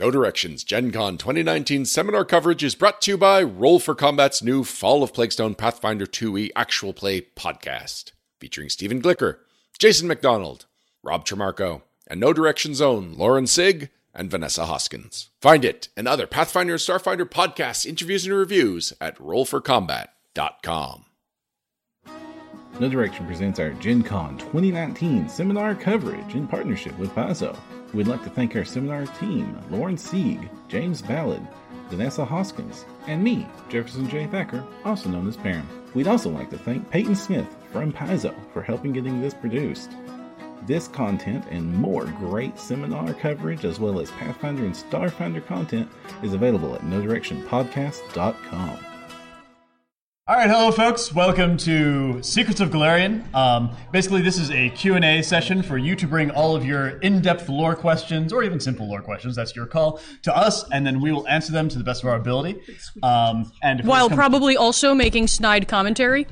No 0.00 0.10
Directions 0.10 0.64
Gen 0.64 0.92
Con 0.92 1.18
2019 1.18 1.84
seminar 1.84 2.24
coverage 2.24 2.64
is 2.64 2.74
brought 2.74 3.02
to 3.02 3.10
you 3.10 3.18
by 3.18 3.42
Roll 3.42 3.78
for 3.78 3.94
Combat's 3.94 4.42
new 4.42 4.64
Fall 4.64 5.02
of 5.02 5.12
Plaguestone 5.12 5.54
Pathfinder 5.54 6.06
2e 6.06 6.48
actual 6.56 6.94
play 6.94 7.20
podcast, 7.20 8.12
featuring 8.38 8.70
Stephen 8.70 9.02
Glicker, 9.02 9.40
Jason 9.78 10.08
McDonald, 10.08 10.64
Rob 11.02 11.26
Tremarco, 11.26 11.82
and 12.06 12.18
No 12.18 12.32
Directions 12.32 12.80
own 12.80 13.12
Lauren 13.12 13.46
Sieg 13.46 13.90
and 14.14 14.30
Vanessa 14.30 14.64
Hoskins. 14.64 15.28
Find 15.42 15.66
it 15.66 15.88
and 15.98 16.08
other 16.08 16.26
Pathfinder 16.26 16.72
and 16.72 16.80
Starfinder 16.80 17.28
podcasts, 17.28 17.84
interviews, 17.84 18.24
and 18.24 18.34
reviews 18.34 18.94
at 19.02 19.18
rollforcombat.com. 19.18 21.04
No 22.78 22.88
Direction 22.88 23.26
presents 23.26 23.60
our 23.60 23.72
Gen 23.74 24.02
Con 24.02 24.38
2019 24.38 25.28
seminar 25.28 25.74
coverage 25.74 26.34
in 26.34 26.48
partnership 26.48 26.98
with 26.98 27.10
Paizo. 27.10 27.54
We'd 27.92 28.06
like 28.06 28.22
to 28.22 28.30
thank 28.30 28.54
our 28.54 28.64
seminar 28.64 29.06
team, 29.06 29.58
Lauren 29.68 29.98
Sieg, 29.98 30.48
James 30.68 31.02
Ballard, 31.02 31.42
Vanessa 31.88 32.24
Hoskins, 32.24 32.84
and 33.08 33.20
me, 33.22 33.48
Jefferson 33.68 34.08
J. 34.08 34.28
Thacker, 34.28 34.64
also 34.84 35.08
known 35.08 35.26
as 35.26 35.36
Param. 35.36 35.66
We'd 35.92 36.06
also 36.06 36.30
like 36.30 36.50
to 36.50 36.58
thank 36.58 36.88
Peyton 36.90 37.16
Smith 37.16 37.48
from 37.72 37.92
Paizo 37.92 38.32
for 38.52 38.62
helping 38.62 38.92
getting 38.92 39.20
this 39.20 39.34
produced. 39.34 39.90
This 40.66 40.86
content 40.86 41.44
and 41.50 41.74
more 41.74 42.04
great 42.04 42.60
seminar 42.60 43.12
coverage, 43.14 43.64
as 43.64 43.80
well 43.80 43.98
as 43.98 44.12
Pathfinder 44.12 44.64
and 44.64 44.74
Starfinder 44.74 45.44
content, 45.44 45.90
is 46.22 46.32
available 46.32 46.76
at 46.76 46.82
NoDirectionPodcast.com. 46.82 48.78
All 50.30 50.36
right, 50.36 50.48
hello, 50.48 50.70
folks. 50.70 51.12
Welcome 51.12 51.56
to 51.56 52.22
Secrets 52.22 52.60
of 52.60 52.70
Golarion. 52.70 53.34
Um, 53.34 53.74
basically, 53.90 54.22
this 54.22 54.38
is 54.38 54.48
a 54.52 54.70
Q&A 54.70 55.22
session 55.22 55.60
for 55.60 55.76
you 55.76 55.96
to 55.96 56.06
bring 56.06 56.30
all 56.30 56.54
of 56.54 56.64
your 56.64 57.00
in-depth 57.00 57.48
lore 57.48 57.74
questions, 57.74 58.32
or 58.32 58.44
even 58.44 58.60
simple 58.60 58.88
lore 58.88 59.02
questions, 59.02 59.34
that's 59.34 59.56
your 59.56 59.66
call, 59.66 60.00
to 60.22 60.36
us, 60.36 60.64
and 60.70 60.86
then 60.86 61.00
we 61.00 61.10
will 61.10 61.26
answer 61.26 61.50
them 61.50 61.68
to 61.70 61.78
the 61.78 61.82
best 61.82 62.04
of 62.04 62.10
our 62.10 62.14
ability. 62.14 62.60
Um, 63.02 63.50
and 63.60 63.80
if 63.80 63.86
While 63.86 64.08
worse 64.08 64.14
probably 64.14 64.56
also 64.56 64.94
making 64.94 65.26
snide 65.26 65.66
commentary. 65.66 66.28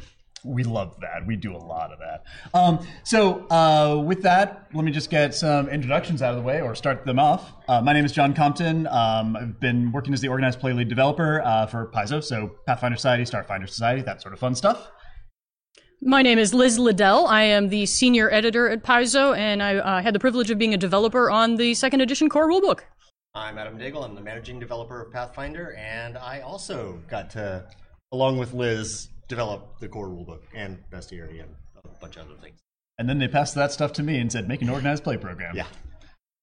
We 0.49 0.65
love 0.65 0.97
that. 1.01 1.27
We 1.27 1.37
do 1.37 1.55
a 1.55 1.59
lot 1.59 1.93
of 1.93 1.99
that. 1.99 2.25
Um, 2.55 2.87
so, 3.05 3.47
uh, 3.49 4.03
with 4.03 4.23
that, 4.23 4.69
let 4.73 4.85
me 4.85 4.91
just 4.91 5.11
get 5.11 5.35
some 5.35 5.69
introductions 5.69 6.23
out 6.23 6.31
of 6.31 6.37
the 6.37 6.43
way 6.43 6.63
or 6.63 6.75
start 6.75 7.05
them 7.05 7.19
off. 7.19 7.53
Uh, 7.69 7.83
my 7.83 7.93
name 7.93 8.05
is 8.05 8.13
John 8.13 8.33
Compton. 8.33 8.87
Um, 8.87 9.37
I've 9.37 9.61
been 9.61 9.93
working 9.93 10.15
as 10.15 10.21
the 10.23 10.29
organized 10.29 10.59
play 10.59 10.73
lead 10.73 10.89
developer 10.89 11.43
uh, 11.43 11.67
for 11.67 11.91
Paizo, 11.95 12.25
so 12.25 12.53
Pathfinder 12.67 12.97
Society, 12.97 13.25
Starfinder 13.25 13.69
Society, 13.69 14.01
that 14.03 14.23
sort 14.23 14.33
of 14.33 14.41
fun 14.41 14.55
stuff. 14.55 14.91
My 16.01 16.23
name 16.23 16.39
is 16.39 16.55
Lyz 16.55 16.79
Liddell. 16.79 17.27
I 17.27 17.43
am 17.43 17.69
the 17.69 17.85
senior 17.85 18.31
editor 18.33 18.71
at 18.71 18.85
Paizo, 18.85 19.37
and 19.37 19.63
I 19.63 19.77
uh, 19.77 20.01
had 20.01 20.15
the 20.15 20.21
privilege 20.21 20.49
of 20.51 20.57
being 20.57 20.73
a 20.73 20.79
developer 20.79 21.31
on 21.31 21.57
the 21.57 21.75
second 21.75 22.01
edition 22.01 22.29
core 22.29 22.49
rulebook. 22.49 22.81
I'm 23.35 23.59
Adam 23.59 23.79
Daigle. 23.79 24.05
I'm 24.05 24.15
the 24.15 24.21
managing 24.21 24.59
developer 24.59 25.03
of 25.03 25.13
Pathfinder, 25.13 25.75
and 25.75 26.17
I 26.17 26.41
also 26.41 27.03
got 27.11 27.31
to, 27.31 27.67
along 28.13 28.39
with 28.39 28.53
Lyz, 28.53 29.09
develop 29.29 29.79
the 29.81 29.89
core 29.89 30.09
rulebook 30.09 30.41
and 30.55 30.79
bestiary 30.91 31.41
and 31.43 31.55
a 31.85 31.89
bunch 32.01 32.17
of 32.17 32.27
other 32.27 32.35
things. 32.41 32.59
And 32.99 33.09
then 33.09 33.19
they 33.19 33.29
passed 33.29 33.55
that 33.55 33.71
stuff 33.73 33.93
to 33.95 34.03
me 34.03 34.19
and 34.19 34.31
said, 34.33 34.49
make 34.49 34.63
an 34.63 34.69
organized 34.69 35.05
play 35.05 35.17
program. 35.17 35.55
Yeah. 35.55 35.67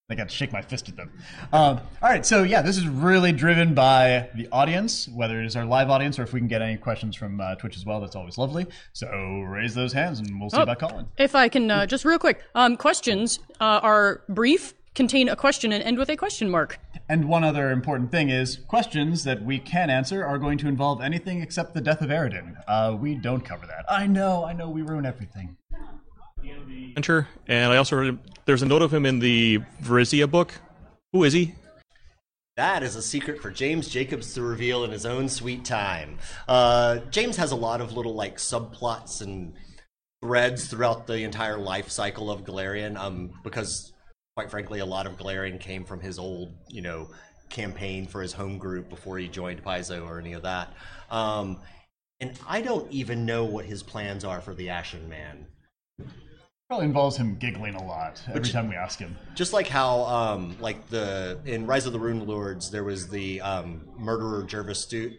I 0.08 0.14
got 0.14 0.28
to 0.28 0.34
shake 0.34 0.52
my 0.52 0.62
fist 0.62 0.88
at 0.88 0.94
them. 0.96 1.10
Um, 1.52 1.80
all 2.00 2.08
right, 2.08 2.24
so 2.24 2.44
yeah, 2.44 2.62
this 2.62 2.76
is 2.78 2.86
really 2.86 3.32
driven 3.32 3.74
by 3.74 4.30
the 4.36 4.46
audience, 4.52 5.08
whether 5.08 5.40
it 5.40 5.46
is 5.46 5.56
our 5.56 5.64
live 5.64 5.90
audience 5.90 6.16
or 6.20 6.22
if 6.22 6.32
we 6.32 6.38
can 6.38 6.46
get 6.46 6.62
any 6.62 6.76
questions 6.76 7.16
from 7.16 7.40
uh, 7.40 7.56
Twitch 7.56 7.76
as 7.76 7.84
well. 7.84 8.00
That's 8.00 8.14
always 8.14 8.38
lovely. 8.38 8.66
So 8.92 9.08
raise 9.48 9.74
those 9.74 9.92
hands 9.92 10.20
and 10.20 10.40
we'll 10.40 10.48
see 10.50 10.58
Oh. 10.58 10.62
about 10.62 10.78
calling. 10.78 11.08
If 11.18 11.34
I 11.34 11.48
can, 11.48 11.68
uh, 11.72 11.86
just 11.86 12.04
real 12.04 12.20
quick, 12.20 12.40
um, 12.54 12.76
questions 12.76 13.40
uh, 13.60 13.80
are 13.82 14.22
brief, 14.28 14.74
contain 14.96 15.28
a 15.28 15.36
question, 15.36 15.72
and 15.72 15.84
end 15.84 15.98
with 15.98 16.08
a 16.08 16.16
question 16.16 16.50
mark. 16.50 16.80
And 17.08 17.28
one 17.28 17.44
other 17.44 17.70
important 17.70 18.10
thing 18.10 18.30
is 18.30 18.56
questions 18.66 19.22
that 19.22 19.44
we 19.44 19.60
can 19.60 19.90
answer 19.90 20.24
are 20.24 20.38
going 20.38 20.58
to 20.58 20.66
involve 20.66 21.00
anything 21.00 21.40
except 21.42 21.74
the 21.74 21.80
death 21.80 22.02
of 22.02 22.08
Aroden. 22.08 22.56
Uh, 22.66 22.96
we 22.98 23.14
don't 23.14 23.44
cover 23.44 23.66
that. 23.68 23.84
I 23.88 24.08
know, 24.08 24.44
I 24.44 24.52
know, 24.52 24.68
we 24.68 24.82
ruin 24.82 25.06
everything. 25.06 25.56
Enter, 26.96 27.28
and 27.46 27.72
I 27.72 27.76
also 27.76 28.18
there's 28.46 28.62
a 28.62 28.66
note 28.66 28.82
of 28.82 28.92
him 28.92 29.04
in 29.04 29.18
the 29.18 29.60
Varisia 29.82 30.30
book. 30.30 30.54
Who 31.12 31.24
is 31.24 31.32
he? 31.32 31.54
That 32.56 32.82
is 32.82 32.96
a 32.96 33.02
secret 33.02 33.42
for 33.42 33.50
James 33.50 33.88
Jacobs 33.88 34.32
to 34.34 34.42
reveal 34.42 34.82
in 34.84 34.90
his 34.90 35.04
own 35.04 35.28
sweet 35.28 35.64
time. 35.64 36.18
Uh, 36.48 36.98
James 37.10 37.36
has 37.36 37.52
a 37.52 37.56
lot 37.56 37.82
of 37.82 37.92
little 37.92 38.14
like 38.14 38.38
subplots 38.38 39.20
and 39.20 39.52
threads 40.22 40.68
throughout 40.68 41.06
the 41.06 41.18
entire 41.18 41.58
life 41.58 41.90
cycle 41.90 42.30
of 42.30 42.44
Golarion, 42.44 42.96
um, 42.96 43.30
because 43.44 43.92
quite 44.36 44.50
frankly, 44.50 44.80
a 44.80 44.86
lot 44.86 45.06
of 45.06 45.16
glaring 45.16 45.56
came 45.58 45.82
from 45.82 45.98
his 45.98 46.18
old, 46.18 46.52
you 46.68 46.82
know, 46.82 47.08
campaign 47.48 48.06
for 48.06 48.20
his 48.20 48.34
home 48.34 48.58
group 48.58 48.90
before 48.90 49.16
he 49.16 49.28
joined 49.28 49.64
Paizo 49.64 50.06
or 50.06 50.20
any 50.20 50.34
of 50.34 50.42
that. 50.42 50.74
Um, 51.10 51.58
and 52.20 52.38
I 52.46 52.60
don't 52.60 52.90
even 52.92 53.24
know 53.24 53.46
what 53.46 53.64
his 53.64 53.82
plans 53.82 54.24
are 54.26 54.42
for 54.42 54.52
the 54.54 54.68
Ashen 54.68 55.08
Man. 55.08 55.46
Probably 56.68 56.84
involves 56.86 57.16
him 57.16 57.36
giggling 57.38 57.76
a 57.76 57.82
lot 57.86 58.20
every 58.28 58.40
Which- 58.42 58.52
time 58.52 58.68
we 58.68 58.74
ask 58.74 58.98
him. 58.98 59.16
just 59.34 59.52
like 59.54 59.68
how 59.68 60.00
um 60.04 60.56
like 60.60 60.86
the 60.88 61.38
in 61.46 61.64
rise 61.66 61.86
of 61.86 61.92
the 61.94 61.98
rune 62.00 62.26
lords 62.26 62.70
there 62.72 62.82
was 62.84 63.08
the 63.08 63.40
um 63.40 63.88
murderer 63.96 64.42
jervis 64.42 64.80
Stoot, 64.80 65.12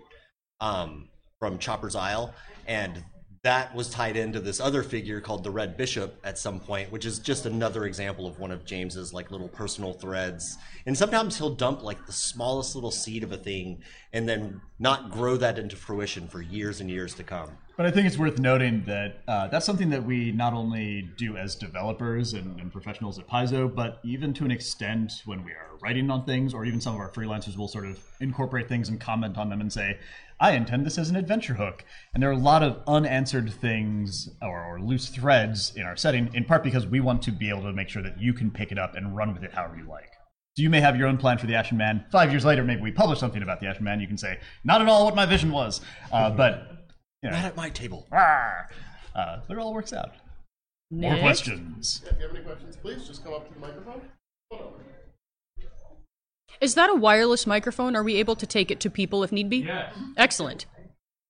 um 0.60 1.08
from 1.40 1.58
chopper's 1.58 1.96
isle 1.96 2.34
and 2.68 3.02
that 3.48 3.74
was 3.74 3.90
tied 3.90 4.18
into 4.18 4.42
this 4.42 4.60
other 4.60 4.84
figure 4.84 5.22
called 5.22 5.42
the 5.42 5.50
red 5.50 5.78
bishop 5.78 6.20
at 6.26 6.38
some 6.38 6.60
point 6.60 6.92
which 6.92 7.06
is 7.06 7.18
just 7.18 7.46
another 7.46 7.86
example 7.86 8.28
of 8.28 8.38
one 8.40 8.52
of 8.52 8.66
james's 8.66 9.14
like 9.14 9.32
little 9.32 9.48
personal 9.48 9.94
threads. 9.94 10.58
And 10.86 10.98
sometimes 10.98 11.38
he'll 11.38 11.56
dump 11.56 11.82
like 11.82 12.06
the 12.06 12.12
smallest 12.12 12.76
little 12.76 12.92
seed 12.92 13.24
of 13.24 13.32
a 13.32 13.38
thing 13.38 13.84
and 14.14 14.28
then 14.28 14.62
not 14.80 15.12
grow 15.12 15.38
that 15.38 15.58
into 15.58 15.76
fruition 15.76 16.28
for 16.28 16.42
years 16.42 16.82
and 16.82 16.90
years 16.90 17.14
to 17.16 17.24
come. 17.24 17.52
But 17.78 17.86
I 17.86 17.92
think 17.92 18.08
it's 18.08 18.18
worth 18.18 18.40
noting 18.40 18.84
that 18.88 19.22
uh, 19.28 19.48
that's 19.48 19.66
something 19.66 19.90
that 19.92 20.04
we 20.04 20.32
not 20.32 20.54
only 20.54 21.10
do 21.18 21.38
as 21.38 21.56
developers 21.56 22.34
and, 22.34 22.60
and 22.60 22.72
professionals 22.72 23.20
at 23.20 23.28
Paizo, 23.28 23.74
but 23.74 24.00
even 24.04 24.34
to 24.34 24.46
an 24.46 24.52
extent 24.52 25.22
when 25.26 25.44
we 25.44 25.52
are 25.52 25.78
writing 25.82 26.10
on 26.10 26.26
things, 26.26 26.56
or 26.56 26.66
even 26.66 26.82
some 26.82 26.96
of 26.96 27.00
our 27.00 27.12
freelancers 27.12 27.56
will 27.56 27.68
sort 27.68 27.86
of 27.86 28.00
incorporate 28.20 28.68
things 28.68 28.90
and 28.90 29.00
comment 29.00 29.38
on 29.38 29.50
them 29.50 29.62
and 29.62 29.72
say, 29.72 30.00
I 30.40 30.52
intend 30.52 30.86
this 30.86 30.98
as 30.98 31.10
an 31.10 31.16
adventure 31.16 31.56
hook. 31.56 31.84
And 32.14 32.22
there 32.22 32.30
are 32.30 32.34
a 32.34 32.38
lot 32.38 32.64
of 32.64 32.82
unanswered 32.88 33.52
things 33.52 34.30
or, 34.42 34.64
or 34.64 34.80
loose 34.80 35.08
threads 35.10 35.74
in 35.76 35.84
our 35.84 35.96
setting, 35.96 36.30
in 36.34 36.46
part 36.46 36.64
because 36.64 36.86
we 36.86 37.00
want 37.00 37.22
to 37.24 37.32
be 37.32 37.50
able 37.50 37.64
to 37.64 37.74
make 37.74 37.90
sure 37.90 38.04
that 38.04 38.22
you 38.22 38.34
can 38.34 38.52
pick 38.52 38.72
it 38.72 38.78
up 38.78 38.96
and 38.96 39.16
run 39.16 39.34
with 39.34 39.44
it 39.44 39.54
however 39.54 39.78
you 39.78 39.88
like. 39.88 40.12
So 40.56 40.64
you 40.64 40.70
may 40.70 40.82
have 40.82 40.96
your 40.96 41.08
own 41.08 41.18
plan 41.18 41.38
for 41.38 41.48
the 41.48 41.56
Ashen 41.56 41.78
Man. 41.78 42.06
Five 42.12 42.32
years 42.32 42.46
later, 42.46 42.64
maybe 42.64 42.82
we 42.82 42.92
publish 42.92 43.20
something 43.20 43.44
about 43.44 43.60
the 43.60 43.68
Ashen 43.68 43.84
Man. 43.84 44.00
You 44.00 44.08
can 44.08 44.18
say, 44.18 44.40
not 44.64 44.82
at 44.82 44.88
all 44.88 45.06
what 45.06 45.16
my 45.16 45.26
vision 45.26 45.52
was. 45.52 45.82
Uh, 46.12 46.30
but 46.36 46.88
you 47.22 47.30
know, 47.30 47.36
not 47.36 47.46
at 47.46 47.56
my 47.56 47.70
table 47.70 48.08
Rawr. 48.12 48.66
Uh, 49.16 49.40
but 49.48 49.58
it 49.58 49.60
all 49.60 49.74
works 49.74 49.94
out. 49.94 50.12
More 50.90 51.12
Next. 51.12 51.22
questions. 51.22 52.02
If 52.10 52.18
you 52.18 52.28
have 52.28 52.36
any 52.36 52.46
questions, 52.46 52.78
please 52.78 53.08
just 53.08 53.24
come 53.24 53.34
up 53.34 53.48
to 53.48 53.54
the 53.54 53.60
microphone. 53.60 54.02
Hold 56.58 56.64
on. 56.64 56.66
Is 56.66 56.76
that 56.76 56.90
a 56.90 56.96
wireless 56.96 57.48
microphone? 57.48 57.96
Are 57.96 58.04
we 58.04 58.16
able 58.16 58.36
to 58.36 58.46
take 58.46 58.72
it 58.72 58.80
to 58.82 58.90
people 58.90 59.24
if 59.24 59.32
need 59.32 59.50
be? 59.50 59.58
Yes. 59.58 59.94
Excellent. 60.18 60.66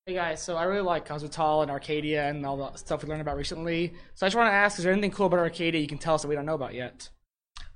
Hey 0.06 0.14
guys, 0.14 0.42
so 0.42 0.56
I 0.56 0.64
really 0.64 0.80
like 0.80 1.06
Cosmotal 1.06 1.60
and 1.62 1.70
Arcadia 1.70 2.28
and 2.28 2.46
all 2.46 2.56
the 2.56 2.76
stuff 2.78 3.02
we 3.02 3.10
learned 3.10 3.20
about 3.20 3.36
recently. 3.36 3.92
So 4.14 4.24
I 4.24 4.28
just 4.28 4.36
want 4.36 4.48
to 4.48 4.54
ask, 4.54 4.78
is 4.78 4.84
there 4.84 4.92
anything 4.92 5.10
cool 5.10 5.26
about 5.26 5.40
Arcadia 5.40 5.80
you 5.80 5.86
can 5.86 5.98
tell 5.98 6.14
us 6.14 6.22
that 6.22 6.28
we 6.28 6.34
don't 6.34 6.46
know 6.46 6.54
about 6.54 6.72
yet? 6.72 7.10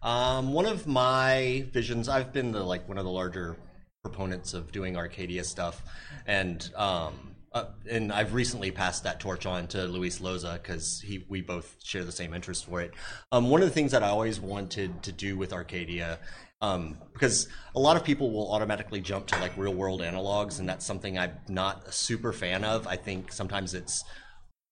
Um, 0.01 0.55
one 0.55 0.65
of 0.65 0.87
my 0.87 1.67
visions, 1.73 2.09
I've 2.09 2.33
been 2.33 2.53
the 2.53 2.65
like 2.65 2.89
one 2.89 2.97
of 2.97 3.05
the 3.05 3.11
larger 3.11 3.57
proponents 4.03 4.55
of 4.55 4.73
doing 4.73 4.97
Arcadia 4.97 5.45
stuff, 5.45 5.83
and 6.27 6.71
um, 6.75 7.37
uh, 7.53 7.67
and 7.89 8.11
I've 8.11 8.33
recently 8.33 8.71
passed 8.71 9.05
that 9.05 9.21
torch 9.21 9.45
on 9.45 9.67
to 9.69 9.85
Luis 9.85 10.19
Loza 10.19 10.55
because 10.55 11.03
he 11.05 11.27
we 11.29 11.43
both 11.43 11.77
share 11.85 12.03
the 12.03 12.13
same 12.13 12.33
interest 12.33 12.65
for 12.65 12.81
it. 12.81 12.93
Um, 13.31 13.51
one 13.51 13.61
of 13.61 13.69
the 13.69 13.75
things 13.75 13.93
that 13.93 14.03
I 14.03 14.09
always 14.09 14.41
wanted 14.41 15.03
to 15.03 15.13
do 15.13 15.37
with 15.37 15.53
Arcadia. 15.53 16.19
Um, 16.63 16.97
because 17.13 17.49
a 17.75 17.81
lot 17.81 17.97
of 17.97 18.05
people 18.05 18.33
will 18.33 18.53
automatically 18.53 19.01
jump 19.01 19.27
to 19.27 19.39
like 19.41 19.57
real 19.57 19.75
world 19.75 20.01
analogs, 20.01 20.61
and 20.61 20.69
that's 20.69 20.87
something 20.87 21.19
I'm 21.19 21.33
not 21.49 21.87
a 21.87 21.93
super 21.93 22.33
fan 22.33 22.65
of. 22.65 22.87
I 22.87 22.97
think 22.97 23.33
sometimes 23.33 23.75
it's 23.75 24.05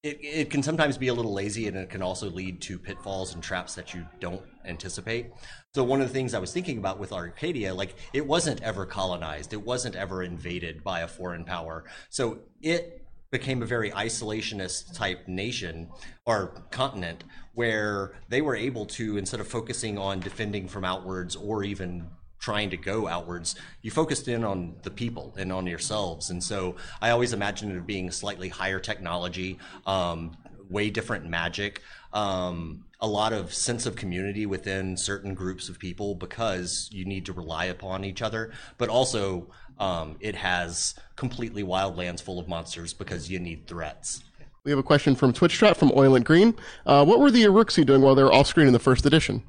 it, 0.03 0.19
it 0.23 0.51
can 0.51 0.63
sometimes 0.63 0.97
be 0.97 1.09
a 1.09 1.15
little 1.15 1.35
lazy 1.35 1.69
and 1.69 1.77
it 1.77 1.91
can 1.91 2.01
also 2.01 2.31
lead 2.31 2.63
to 2.63 2.79
pitfalls 2.79 3.35
and 3.35 3.43
traps 3.43 3.75
that 3.75 3.93
you 3.93 4.07
don't 4.19 4.43
anticipate. 4.65 5.31
So 5.75 5.85
one 5.85 6.01
of 6.01 6.09
the 6.09 6.15
things 6.15 6.33
I 6.33 6.39
was 6.39 6.53
thinking 6.53 6.79
about 6.79 6.99
with 6.99 7.13
Arcadia, 7.13 7.75
like 7.75 7.95
it 8.15 8.27
wasn't 8.27 8.63
ever 8.63 8.87
colonized, 8.87 9.53
it 9.53 9.63
wasn't 9.63 9.97
ever 9.97 10.23
invaded 10.23 10.83
by 10.83 11.01
a 11.01 11.09
foreign 11.09 11.45
power. 11.45 11.85
So 12.09 12.41
it 12.63 13.00
became 13.31 13.63
a 13.63 13.67
very 13.67 13.91
isolationist 13.91 14.95
type 14.95 15.29
nation 15.29 15.89
or 16.27 16.49
continent 16.71 17.25
where 17.55 18.13
they 18.29 18.41
were 18.41 18.57
able 18.57 18.87
to 18.87 19.17
instead 19.17 19.41
of 19.41 19.47
focusing 19.47 19.99
on 19.99 20.21
defending 20.21 20.67
from 20.69 20.85
outwards 20.85 21.37
or 21.37 21.63
even 21.63 22.07
trying 22.41 22.71
to 22.71 22.77
go 22.77 23.07
outwards, 23.07 23.55
you 23.83 23.91
focused 23.91 24.27
in 24.27 24.45
on 24.45 24.75
the 24.83 24.91
people 24.91 25.35
and 25.39 25.53
on 25.53 25.67
yourselves. 25.67 26.31
And 26.31 26.43
so 26.43 26.77
I 27.01 27.11
always 27.11 27.33
imagined 27.33 27.77
it 27.77 27.87
being 27.87 28.11
slightly 28.11 28.49
higher 28.49 28.81
technology, 28.81 29.59
um, 29.87 30.37
way 30.71 30.89
different 30.89 31.29
magic, 31.29 31.83
um, 32.13 32.85
a 33.01 33.07
lot 33.07 33.33
of 33.33 33.53
sense 33.53 33.87
of 33.87 33.97
community 33.97 34.47
within 34.47 34.97
certain 34.97 35.35
groups 35.35 35.69
of 35.69 35.79
people 35.79 36.15
because 36.15 36.89
you 36.93 37.05
need 37.05 37.27
to 37.27 37.33
rely 37.33 37.67
upon 37.67 38.05
each 38.05 38.23
other, 38.23 38.53
but 38.79 38.89
also 38.89 39.51
um, 39.81 40.17
it 40.21 40.37
has 40.37 40.95
completely 41.17 41.63
wild 41.63 41.97
lands 41.97 42.23
full 42.23 42.39
of 42.39 42.47
monsters 42.47 42.93
because 42.93 43.31
you 43.31 43.39
need 43.39 43.67
threats. 43.67 44.23
We 44.65 44.71
have 44.71 44.79
a 44.79 44.85
question 44.85 45.17
from 45.17 45.33
Twitch 45.33 45.59
chat 45.59 45.77
from 45.77 45.91
Oilent 45.91 46.25
Green. 46.25 46.55
Uh, 46.85 47.05
what 47.05 47.19
were 47.19 47.31
the 47.31 47.43
Iruxi 47.45 47.85
doing 47.85 48.03
while 48.03 48.15
they 48.15 48.23
were 48.23 48.33
off 48.33 48.47
screen 48.47 48.67
in 48.67 48.75
the 48.75 48.79
first 48.79 49.07
edition? 49.07 49.43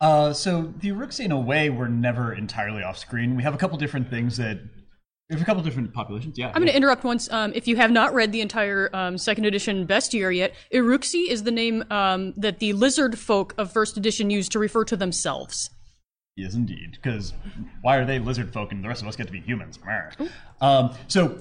Uh, 0.00 0.32
so 0.32 0.74
the 0.80 0.88
Iruxi, 0.90 1.24
in 1.24 1.32
a 1.32 1.40
way, 1.40 1.70
were 1.70 1.88
never 1.88 2.34
entirely 2.34 2.82
off 2.82 2.98
screen. 2.98 3.36
We 3.36 3.44
have 3.44 3.54
a 3.54 3.58
couple 3.58 3.78
different 3.78 4.10
things 4.10 4.36
that. 4.36 4.58
We 5.28 5.34
have 5.34 5.42
a 5.42 5.44
couple 5.44 5.60
different 5.64 5.92
populations. 5.92 6.38
Yeah. 6.38 6.48
I'm 6.48 6.62
going 6.62 6.68
to 6.68 6.76
interrupt 6.76 7.02
once. 7.02 7.28
Um, 7.32 7.50
if 7.52 7.66
you 7.66 7.74
have 7.74 7.90
not 7.90 8.14
read 8.14 8.30
the 8.30 8.40
entire 8.40 8.88
um, 8.92 9.18
second 9.18 9.44
edition 9.44 9.84
bestiary 9.84 10.36
yet, 10.36 10.54
Iruxi 10.72 11.28
is 11.28 11.42
the 11.42 11.50
name 11.50 11.82
um, 11.90 12.32
that 12.36 12.60
the 12.60 12.72
lizard 12.74 13.18
folk 13.18 13.52
of 13.58 13.72
first 13.72 13.96
edition 13.96 14.30
used 14.30 14.52
to 14.52 14.60
refer 14.60 14.84
to 14.84 14.96
themselves. 14.96 15.70
Yes, 16.36 16.54
indeed. 16.54 16.92
Because 16.92 17.32
why 17.80 17.96
are 17.96 18.04
they 18.04 18.18
lizard 18.18 18.52
folk 18.52 18.70
and 18.72 18.84
the 18.84 18.88
rest 18.88 19.02
of 19.02 19.08
us 19.08 19.16
get 19.16 19.26
to 19.26 19.32
be 19.32 19.40
humans? 19.40 19.78
Um, 20.60 20.94
so 21.08 21.38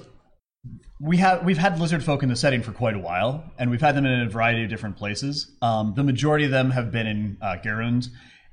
we 1.00 1.18
have 1.18 1.44
we've 1.44 1.58
had 1.58 1.80
lizard 1.80 2.04
folk 2.04 2.24
in 2.24 2.30
the 2.30 2.36
setting 2.36 2.64
for 2.64 2.72
quite 2.72 2.96
a 2.96 3.00
while, 3.00 3.44
and 3.60 3.70
we've 3.70 3.82
had 3.82 3.96
them 3.96 4.06
in 4.06 4.22
a 4.22 4.30
variety 4.30 4.64
of 4.64 4.70
different 4.70 4.96
places. 4.96 5.52
Um, 5.62 5.94
the 5.96 6.04
majority 6.04 6.46
of 6.46 6.52
them 6.52 6.72
have 6.72 6.92
been 6.92 7.08
in 7.08 7.38
uh, 7.42 7.58
Garund, 7.64 8.08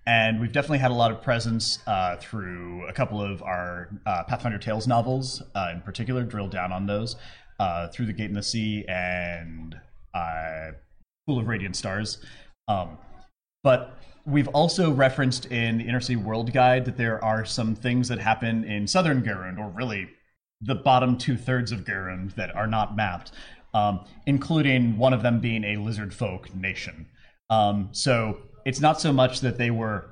and 0.07 0.41
we've 0.41 0.53
definitely 0.53 0.79
had 0.79 0.91
a 0.91 0.95
lot 0.95 1.13
of 1.13 1.23
presence 1.23 1.79
uh, 1.87 2.17
through 2.17 2.89
a 2.89 2.93
couple 2.93 3.23
of 3.23 3.41
our 3.43 3.89
uh, 4.05 4.25
Pathfinder 4.25 4.59
Tales 4.59 4.89
novels, 4.89 5.43
uh, 5.55 5.71
in 5.73 5.81
particular, 5.83 6.25
drilled 6.25 6.51
down 6.51 6.73
on 6.73 6.87
those 6.87 7.15
uh, 7.61 7.87
through 7.89 8.07
the 8.07 8.13
Gate 8.13 8.29
in 8.31 8.35
the 8.35 8.43
Sea 8.43 8.85
and 8.89 9.77
uh, 10.13 10.73
Pool 11.27 11.39
of 11.39 11.47
Radiant 11.47 11.77
Stars. 11.77 12.19
Um, 12.67 12.99
but 13.63 13.97
we've 14.25 14.49
also 14.49 14.93
referenced 14.93 15.47
in 15.47 15.79
the 15.79 15.85
Inner 15.85 16.01
Sea 16.01 16.17
World 16.17 16.53
Guide 16.53 16.85
that 16.85 16.97
there 16.97 17.23
are 17.25 17.45
some 17.45 17.75
things 17.75 18.09
that 18.09 18.19
happen 18.19 18.65
in 18.65 18.87
southern 18.87 19.23
Garund, 19.23 19.59
or 19.59 19.69
really 19.71 20.11
the 20.61 20.75
bottom 20.75 21.19
two 21.19 21.37
thirds 21.37 21.73
of 21.73 21.85
Garund, 21.85 22.35
that 22.37 22.55
are 22.55 22.67
not 22.67 22.97
mapped, 22.97 23.33
um, 23.75 24.05
including 24.27 24.97
one 24.97 25.13
of 25.13 25.23
them 25.23 25.41
being 25.41 25.65
a 25.65 25.77
lizard 25.77 26.15
folk 26.15 26.55
nation. 26.55 27.07
Um, 27.51 27.89
so 27.93 28.39
it's 28.65 28.81
not 28.81 29.01
so 29.01 29.13
much 29.13 29.41
that 29.41 29.59
they 29.59 29.71
were 29.71 30.11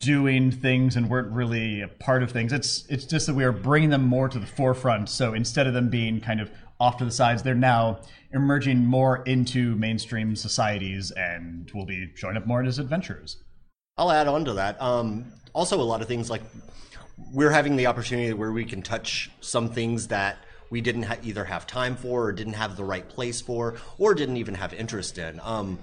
doing 0.00 0.50
things 0.50 0.96
and 0.96 1.08
weren't 1.08 1.30
really 1.32 1.80
a 1.80 1.88
part 1.88 2.22
of 2.22 2.30
things. 2.30 2.52
It's 2.52 2.84
it's 2.88 3.04
just 3.04 3.26
that 3.26 3.34
we 3.34 3.44
are 3.44 3.52
bringing 3.52 3.90
them 3.90 4.04
more 4.04 4.28
to 4.28 4.38
the 4.38 4.46
forefront. 4.46 5.08
So 5.08 5.32
instead 5.32 5.66
of 5.66 5.74
them 5.74 5.88
being 5.88 6.20
kind 6.20 6.40
of 6.40 6.50
off 6.82 6.96
to 6.96 7.04
the 7.04 7.12
sides, 7.12 7.44
they're 7.44 7.54
now 7.54 8.00
emerging 8.32 8.84
more 8.84 9.22
into 9.22 9.76
mainstream 9.76 10.34
societies 10.34 11.12
and 11.12 11.70
will 11.72 11.86
be 11.86 12.10
showing 12.16 12.36
up 12.36 12.44
more 12.44 12.60
as 12.64 12.80
adventurers. 12.80 13.36
I'll 13.96 14.10
add 14.10 14.26
on 14.26 14.44
to 14.46 14.54
that. 14.54 14.82
Um, 14.82 15.32
also, 15.52 15.80
a 15.80 15.82
lot 15.82 16.02
of 16.02 16.08
things 16.08 16.28
like 16.28 16.42
we're 17.32 17.52
having 17.52 17.76
the 17.76 17.86
opportunity 17.86 18.32
where 18.32 18.50
we 18.50 18.64
can 18.64 18.82
touch 18.82 19.30
some 19.40 19.68
things 19.68 20.08
that 20.08 20.38
we 20.70 20.80
didn't 20.80 21.04
ha- 21.04 21.18
either 21.22 21.44
have 21.44 21.68
time 21.68 21.94
for, 21.94 22.24
or 22.24 22.32
didn't 22.32 22.54
have 22.54 22.76
the 22.76 22.84
right 22.84 23.08
place 23.08 23.40
for, 23.40 23.76
or 23.98 24.12
didn't 24.12 24.38
even 24.38 24.54
have 24.54 24.74
interest 24.74 25.18
in. 25.18 25.38
Um, 25.44 25.78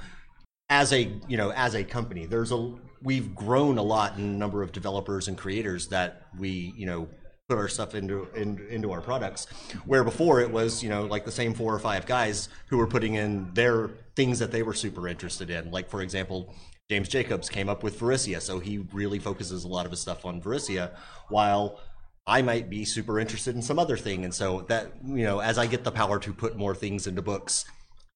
as 0.69 0.92
a 0.92 1.12
you 1.30 1.38
know 1.38 1.54
as 1.54 1.75
a 1.75 1.84
company, 1.86 2.25
there's 2.25 2.52
a 2.52 2.74
we've 3.02 3.34
grown 3.34 3.78
a 3.78 3.84
lot 3.84 4.18
in 4.18 4.38
number 4.38 4.63
of 4.63 4.74
developers 4.74 5.30
and 5.30 5.38
creators 5.38 5.88
that 5.88 6.24
we 6.38 6.74
you 6.75 6.86
know 6.86 7.07
put 7.50 7.57
our 7.57 7.68
stuff 7.68 7.96
into 7.96 8.28
in, 8.36 8.66
into 8.69 8.92
our 8.92 9.01
products. 9.01 9.48
Where 9.86 10.04
before 10.04 10.40
it 10.40 10.51
was 10.51 10.84
you 10.84 10.90
know 10.90 11.06
like 11.06 11.25
the 11.25 11.31
same 11.31 11.54
four 11.54 11.74
or 11.74 11.80
five 11.80 12.06
guys 12.06 12.48
who 12.68 12.78
were 12.78 12.88
putting 12.88 13.16
in 13.16 13.51
their 13.54 13.90
things 14.16 14.40
that 14.40 14.51
they 14.51 14.63
were 14.63 14.75
super 14.75 15.07
interested 15.07 15.50
in. 15.50 15.72
Like 15.72 15.90
for 15.90 16.01
example, 16.01 16.54
James 16.90 17.10
Jacobs 17.10 17.50
came 17.50 17.68
up 17.68 17.84
with 17.84 18.00
Varisia, 18.00 18.40
so 18.40 18.60
he 18.60 18.86
really 18.94 19.19
focuses 19.19 19.63
a 19.63 19.68
lot 19.68 19.86
of 19.86 19.92
his 19.92 20.00
stuff 20.00 20.25
on 20.25 20.42
Varisia, 20.42 20.92
while 21.30 21.80
I 22.28 22.44
might 22.44 22.69
be 22.69 22.86
super 22.86 23.19
interested 23.19 23.56
in 23.56 23.63
some 23.63 23.80
other 23.80 23.98
thing. 23.98 24.24
And 24.24 24.34
so 24.34 24.62
that 24.69 24.94
you 25.04 25.24
know, 25.24 25.40
as 25.40 25.57
I 25.57 25.66
get 25.66 25.84
the 25.84 25.92
power 25.92 26.19
to 26.19 26.34
put 26.34 26.56
more 26.56 26.75
things 26.75 27.07
into 27.07 27.24
books, 27.24 27.66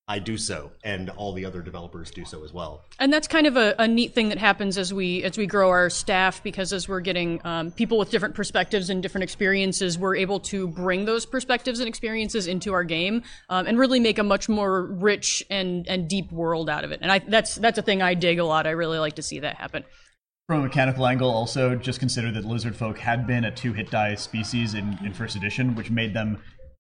I 0.06 0.20
do 0.20 0.38
so, 0.38 0.72
and 0.84 1.10
all 1.12 1.32
the 1.32 1.46
other 1.46 1.62
developers 1.62 2.12
do 2.12 2.26
so 2.26 2.44
as 2.44 2.52
well. 2.52 2.84
And 3.00 3.12
that's 3.12 3.28
kind 3.28 3.48
of 3.48 3.56
a, 3.56 3.74
a 3.80 3.88
neat 3.88 4.14
thing 4.14 4.30
that 4.30 4.38
happens 4.38 4.78
as 4.78 4.94
we 4.94 5.24
as 5.24 5.38
we 5.38 5.48
grow 5.48 5.70
our 5.70 5.90
staff 5.90 6.44
because 6.44 6.74
as 6.74 6.90
we're 6.90 7.00
getting 7.00 7.40
um, 7.46 7.72
people 7.72 7.98
with 7.98 8.10
different 8.10 8.36
perspectives 8.36 8.90
and 8.90 9.02
different 9.02 9.24
experiences, 9.24 9.98
we're 9.98 10.18
able 10.18 10.42
to 10.42 10.68
bring 10.68 11.06
those 11.06 11.26
perspectives 11.26 11.80
and 11.80 11.88
experiences 11.88 12.48
into 12.48 12.74
our 12.74 12.84
game 12.84 13.24
um, 13.48 13.66
and 13.66 13.80
really 13.80 14.02
make 14.02 14.20
a 14.20 14.24
much 14.24 14.50
more 14.50 14.86
rich 14.86 15.42
and 15.50 15.88
and 15.88 16.10
deep 16.10 16.34
world 16.34 16.70
out 16.70 16.84
of 16.84 16.92
it. 16.92 17.00
And 17.02 17.10
I, 17.10 17.20
that's 17.20 17.56
that's 17.56 17.78
a 17.78 17.82
thing 17.82 18.02
I 18.02 18.14
dig 18.14 18.40
a 18.40 18.46
lot. 18.46 18.68
I 18.68 18.72
really 18.72 19.00
like 19.00 19.16
to 19.16 19.24
see 19.24 19.40
that 19.40 19.56
happen. 19.56 19.86
From 20.48 20.60
a 20.60 20.64
mechanical 20.64 21.08
angle, 21.08 21.30
also 21.30 21.76
just 21.76 22.02
consider 22.02 22.30
that 22.34 22.44
lizard 22.44 22.76
folk 22.76 23.00
had 23.00 23.26
been 23.26 23.46
a 23.46 23.52
two-hit 23.52 23.90
die 23.90 24.16
species 24.16 24.74
in, 24.74 25.00
in 25.02 25.14
first 25.14 25.38
edition, 25.38 25.74
which 25.74 25.90
made 25.90 26.14
them 26.14 26.38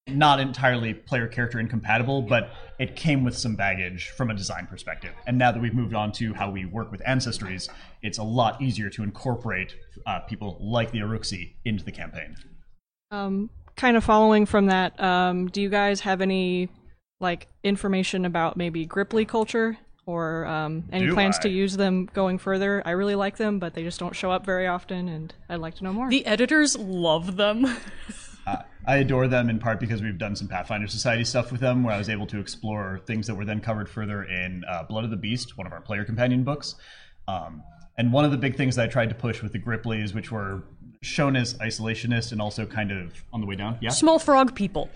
not 0.07 0.39
entirely 0.39 0.93
player 0.93 1.27
character 1.27 1.59
incompatible, 1.59 2.21
but 2.21 2.51
it 2.79 2.95
came 2.95 3.23
with 3.23 3.37
some 3.37 3.55
baggage 3.55 4.09
from 4.09 4.29
a 4.29 4.33
design 4.33 4.67
perspective. 4.67 5.13
And 5.27 5.37
now 5.37 5.51
that 5.51 5.61
we've 5.61 5.73
moved 5.73 5.93
on 5.93 6.11
to 6.13 6.33
how 6.33 6.51
we 6.51 6.65
work 6.65 6.91
with 6.91 7.01
ancestries, 7.01 7.69
it's 8.01 8.17
a 8.17 8.23
lot 8.23 8.61
easier 8.61 8.89
to 8.91 9.03
incorporate 9.03 9.75
uh, 10.05 10.19
people 10.21 10.57
like 10.59 10.91
the 10.91 10.99
Iruxi 10.99 11.53
into 11.65 11.83
the 11.83 11.91
campaign. 11.91 12.35
Um, 13.11 13.49
kind 13.75 13.95
of 13.95 14.03
following 14.03 14.45
from 14.45 14.67
that, 14.67 14.99
um, 15.01 15.47
do 15.47 15.61
you 15.61 15.69
guys 15.69 16.01
have 16.01 16.21
any 16.21 16.69
like 17.19 17.47
information 17.63 18.25
about 18.25 18.57
maybe 18.57 18.85
Grippli 18.85 19.25
culture 19.25 19.77
or 20.05 20.45
um, 20.45 20.83
any 20.91 21.05
Do 21.05 21.13
plans 21.13 21.37
I? 21.39 21.43
to 21.43 21.49
use 21.49 21.77
them 21.77 22.09
going 22.13 22.37
further? 22.37 22.83
I 22.85 22.91
really 22.91 23.15
like 23.15 23.37
them, 23.37 23.59
but 23.59 23.73
they 23.73 23.83
just 23.83 23.99
don't 23.99 24.13
show 24.15 24.31
up 24.31 24.45
very 24.45 24.67
often, 24.67 25.07
and 25.07 25.33
I'd 25.47 25.59
like 25.59 25.75
to 25.75 25.85
know 25.85 25.93
more. 25.93 26.09
The 26.09 26.25
editors 26.25 26.77
love 26.77 27.37
them. 27.37 27.65
I 28.85 28.97
adore 28.97 29.27
them 29.27 29.49
in 29.49 29.59
part 29.59 29.79
because 29.79 30.01
we've 30.01 30.17
done 30.17 30.35
some 30.35 30.47
Pathfinder 30.47 30.87
Society 30.87 31.23
stuff 31.23 31.51
with 31.51 31.61
them, 31.61 31.83
where 31.83 31.93
I 31.93 31.97
was 31.97 32.09
able 32.09 32.27
to 32.27 32.39
explore 32.39 32.99
things 33.05 33.27
that 33.27 33.35
were 33.35 33.45
then 33.45 33.61
covered 33.61 33.89
further 33.89 34.23
in 34.23 34.63
uh, 34.69 34.83
Blood 34.83 35.05
of 35.05 35.09
the 35.09 35.17
Beast, 35.17 35.57
one 35.57 35.65
of 35.65 35.73
our 35.73 35.81
player 35.81 36.03
companion 36.03 36.43
books. 36.43 36.75
Um, 37.27 37.63
and 37.97 38.11
one 38.11 38.25
of 38.25 38.31
the 38.31 38.37
big 38.37 38.57
things 38.57 38.75
that 38.75 38.83
I 38.83 38.87
tried 38.87 39.09
to 39.09 39.15
push 39.15 39.41
with 39.41 39.53
the 39.53 39.59
Gripplis, 39.59 40.13
which 40.13 40.31
were 40.31 40.63
shown 41.01 41.35
as 41.35 41.53
isolationist 41.55 42.31
and 42.31 42.41
also 42.41 42.65
kind 42.65 42.91
of 42.91 43.23
on 43.31 43.39
the 43.39 43.47
way 43.47 43.55
down. 43.55 43.77
Yeah, 43.81 43.89
Small 43.89 44.19
frog 44.19 44.55
people. 44.55 44.89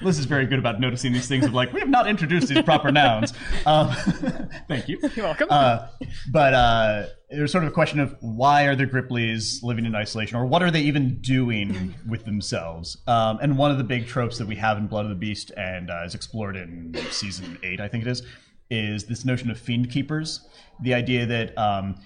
Lyz 0.00 0.18
is 0.18 0.24
very 0.24 0.46
good 0.46 0.58
about 0.58 0.80
noticing 0.80 1.12
these 1.12 1.28
things 1.28 1.44
of 1.44 1.54
like 1.54 1.72
we 1.72 1.78
have 1.78 1.88
not 1.88 2.08
introduced 2.08 2.48
these 2.48 2.62
proper 2.62 2.90
nouns. 2.90 3.32
Um, 3.64 3.88
thank 4.68 4.88
you. 4.88 4.98
You're 5.14 5.26
welcome. 5.26 5.46
Uh, 5.48 5.86
but 6.32 6.54
uh, 6.54 7.06
there's 7.30 7.52
sort 7.52 7.62
of 7.62 7.70
a 7.70 7.72
question 7.72 8.00
of 8.00 8.16
why 8.20 8.64
are 8.64 8.74
the 8.74 8.84
Gripplis 8.84 9.62
living 9.62 9.86
in 9.86 9.94
isolation, 9.94 10.36
or 10.36 10.44
what 10.44 10.62
are 10.62 10.72
they 10.72 10.80
even 10.80 11.20
doing 11.20 11.94
with 12.08 12.24
themselves? 12.24 12.98
Um, 13.06 13.38
and 13.40 13.56
one 13.56 13.70
of 13.70 13.78
the 13.78 13.84
big 13.84 14.08
tropes 14.08 14.38
that 14.38 14.46
we 14.48 14.56
have 14.56 14.76
in 14.76 14.88
Blood 14.88 15.04
of 15.04 15.10
the 15.10 15.16
Beast 15.16 15.52
and 15.56 15.88
uh, 15.88 16.02
is 16.04 16.16
explored 16.16 16.56
in 16.56 16.96
season 17.10 17.56
eight, 17.62 17.80
I 17.80 17.86
think 17.86 18.04
it 18.04 18.10
is, 18.10 18.22
is 18.70 19.04
this 19.04 19.24
notion 19.24 19.50
of 19.50 19.58
fiend 19.58 19.90
keepers. 19.90 20.48
The 20.82 20.94
idea 20.94 21.26
that 21.26 21.56
um, 21.56 21.96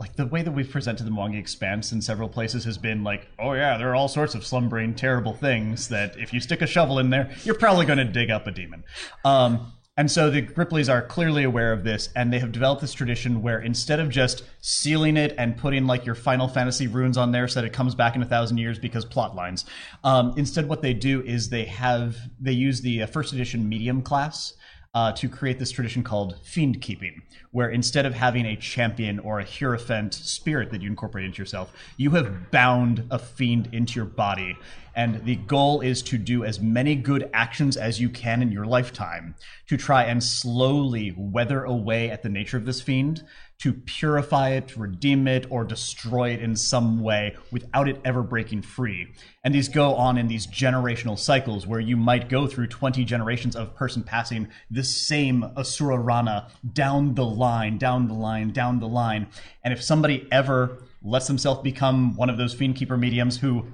like 0.00 0.16
the 0.16 0.26
way 0.26 0.40
that 0.42 0.50
we've 0.50 0.70
presented 0.70 1.04
the 1.04 1.10
Mwangi 1.10 1.38
Expanse 1.38 1.92
in 1.92 2.00
several 2.00 2.28
places 2.28 2.64
has 2.64 2.78
been 2.78 3.04
like, 3.04 3.28
oh 3.38 3.52
yeah, 3.52 3.76
there 3.76 3.90
are 3.90 3.94
all 3.94 4.08
sorts 4.08 4.34
of 4.34 4.46
slumbering, 4.46 4.94
terrible 4.94 5.34
things 5.34 5.88
that 5.88 6.18
if 6.18 6.32
you 6.32 6.40
stick 6.40 6.62
a 6.62 6.66
shovel 6.66 6.98
in 6.98 7.10
there, 7.10 7.30
you're 7.44 7.54
probably 7.54 7.84
going 7.84 7.98
to 7.98 8.06
dig 8.06 8.30
up 8.30 8.46
a 8.46 8.50
demon. 8.50 8.82
Um, 9.26 9.74
and 9.98 10.10
so 10.10 10.30
the 10.30 10.40
Gripplis 10.40 10.90
are 10.90 11.02
clearly 11.02 11.44
aware 11.44 11.74
of 11.74 11.84
this, 11.84 12.08
and 12.16 12.32
they 12.32 12.38
have 12.38 12.52
developed 12.52 12.80
this 12.80 12.94
tradition 12.94 13.42
where 13.42 13.60
instead 13.60 14.00
of 14.00 14.08
just 14.08 14.44
sealing 14.62 15.18
it 15.18 15.34
and 15.36 15.54
putting 15.58 15.86
like 15.86 16.06
your 16.06 16.14
Final 16.14 16.48
Fantasy 16.48 16.86
runes 16.86 17.18
on 17.18 17.32
there 17.32 17.46
so 17.46 17.60
that 17.60 17.66
it 17.66 17.74
comes 17.74 17.94
back 17.94 18.16
in 18.16 18.22
a 18.22 18.26
thousand 18.26 18.56
years 18.56 18.78
because 18.78 19.04
plot 19.04 19.36
lines, 19.36 19.66
um, 20.02 20.32
instead 20.38 20.66
what 20.66 20.80
they 20.80 20.94
do 20.94 21.20
is 21.24 21.50
they 21.50 21.66
have 21.66 22.16
they 22.40 22.52
use 22.52 22.80
the 22.80 23.02
uh, 23.02 23.06
first 23.06 23.34
edition 23.34 23.68
medium 23.68 24.00
class 24.00 24.54
uh, 24.92 25.12
to 25.12 25.28
create 25.28 25.58
this 25.58 25.70
tradition 25.70 26.02
called 26.02 26.36
fiend 26.42 26.80
keeping, 26.80 27.22
where 27.52 27.70
instead 27.70 28.06
of 28.06 28.14
having 28.14 28.46
a 28.46 28.56
champion 28.56 29.18
or 29.20 29.38
a 29.38 29.44
hierophant 29.44 30.12
spirit 30.14 30.70
that 30.70 30.82
you 30.82 30.88
incorporate 30.88 31.24
into 31.24 31.38
yourself, 31.38 31.72
you 31.96 32.10
have 32.10 32.50
bound 32.50 33.06
a 33.10 33.18
fiend 33.18 33.68
into 33.72 33.94
your 33.94 34.06
body. 34.06 34.56
And 34.96 35.24
the 35.24 35.36
goal 35.36 35.80
is 35.80 36.02
to 36.02 36.18
do 36.18 36.44
as 36.44 36.60
many 36.60 36.96
good 36.96 37.30
actions 37.32 37.76
as 37.76 38.00
you 38.00 38.10
can 38.10 38.42
in 38.42 38.50
your 38.50 38.66
lifetime 38.66 39.36
to 39.68 39.76
try 39.76 40.04
and 40.04 40.22
slowly 40.22 41.14
weather 41.16 41.62
away 41.62 42.10
at 42.10 42.22
the 42.24 42.28
nature 42.28 42.56
of 42.56 42.64
this 42.64 42.82
fiend, 42.82 43.22
to 43.60 43.74
purify 43.74 44.50
it, 44.50 44.74
redeem 44.74 45.28
it, 45.28 45.46
or 45.50 45.64
destroy 45.64 46.30
it 46.30 46.40
in 46.40 46.56
some 46.56 47.00
way 47.00 47.36
without 47.52 47.88
it 47.88 48.00
ever 48.06 48.22
breaking 48.22 48.62
free. 48.62 49.06
And 49.44 49.54
these 49.54 49.68
go 49.68 49.94
on 49.96 50.16
in 50.16 50.28
these 50.28 50.46
generational 50.46 51.18
cycles 51.18 51.66
where 51.66 51.80
you 51.80 51.96
might 51.96 52.30
go 52.30 52.46
through 52.46 52.68
20 52.68 53.04
generations 53.04 53.54
of 53.54 53.74
person 53.74 54.02
passing 54.02 54.48
this 54.70 54.94
same 54.94 55.44
Asura 55.58 55.98
Rana 55.98 56.48
down 56.72 57.14
the 57.14 57.24
line, 57.24 57.76
down 57.76 58.08
the 58.08 58.14
line, 58.14 58.50
down 58.50 58.80
the 58.80 58.88
line. 58.88 59.28
And 59.62 59.74
if 59.74 59.82
somebody 59.82 60.26
ever 60.32 60.82
lets 61.02 61.26
themselves 61.26 61.60
become 61.60 62.16
one 62.16 62.30
of 62.30 62.38
those 62.38 62.54
fiend 62.54 62.76
keeper 62.76 62.96
mediums 62.96 63.38
who 63.38 63.66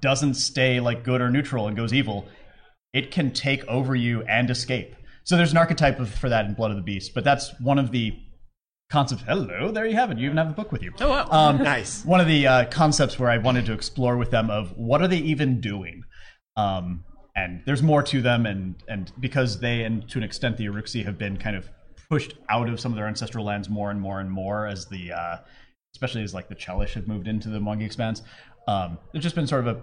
doesn't 0.00 0.34
stay 0.34 0.80
like 0.80 1.04
good 1.04 1.20
or 1.20 1.30
neutral 1.30 1.68
and 1.68 1.76
goes 1.76 1.92
evil, 1.92 2.26
it 2.94 3.10
can 3.10 3.30
take 3.30 3.62
over 3.66 3.94
you 3.94 4.22
and 4.22 4.48
escape. 4.48 4.94
so 5.24 5.36
there's 5.36 5.52
an 5.52 5.58
archetype 5.58 6.00
of, 6.00 6.08
for 6.08 6.30
that 6.30 6.46
in 6.46 6.54
Blood 6.54 6.70
of 6.70 6.76
the 6.78 6.82
Beast, 6.82 7.12
but 7.14 7.24
that's 7.24 7.52
one 7.60 7.78
of 7.78 7.90
the 7.90 8.18
concepts. 8.90 9.22
Hello, 9.26 9.70
there 9.70 9.86
you 9.86 9.94
have 9.94 10.10
it. 10.10 10.18
You 10.18 10.26
even 10.26 10.36
have 10.36 10.48
the 10.48 10.54
book 10.54 10.72
with 10.72 10.82
you. 10.82 10.92
Oh, 11.00 11.08
wow. 11.08 11.28
Um, 11.30 11.58
Nice. 11.62 12.04
One 12.04 12.20
of 12.20 12.26
the 12.26 12.46
uh, 12.46 12.64
concepts 12.66 13.18
where 13.18 13.30
I 13.30 13.38
wanted 13.38 13.66
to 13.66 13.72
explore 13.72 14.16
with 14.16 14.30
them 14.30 14.50
of 14.50 14.76
what 14.76 15.02
are 15.02 15.08
they 15.08 15.18
even 15.18 15.60
doing, 15.60 16.04
um, 16.56 17.04
and 17.36 17.62
there's 17.66 17.82
more 17.82 18.02
to 18.02 18.22
them, 18.22 18.46
and 18.46 18.76
and 18.88 19.12
because 19.18 19.58
they 19.60 19.82
and 19.82 20.08
to 20.10 20.18
an 20.18 20.24
extent 20.24 20.56
the 20.56 20.66
Iruxi 20.66 21.04
have 21.04 21.18
been 21.18 21.36
kind 21.36 21.56
of 21.56 21.68
pushed 22.08 22.34
out 22.48 22.68
of 22.68 22.78
some 22.78 22.92
of 22.92 22.96
their 22.96 23.08
ancestral 23.08 23.44
lands 23.44 23.68
more 23.68 23.90
and 23.90 24.00
more 24.00 24.20
and 24.20 24.30
more 24.30 24.66
as 24.66 24.86
the 24.86 25.12
uh, 25.12 25.36
especially 25.94 26.22
as 26.22 26.34
like 26.34 26.48
the 26.48 26.54
Chelish 26.54 26.92
have 26.94 27.08
moved 27.08 27.26
into 27.28 27.48
the 27.48 27.58
Mwangi 27.58 27.84
Expanse. 27.84 28.22
Um, 28.68 28.98
it's 29.12 29.22
just 29.22 29.34
been 29.34 29.46
sort 29.46 29.66
of 29.66 29.76
a 29.76 29.80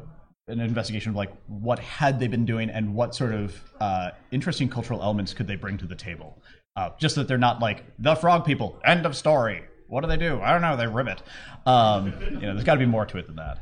an 0.51 0.59
investigation 0.59 1.11
of 1.11 1.15
like 1.15 1.31
what 1.47 1.79
had 1.79 2.19
they 2.19 2.27
been 2.27 2.45
doing 2.45 2.69
and 2.69 2.93
what 2.93 3.15
sort 3.15 3.33
of 3.33 3.61
uh, 3.79 4.11
interesting 4.31 4.67
cultural 4.67 5.01
elements 5.01 5.33
could 5.33 5.47
they 5.47 5.55
bring 5.55 5.77
to 5.77 5.85
the 5.85 5.95
table. 5.95 6.41
Uh, 6.75 6.89
just 6.99 7.15
that 7.15 7.27
they're 7.27 7.37
not 7.37 7.59
like 7.59 7.83
the 7.99 8.15
frog 8.15 8.45
people. 8.45 8.79
End 8.85 9.05
of 9.05 9.15
story. 9.15 9.63
What 9.87 10.01
do 10.01 10.07
they 10.07 10.17
do? 10.17 10.39
I 10.41 10.53
don't 10.53 10.61
know. 10.61 10.77
They 10.77 10.87
ribbit. 10.87 11.21
Um, 11.65 12.13
you 12.21 12.39
know, 12.39 12.53
there's 12.53 12.63
got 12.63 12.75
to 12.75 12.79
be 12.79 12.85
more 12.85 13.05
to 13.05 13.17
it 13.17 13.27
than 13.27 13.35
that. 13.35 13.59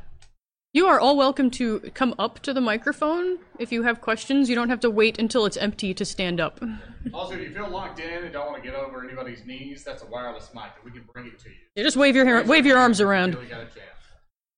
You 0.71 0.85
are 0.85 0.99
all 0.99 1.17
welcome 1.17 1.49
to 1.51 1.79
come 1.95 2.13
up 2.19 2.41
to 2.41 2.53
the 2.53 2.61
microphone 2.61 3.39
if 3.57 3.71
you 3.71 3.81
have 3.81 4.01
questions. 4.01 4.47
You 4.47 4.55
don't 4.55 4.69
have 4.69 4.81
to 4.81 4.91
wait 4.91 5.17
until 5.17 5.47
it's 5.47 5.57
empty 5.57 5.95
to 5.95 6.05
stand 6.05 6.39
up. 6.39 6.63
Also, 7.11 7.33
if 7.33 7.41
you 7.41 7.51
feel 7.51 7.67
locked 7.69 7.99
in 7.99 8.25
and 8.25 8.31
don't 8.31 8.51
want 8.51 8.63
to 8.63 8.69
get 8.69 8.77
over 8.77 9.03
anybody's 9.03 9.43
knees, 9.43 9.83
that's 9.83 10.03
a 10.03 10.05
wireless 10.05 10.51
mic, 10.53 10.65
and 10.75 10.85
we 10.85 10.91
can 10.91 11.09
bring 11.11 11.25
it 11.25 11.39
to 11.39 11.49
you. 11.49 11.55
You 11.75 11.83
just 11.83 11.97
wave 11.97 12.15
your 12.15 12.25
hair, 12.25 12.43
wave 12.43 12.67
your 12.67 12.77
arms 12.77 13.01
around. 13.01 13.33
Really 13.33 13.47
got 13.47 13.61
a 13.61 13.65
chance. 13.65 13.85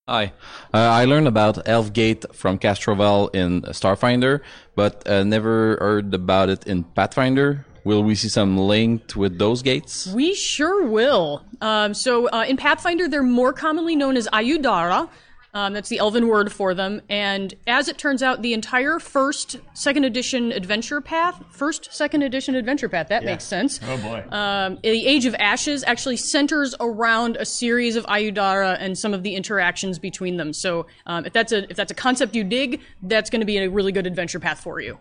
Hi. 0.06 0.34
Uh, 0.74 0.78
I 0.78 1.06
learned 1.06 1.28
about 1.28 1.64
Elfgate 1.64 2.34
from 2.34 2.58
Castrovel 2.58 3.34
in 3.34 3.62
Starfinder, 3.62 4.40
but 4.74 5.08
uh, 5.08 5.24
never 5.24 5.78
heard 5.80 6.12
about 6.12 6.50
it 6.50 6.66
in 6.66 6.84
Pathfinder. 6.84 7.64
Will 7.84 8.02
we 8.04 8.14
see 8.14 8.28
some 8.28 8.56
linked 8.56 9.16
with 9.16 9.38
those 9.38 9.62
gates? 9.62 10.06
We 10.06 10.34
sure 10.34 10.86
will. 10.86 11.44
Um, 11.60 11.94
so 11.94 12.28
uh, 12.28 12.44
in 12.46 12.56
Pathfinder, 12.56 13.08
they're 13.08 13.22
more 13.22 13.52
commonly 13.52 13.96
known 13.96 14.16
as 14.16 14.28
aiudara. 14.32 15.08
Um, 15.54 15.74
that's 15.74 15.90
the 15.90 15.98
elven 15.98 16.28
word 16.28 16.50
for 16.50 16.72
them. 16.72 17.02
And 17.10 17.52
as 17.66 17.88
it 17.88 17.98
turns 17.98 18.22
out, 18.22 18.40
the 18.40 18.54
entire 18.54 18.98
first, 18.98 19.58
second 19.74 20.04
edition 20.04 20.50
adventure 20.50 21.02
path, 21.02 21.42
first, 21.50 21.92
second 21.92 22.22
edition 22.22 22.54
adventure 22.54 22.88
path, 22.88 23.08
that 23.08 23.22
makes 23.22 23.44
sense. 23.44 23.78
Oh 23.86 23.98
boy. 23.98 24.24
Um, 24.30 24.78
the 24.82 25.06
Age 25.06 25.26
of 25.26 25.34
Ashes 25.34 25.84
actually 25.86 26.16
centers 26.16 26.74
around 26.80 27.36
a 27.36 27.44
series 27.44 27.96
of 27.96 28.06
aiudara 28.06 28.78
and 28.80 28.96
some 28.96 29.12
of 29.12 29.24
the 29.24 29.34
interactions 29.34 29.98
between 29.98 30.38
them. 30.38 30.54
So 30.54 30.86
um, 31.04 31.26
if 31.26 31.34
that's 31.34 31.52
a 31.52 31.68
if 31.70 31.76
that's 31.76 31.92
a 31.92 31.96
concept 31.96 32.34
you 32.34 32.44
dig, 32.44 32.80
that's 33.02 33.28
going 33.28 33.40
to 33.40 33.46
be 33.46 33.58
a 33.58 33.68
really 33.68 33.92
good 33.92 34.06
adventure 34.06 34.40
path 34.40 34.60
for 34.60 34.80
you. 34.80 34.98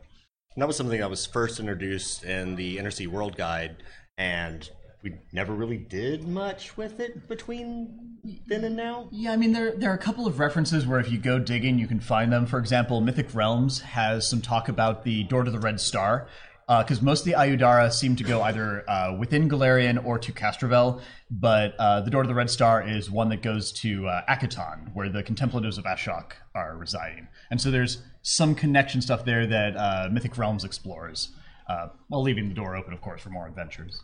And 0.53 0.62
that 0.62 0.67
was 0.67 0.75
something 0.75 1.00
that 1.00 1.10
was 1.10 1.25
first 1.25 1.60
introduced 1.60 2.24
in 2.25 2.55
the 2.55 2.77
Inner 2.77 2.91
Sea 2.91 3.08
World 3.08 3.38
Guide, 3.38 3.77
and 4.17 4.70
we 5.01 5.15
never 5.31 5.53
really 5.53 5.77
did 5.77 6.27
much 6.27 6.75
with 6.75 7.00
it 7.00 7.27
between 7.27 8.17
then 8.48 8.65
and 8.65 8.75
now. 8.75 9.08
Yeah, 9.12 9.31
I 9.31 9.38
mean 9.38 9.53
there 9.53 9.72
there 9.72 9.89
are 9.89 9.96
a 9.96 9.98
couple 9.98 10.27
of 10.27 10.39
references 10.39 10.86
where 10.86 11.00
if 11.00 11.10
you 11.10 11.17
go 11.17 11.39
digging, 11.39 11.79
you 11.79 11.88
can 11.88 12.01
find 12.01 12.31
them. 12.31 12.46
For 12.46 12.60
example, 12.60 13.00
Mythic 13.00 13.34
Realms 13.34 13.79
has 13.79 14.29
some 14.29 14.41
talk 14.41 14.67
about 14.67 15.03
the 15.05 15.24
Door 15.24 15.46
to 15.46 15.51
the 15.51 15.60
Red 15.60 15.79
Star, 15.79 16.27
because 16.67 17.01
most 17.01 17.22
of 17.22 17.25
the 17.25 17.34
aiudara 17.34 17.91
seem 17.91 18.17
to 18.17 18.24
go 18.24 18.41
either 18.43 18.88
uh, 18.89 19.15
within 19.17 19.50
Golarion 19.50 20.05
or 20.05 20.20
to 20.20 20.34
Castrovel, 20.34 21.01
but 21.29 21.75
uh, 21.79 22.01
the 22.01 22.12
Door 22.12 22.24
to 22.24 22.27
the 22.27 22.36
Red 22.36 22.50
Star 22.50 22.86
is 22.86 23.10
one 23.10 23.29
that 23.29 23.41
goes 23.41 23.72
to 23.72 24.05
uh, 24.08 24.22
Akiton, 24.29 24.93
where 24.93 25.10
the 25.10 25.24
Contemplatives 25.24 25.77
of 25.77 25.86
Ashok 25.86 26.34
are 26.53 26.75
residing, 26.75 27.29
and 27.50 27.60
so 27.60 27.72
there's 27.72 28.03
some 28.22 28.56
connection 28.56 29.01
stuff 29.01 29.25
there 29.25 29.48
that 29.48 29.75
uh, 29.75 30.10
Mythic 30.12 30.38
Realms 30.38 30.63
explores, 30.63 31.30
uh, 31.68 31.88
while 32.08 32.22
leaving 32.22 32.50
the 32.50 32.56
door 32.56 32.75
open, 32.75 32.94
of 32.94 33.01
course, 33.01 33.22
for 33.22 33.30
more 33.30 33.48
adventures. 33.48 34.01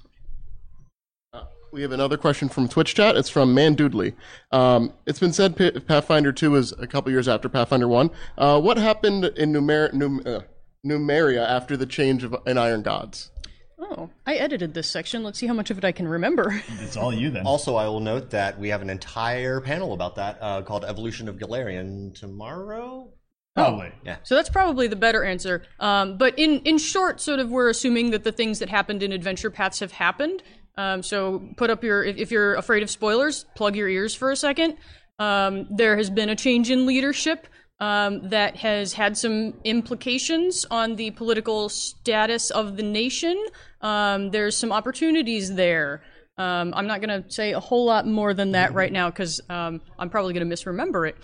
We 1.74 1.82
have 1.82 1.92
another 1.92 2.18
question 2.18 2.48
from 2.48 2.70
Twitch 2.70 2.96
chat. 2.96 3.18
It's 3.18 3.28
from 3.30 3.54
Man 3.54 3.76
Doodley. 3.76 4.14
Um, 4.54 4.94
it's 5.06 5.20
been 5.20 5.34
said 5.34 5.58
P- 5.58 5.72
Pathfinder 5.72 6.32
2 6.32 6.56
is 6.56 6.72
a 6.72 6.88
couple 6.88 7.12
years 7.12 7.28
after 7.28 7.50
Pathfinder 7.50 7.90
1. 7.90 8.10
Uh, 8.38 8.62
what 8.62 8.78
happened 8.78 9.26
in 9.26 9.52
Numer- 9.52 9.92
Num- 9.94 10.24
uh, 10.26 10.40
Numeria 10.86 11.46
after 11.46 11.76
the 11.76 11.86
change 11.86 12.24
of 12.24 12.36
in 12.48 12.58
Iron 12.58 12.84
Gods? 12.84 13.32
Oh, 13.78 14.10
I 14.26 14.36
edited 14.36 14.74
this 14.74 14.90
section. 14.90 15.24
Let's 15.24 15.38
see 15.38 15.46
how 15.46 15.54
much 15.54 15.70
of 15.70 15.78
it 15.78 15.84
I 15.86 15.92
can 15.92 16.08
remember. 16.08 16.64
It's 16.82 16.96
all 16.96 17.14
you 17.14 17.30
then. 17.30 17.46
Also, 17.46 17.76
I 17.76 17.88
will 17.88 18.00
note 18.00 18.30
that 18.30 18.58
we 18.58 18.70
have 18.70 18.82
an 18.82 18.90
entire 18.90 19.60
panel 19.60 19.92
about 19.94 20.16
that 20.16 20.38
uh, 20.42 20.62
called 20.62 20.86
Evolution 20.86 21.28
of 21.28 21.36
Golarion 21.36 22.16
tomorrow. 22.18 23.10
Probably. 23.58 23.92
Yeah. 24.06 24.18
So 24.24 24.36
that's 24.36 24.50
probably 24.50 24.88
the 24.88 24.96
better 24.96 25.24
answer. 25.24 25.64
Um, 25.80 26.18
but 26.18 26.38
in, 26.38 26.60
in 26.60 26.78
short, 26.78 27.20
sort 27.20 27.40
of, 27.40 27.50
we're 27.50 27.70
assuming 27.70 28.12
that 28.12 28.24
the 28.24 28.32
things 28.32 28.60
that 28.60 28.70
happened 28.70 29.02
in 29.04 29.12
Adventure 29.12 29.50
Paths 29.50 29.80
have 29.80 29.92
happened. 29.92 30.44
Um, 30.78 31.02
so 31.02 31.44
put 31.58 31.70
up 31.70 31.84
your, 31.84 32.04
if, 32.04 32.18
if 32.18 32.32
you're 32.32 32.54
afraid 32.56 32.84
of 32.84 32.90
spoilers, 32.90 33.46
plug 33.56 33.76
your 33.76 33.90
ears 33.90 34.14
for 34.14 34.32
a 34.32 34.36
second. 34.36 34.78
Um, 35.18 35.68
there 35.72 35.98
has 35.98 36.12
been 36.12 36.30
a 36.30 36.36
change 36.36 36.70
in 36.70 36.86
leadership 36.86 37.48
um, 37.80 38.30
that 38.30 38.58
has 38.58 38.94
had 38.94 39.18
some 39.18 39.56
implications 39.64 40.66
on 40.70 40.96
the 40.96 41.12
political 41.12 41.70
status 41.70 42.52
of 42.52 42.78
the 42.78 42.84
nation. 42.84 43.44
Um, 43.82 44.30
there's 44.32 44.56
some 44.56 44.72
opportunities 44.72 45.56
there. 45.56 46.04
Um, 46.38 46.74
I'm 46.76 46.86
not 46.86 47.02
going 47.02 47.24
to 47.24 47.32
say 47.32 47.54
a 47.54 47.60
whole 47.60 47.86
lot 47.86 48.06
more 48.06 48.36
than 48.36 48.52
that 48.52 48.74
right 48.74 48.92
now 48.92 49.10
because 49.10 49.42
um, 49.50 49.82
I'm 49.98 50.10
probably 50.12 50.34
going 50.34 50.48
to 50.48 50.56
misremember 50.56 51.08
it. 51.08 51.18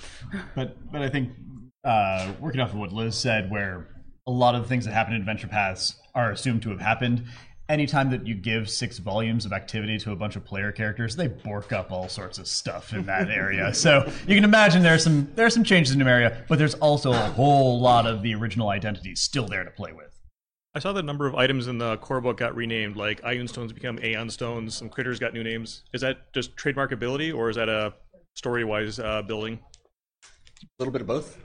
But 0.56 0.75
but 0.92 1.04
I 1.04 1.10
think 1.10 1.30
uh, 1.84 2.32
working 2.40 2.62
off 2.62 2.72
of 2.72 2.78
what 2.78 2.92
Liz 2.92 3.18
said, 3.18 3.52
where 3.52 3.88
a 4.25 4.32
lot 4.32 4.56
of 4.56 4.63
the 4.63 4.68
things 4.68 4.86
that 4.86 4.94
happen 4.94 5.13
in 5.13 5.22
Adventure 5.22 5.48
Paths 5.48 5.96
are 6.16 6.32
assumed 6.32 6.62
to 6.63 6.70
have 6.70 6.80
happened. 6.80 7.25
Anytime 7.70 8.12
that 8.12 8.28
you 8.28 8.36
give 8.36 8.70
six 8.70 9.00
volumes 9.00 9.46
of 9.46 9.54
activity 9.54 9.98
to 10.00 10.12
a 10.12 10.16
bunch 10.16 10.36
of 10.36 10.44
player 10.44 10.72
characters, 10.72 11.16
they 11.16 11.28
bork 11.28 11.72
up 11.72 11.92
all 11.92 12.10
sorts 12.10 12.38
of 12.38 12.48
stuff 12.48 12.94
in 12.94 13.06
that 13.06 13.30
area. 13.30 13.74
so 13.74 14.10
you 14.28 14.36
can 14.36 14.44
imagine 14.44 14.84
there 14.84 14.94
are 14.94 15.00
some 15.00 15.30
there 15.36 15.46
are 15.46 15.50
some 15.50 15.63
changes 15.63 15.94
in 15.94 16.00
Numeria, 16.00 16.46
but 16.48 16.60
there's 16.60 16.75
also 16.75 17.12
a 17.12 17.16
whole 17.16 17.80
lot 17.80 18.06
of 18.06 18.22
the 18.22 18.36
original 18.36 18.70
identities 18.70 19.22
still 19.22 19.48
there 19.48 19.63
to 19.63 19.72
play 19.72 19.94
with. 19.94 20.20
I 20.75 20.80
saw 20.80 20.92
the 20.92 21.04
number 21.04 21.28
of 21.28 21.36
items 21.36 21.68
in 21.68 21.78
the 21.78 21.98
core 21.98 22.20
book 22.20 22.38
got 22.38 22.56
renamed, 22.56 22.96
like 22.96 23.22
Ioun 23.22 23.48
Stones 23.48 23.72
become 23.72 24.00
Aeon 24.04 24.30
Stones, 24.30 24.75
some 24.75 24.90
critters 24.90 25.20
got 25.20 25.34
new 25.34 25.44
names. 25.44 25.84
Is 25.94 26.02
that 26.02 26.34
just 26.34 26.58
trademark 26.58 26.92
ability, 26.92 27.32
or 27.32 27.50
is 27.50 27.56
that 27.58 27.70
a 27.70 27.94
story-wise 28.34 28.98
uh, 28.98 29.22
building? 29.22 29.60
A 30.63 30.68
little 30.80 30.92
bit 30.92 31.02
of 31.02 31.08
both. 31.08 31.38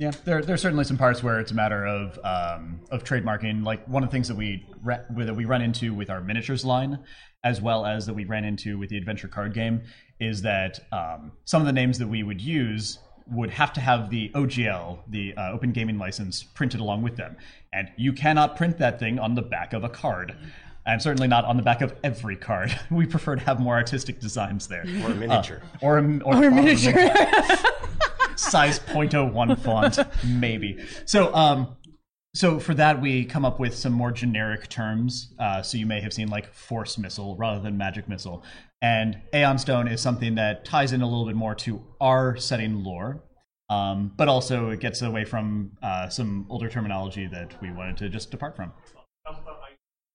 Yeah, 0.00 0.12
there 0.24 0.40
there's 0.40 0.62
certainly 0.62 0.84
some 0.84 0.96
parts 0.96 1.22
where 1.22 1.38
it's 1.40 1.50
a 1.52 1.54
matter 1.54 1.86
of 1.86 2.18
um, 2.24 2.80
of 2.90 3.04
trademarking. 3.04 3.62
Like 3.62 3.86
one 3.86 4.02
of 4.02 4.08
the 4.08 4.12
things 4.12 4.28
that 4.28 4.34
we 4.34 4.66
re- 4.82 5.04
that 5.10 5.36
we 5.36 5.44
run 5.44 5.60
into 5.60 5.92
with 5.92 6.08
our 6.08 6.22
miniatures 6.22 6.64
line, 6.64 6.98
as 7.44 7.60
well 7.60 7.84
as 7.84 8.06
that 8.06 8.14
we 8.14 8.24
ran 8.24 8.46
into 8.46 8.78
with 8.78 8.88
the 8.88 8.96
adventure 8.96 9.28
card 9.28 9.52
game, 9.52 9.82
is 10.18 10.40
that 10.40 10.80
um, 10.90 11.32
some 11.44 11.60
of 11.60 11.66
the 11.66 11.72
names 11.74 11.98
that 11.98 12.06
we 12.08 12.22
would 12.22 12.40
use 12.40 12.98
would 13.30 13.50
have 13.50 13.74
to 13.74 13.80
have 13.82 14.08
the 14.08 14.30
OGL, 14.30 15.00
the 15.08 15.34
uh, 15.36 15.52
Open 15.52 15.70
Gaming 15.70 15.98
License, 15.98 16.44
printed 16.44 16.80
along 16.80 17.02
with 17.02 17.16
them, 17.16 17.36
and 17.74 17.90
you 17.98 18.14
cannot 18.14 18.56
print 18.56 18.78
that 18.78 18.98
thing 18.98 19.18
on 19.18 19.34
the 19.34 19.42
back 19.42 19.74
of 19.74 19.84
a 19.84 19.88
card. 19.90 20.34
And 20.86 21.00
certainly 21.00 21.28
not 21.28 21.44
on 21.44 21.58
the 21.58 21.62
back 21.62 21.82
of 21.82 21.94
every 22.02 22.36
card. 22.36 22.74
We 22.90 23.04
prefer 23.04 23.36
to 23.36 23.42
have 23.42 23.60
more 23.60 23.74
artistic 23.74 24.18
designs 24.18 24.66
there, 24.66 24.80
Or 25.04 25.10
a 25.10 25.14
miniature. 25.14 25.60
Uh, 25.74 25.78
or 25.82 25.98
a, 25.98 26.02
or, 26.02 26.08
Or 26.08 26.20
probably- 26.20 26.48
miniature. 26.50 26.94
size 28.40 28.78
0.01 28.78 29.58
font, 29.58 29.98
maybe. 30.24 30.78
So, 31.04 31.34
um, 31.34 31.76
so 32.34 32.60
for 32.60 32.74
that, 32.74 33.00
we 33.00 33.24
come 33.24 33.44
up 33.44 33.58
with 33.58 33.74
some 33.74 33.92
more 33.92 34.12
generic 34.12 34.68
terms. 34.68 35.34
Uh, 35.38 35.62
so 35.62 35.76
you 35.78 35.86
may 35.86 36.00
have 36.00 36.12
seen 36.12 36.28
like 36.28 36.52
force 36.54 36.96
missile 36.96 37.36
rather 37.36 37.60
than 37.60 37.76
magic 37.76 38.08
missile. 38.08 38.44
And 38.82 39.20
Aeon 39.34 39.58
Stone 39.58 39.88
is 39.88 40.00
something 40.00 40.36
that 40.36 40.64
ties 40.64 40.92
in 40.92 41.02
a 41.02 41.06
little 41.06 41.26
bit 41.26 41.34
more 41.34 41.54
to 41.56 41.84
our 42.00 42.36
setting 42.36 42.82
lore, 42.82 43.22
um, 43.68 44.12
but 44.16 44.28
also 44.28 44.70
it 44.70 44.80
gets 44.80 45.02
away 45.02 45.24
from 45.24 45.72
uh, 45.82 46.08
some 46.08 46.46
older 46.48 46.68
terminology 46.68 47.26
that 47.26 47.60
we 47.60 47.72
wanted 47.72 47.96
to 47.98 48.08
just 48.08 48.30
depart 48.30 48.56
from. 48.56 48.72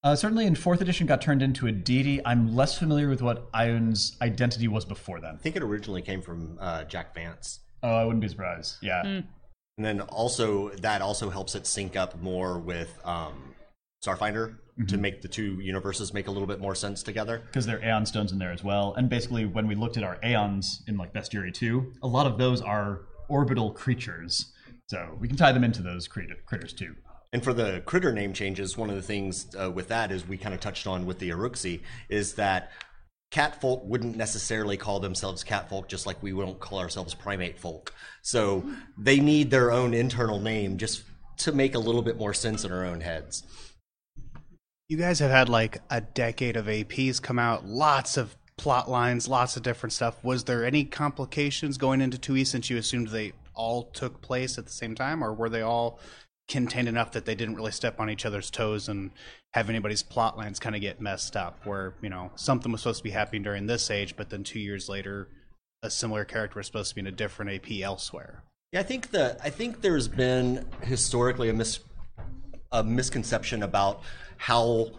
Uh, 0.03 0.15
certainly, 0.15 0.45
in 0.45 0.53
fourth 0.53 0.81
edition, 0.81 1.07
got 1.07 1.19
turned 1.19 1.41
into 1.41 1.65
a 1.65 1.71
deity. 1.71 2.23
I'm 2.25 2.55
less 2.55 2.77
familiar 2.77 3.09
with 3.09 3.23
what 3.23 3.49
Ioun's 3.53 4.15
identity 4.21 4.67
was 4.67 4.85
before 4.85 5.19
then. 5.19 5.33
I 5.35 5.37
think 5.37 5.55
it 5.55 5.63
originally 5.63 6.03
came 6.03 6.21
from 6.21 6.57
uh, 6.61 6.83
Jack 6.83 7.15
Vance. 7.15 7.61
Oh, 7.85 7.95
I 7.95 8.03
wouldn't 8.03 8.21
be 8.21 8.27
surprised. 8.27 8.77
Yeah. 8.81 9.03
And 9.03 9.85
then 9.85 10.01
also 10.01 10.69
that 10.81 11.01
also 11.01 11.29
helps 11.29 11.53
it 11.53 11.67
sync 11.67 11.95
up 11.95 12.19
more 12.21 12.57
with 12.57 12.97
um, 13.05 13.53
Starfinder 14.03 14.55
to 14.87 14.97
make 14.97 15.21
the 15.21 15.27
two 15.27 15.59
universes 15.61 16.13
make 16.13 16.27
a 16.27 16.31
little 16.31 16.47
bit 16.47 16.59
more 16.59 16.75
sense 16.75 17.03
together. 17.03 17.43
because 17.45 17.65
there 17.65 17.77
are 17.77 17.83
Aeon 17.83 18.05
stones 18.05 18.31
in 18.31 18.39
there 18.39 18.51
as 18.51 18.63
well. 18.63 18.93
And 18.95 19.07
basically, 19.09 19.45
when 19.45 19.67
we 19.67 19.75
looked 19.75 19.97
at 19.97 20.03
our 20.03 20.17
Aeons 20.23 20.83
in 20.87 20.97
like 20.97 21.13
Bestiary 21.13 21.53
2, 21.53 21.93
a 22.01 22.07
lot 22.07 22.25
of 22.25 22.37
those 22.37 22.61
are 22.61 23.01
orbital 23.29 23.71
creatures. 23.71 24.51
So 24.87 25.17
we 25.19 25.27
can 25.27 25.37
tie 25.37 25.51
them 25.51 25.63
into 25.63 25.81
those 25.81 26.07
crit- 26.07 26.45
critters 26.45 26.73
too. 26.73 26.95
And 27.31 27.43
for 27.43 27.53
the 27.53 27.81
critter 27.85 28.11
name 28.13 28.33
changes, 28.33 28.77
one 28.77 28.89
of 28.89 28.95
the 28.95 29.01
things 29.01 29.47
uh, 29.61 29.69
with 29.69 29.89
that 29.89 30.11
is 30.11 30.27
we 30.27 30.37
kind 30.37 30.55
of 30.55 30.61
touched 30.61 30.87
on 30.87 31.05
with 31.05 31.19
the 31.19 31.29
Iruxi 31.29 31.81
is 32.09 32.33
that 32.35 32.71
cat 33.31 33.59
folk 33.59 33.83
wouldn't 33.83 34.15
necessarily 34.15 34.77
call 34.77 34.99
themselves 34.99 35.43
cat 35.43 35.69
folk 35.69 35.87
just 35.87 36.05
like 36.05 36.21
we 36.23 36.33
won't 36.33 36.59
call 36.59 36.79
ourselves 36.79 37.13
primate 37.13 37.59
folk. 37.59 37.93
So 38.21 38.63
they 38.97 39.19
need 39.19 39.51
their 39.51 39.71
own 39.71 39.93
internal 39.93 40.39
name 40.39 40.77
just 40.77 41.03
to 41.37 41.51
make 41.51 41.75
a 41.75 41.79
little 41.79 42.01
bit 42.01 42.17
more 42.17 42.33
sense 42.33 42.63
in 42.63 42.71
our 42.71 42.85
own 42.85 43.01
heads. 43.01 43.43
You 44.87 44.97
guys 44.97 45.19
have 45.19 45.31
had 45.31 45.49
like 45.49 45.79
a 45.89 46.01
decade 46.01 46.55
of 46.55 46.67
APs 46.67 47.21
come 47.21 47.39
out, 47.39 47.65
lots 47.65 48.17
of 48.17 48.35
plot 48.57 48.89
lines, 48.89 49.27
lots 49.27 49.57
of 49.57 49.63
different 49.63 49.93
stuff. 49.93 50.23
Was 50.23 50.43
there 50.43 50.63
any 50.63 50.85
complications 50.85 51.77
going 51.77 52.01
into 52.01 52.17
2E 52.17 52.47
since 52.47 52.69
you 52.69 52.77
assumed 52.77 53.09
they 53.09 53.33
all 53.53 53.83
took 53.83 54.21
place 54.21 54.57
at 54.57 54.65
the 54.65 54.71
same 54.71 54.95
time, 54.95 55.23
or 55.23 55.33
were 55.33 55.49
they 55.49 55.61
all 55.61 55.99
contained 56.47 56.87
enough 56.87 57.11
that 57.11 57.25
they 57.25 57.35
didn't 57.35 57.55
really 57.55 57.71
step 57.71 57.99
on 57.99 58.09
each 58.09 58.25
other's 58.25 58.49
toes 58.51 58.87
and 58.87 59.11
have 59.53 59.69
anybody's 59.69 60.03
plot 60.03 60.37
lines 60.37 60.59
kind 60.59 60.75
of 60.75 60.81
get 60.81 61.01
messed 61.01 61.35
up? 61.35 61.65
Where, 61.65 61.93
you 62.01 62.09
know, 62.09 62.31
something 62.35 62.71
was 62.71 62.81
supposed 62.81 62.99
to 62.99 63.03
be 63.03 63.11
happening 63.11 63.43
during 63.43 63.67
this 63.67 63.89
age, 63.89 64.15
but 64.15 64.29
then 64.29 64.43
two 64.43 64.59
years 64.59 64.89
later, 64.89 65.27
a 65.83 65.89
similar 65.89 66.25
character 66.25 66.59
was 66.59 66.65
supposed 66.67 66.89
to 66.89 66.95
be 66.95 67.01
in 67.01 67.07
a 67.07 67.11
different 67.11 67.51
AP 67.51 67.81
elsewhere. 67.81 68.43
Yeah, 68.71 68.79
I 68.79 68.83
think 68.83 69.11
that 69.11 69.39
I 69.43 69.49
think 69.49 69.81
there's 69.81 70.07
been 70.07 70.65
historically 70.81 71.49
a 71.49 71.53
mis 71.53 71.79
a 72.71 72.83
misconception 72.83 73.63
about 73.63 74.01
how 74.37 74.91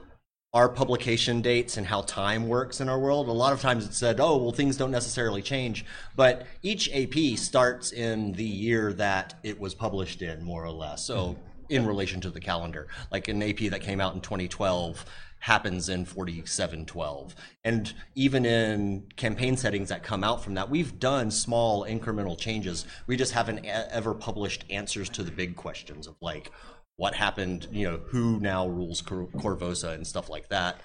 our 0.56 0.70
publication 0.70 1.42
dates 1.42 1.76
and 1.76 1.86
how 1.86 2.00
time 2.00 2.48
works 2.48 2.80
in 2.80 2.88
our 2.88 2.98
world. 2.98 3.28
A 3.28 3.32
lot 3.32 3.52
of 3.52 3.60
times 3.60 3.84
it's 3.84 3.98
said, 3.98 4.18
oh, 4.18 4.38
well, 4.38 4.52
things 4.52 4.78
don't 4.78 4.90
necessarily 4.90 5.42
change. 5.42 5.84
But 6.16 6.46
each 6.62 6.88
AP 6.94 7.36
starts 7.36 7.92
in 7.92 8.32
the 8.32 8.42
year 8.42 8.94
that 8.94 9.34
it 9.42 9.60
was 9.60 9.75
published 9.75 10.22
in, 10.22 10.42
more 10.42 10.64
or 10.64 10.70
less. 10.70 11.04
So, 11.04 11.16
mm-hmm. 11.16 11.40
in 11.68 11.86
relation 11.86 12.22
to 12.22 12.30
the 12.30 12.40
calendar, 12.40 12.88
like 13.12 13.28
an 13.28 13.42
AP 13.42 13.68
that 13.68 13.82
came 13.82 14.00
out 14.00 14.14
in 14.14 14.22
2012 14.22 15.04
happens 15.40 15.90
in 15.90 16.06
4712. 16.06 17.36
And 17.62 17.92
even 18.14 18.46
in 18.46 19.04
campaign 19.16 19.58
settings 19.58 19.90
that 19.90 20.02
come 20.02 20.25
out 20.25 20.42
from 20.42 20.54
that, 20.54 20.70
we've 20.70 20.98
done 20.98 21.30
small 21.30 21.84
incremental 21.84 22.38
changes. 22.38 22.86
We 23.06 23.18
just 23.18 23.32
haven't 23.32 23.66
ever 23.66 24.14
published 24.14 24.64
answers 24.70 25.10
to 25.10 25.22
the 25.22 25.30
big 25.30 25.54
questions 25.54 26.06
of 26.06 26.16
like, 26.22 26.50
what 26.96 27.14
happened, 27.14 27.68
you 27.70 27.86
know, 27.86 28.00
who 28.08 28.40
now 28.40 28.66
rules 28.66 29.02
Cor- 29.02 29.28
Corvosa 29.28 29.92
and 29.92 30.06
stuff 30.06 30.28
like 30.30 30.48
that. 30.48 30.80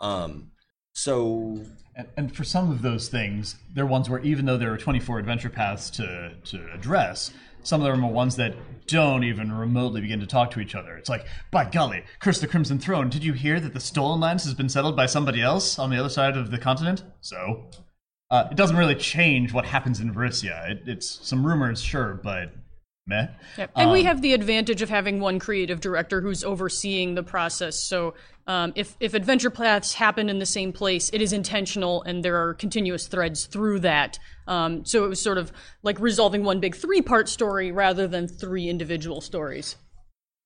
Um, 0.00 0.52
so 0.92 1.58
And, 1.94 2.08
and 2.16 2.36
for 2.36 2.44
some 2.44 2.70
of 2.70 2.82
those 2.82 3.08
things, 3.08 3.56
they're 3.74 3.86
ones 3.86 4.08
where 4.08 4.20
even 4.20 4.44
though 4.46 4.56
there 4.56 4.72
are 4.72 4.78
24 4.78 5.18
adventure 5.18 5.50
paths 5.50 5.90
to, 5.90 6.34
to 6.44 6.72
address, 6.72 7.32
some 7.62 7.82
of 7.82 7.90
them 7.90 8.04
are 8.04 8.10
ones 8.10 8.36
that 8.36 8.54
don't 8.86 9.24
even 9.24 9.50
remotely 9.50 10.00
begin 10.00 10.20
to 10.20 10.26
talk 10.26 10.52
to 10.52 10.60
each 10.60 10.74
other. 10.74 10.96
It's 10.96 11.08
like, 11.08 11.26
by 11.50 11.64
golly, 11.64 12.04
Curse 12.20 12.40
the 12.40 12.46
Crimson 12.46 12.78
Throne, 12.78 13.10
did 13.10 13.24
you 13.24 13.32
hear 13.32 13.58
that 13.58 13.74
the 13.74 13.80
Stolen 13.80 14.20
Lands 14.20 14.44
has 14.44 14.54
been 14.54 14.68
settled 14.68 14.94
by 14.94 15.06
somebody 15.06 15.42
else 15.42 15.78
on 15.78 15.90
the 15.90 15.98
other 15.98 16.08
side 16.08 16.36
of 16.36 16.50
the 16.50 16.58
continent? 16.58 17.02
So, 17.20 17.70
uh, 18.30 18.48
it 18.50 18.56
doesn't 18.56 18.76
really 18.76 18.94
change 18.94 19.52
what 19.52 19.66
happens 19.66 20.00
in 20.00 20.14
Varisia. 20.14 20.70
It, 20.70 20.82
it's 20.86 21.26
some 21.26 21.44
rumors, 21.46 21.82
sure, 21.82 22.20
but 22.22 22.52
meh. 23.06 23.28
Yep. 23.56 23.70
And 23.76 23.90
we 23.90 24.00
Um, 24.00 24.06
have 24.06 24.22
the 24.22 24.32
advantage 24.32 24.82
of 24.82 24.90
having 24.90 25.20
one 25.20 25.38
creative 25.38 25.80
director 25.80 26.20
who's 26.20 26.42
overseeing 26.42 27.14
the 27.14 27.22
process. 27.22 27.78
So 27.78 28.14
um, 28.46 28.72
if, 28.76 28.96
if 29.00 29.14
adventure 29.14 29.50
paths 29.50 29.94
happen 29.94 30.28
in 30.28 30.38
the 30.38 30.46
same 30.46 30.72
place, 30.72 31.10
it 31.12 31.22
is 31.22 31.32
intentional 31.32 32.02
and 32.02 32.24
there 32.24 32.36
are 32.36 32.54
continuous 32.54 33.06
threads 33.06 33.46
through 33.46 33.80
that. 33.80 34.18
Um, 34.46 34.84
so 34.84 35.04
it 35.04 35.08
was 35.08 35.20
sort 35.20 35.38
of 35.38 35.52
like 35.82 35.98
resolving 36.00 36.44
one 36.44 36.60
big 36.60 36.74
three 36.74 37.02
part 37.02 37.28
story 37.28 37.72
rather 37.72 38.06
than 38.06 38.28
three 38.28 38.68
individual 38.68 39.20
stories. 39.20 39.76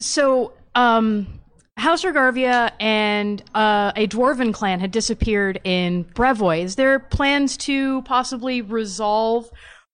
So, 0.00 0.52
um, 0.74 1.40
House 1.76 2.04
Rogarvia 2.04 2.72
and 2.78 3.42
uh, 3.54 3.92
a 3.96 4.06
dwarven 4.06 4.52
clan 4.52 4.80
had 4.80 4.90
disappeared 4.90 5.60
in 5.64 6.04
Brevoy. 6.04 6.62
Is 6.62 6.76
there 6.76 6.98
plans 6.98 7.56
to 7.58 8.02
possibly 8.02 8.60
resolve 8.60 9.50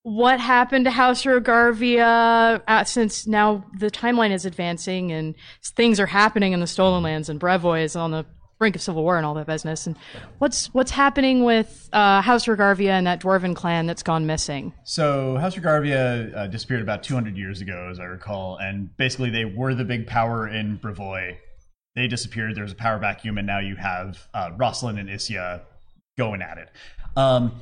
what 0.07 0.39
happened 0.39 0.85
to 0.85 0.91
House 0.93 1.25
Rogarvia 1.25 2.63
uh, 2.69 2.85
since 2.85 3.27
now 3.27 3.65
the 3.77 3.91
timeline 3.91 4.31
is 4.31 4.45
advancing 4.45 5.11
and 5.11 5.35
things 5.75 5.99
are 5.99 6.07
happening 6.07 6.53
in 6.53 6.61
the 6.61 6.67
Stolen 6.69 7.03
Lands 7.03 7.29
and 7.29 7.41
Brevoy 7.41 7.83
is 7.83 7.97
on 7.97 8.13
the 8.13 8.25
brink 8.61 8.77
of 8.77 8.83
civil 8.83 9.03
war 9.03 9.17
and 9.17 9.27
all 9.27 9.35
that 9.35 9.49
business? 9.49 9.85
And 9.85 9.97
what's 10.39 10.67
what's 10.67 10.93
happening 10.93 11.43
with 11.43 11.89
uh, 11.93 12.21
House 12.21 12.47
Rogarvia 12.47 12.91
and 12.91 13.09
that 13.09 13.21
dwarven 13.21 13.57
clan 13.57 13.87
that's 13.87 14.05
gone 14.05 14.27
missing? 14.27 14.73
So 14.85 15.39
House 15.39 15.57
Rogarvia 15.57 16.37
uh, 16.37 16.47
disappeared 16.47 16.83
about 16.83 17.03
200 17.03 17.37
years 17.37 17.61
ago, 17.61 17.89
as 17.91 17.99
I 17.99 18.05
recall, 18.05 18.59
and 18.59 18.97
basically 18.97 19.31
they 19.31 19.45
were 19.45 19.75
the 19.75 19.85
big 19.85 20.07
power 20.07 20.47
in 20.47 20.79
Brevoy. 20.79 21.37
They 21.97 22.07
disappeared. 22.07 22.55
There 22.55 22.63
was 22.63 22.71
a 22.71 22.77
power 22.77 23.01
vacuum, 23.01 23.39
and 23.39 23.47
now 23.49 23.59
you 23.59 23.75
have 23.75 24.29
uh, 24.33 24.51
Rostland 24.57 25.01
and 25.01 25.09
Issia 25.09 25.63
going 26.17 26.43
at 26.43 26.59
it. 26.59 26.71
Um, 27.17 27.61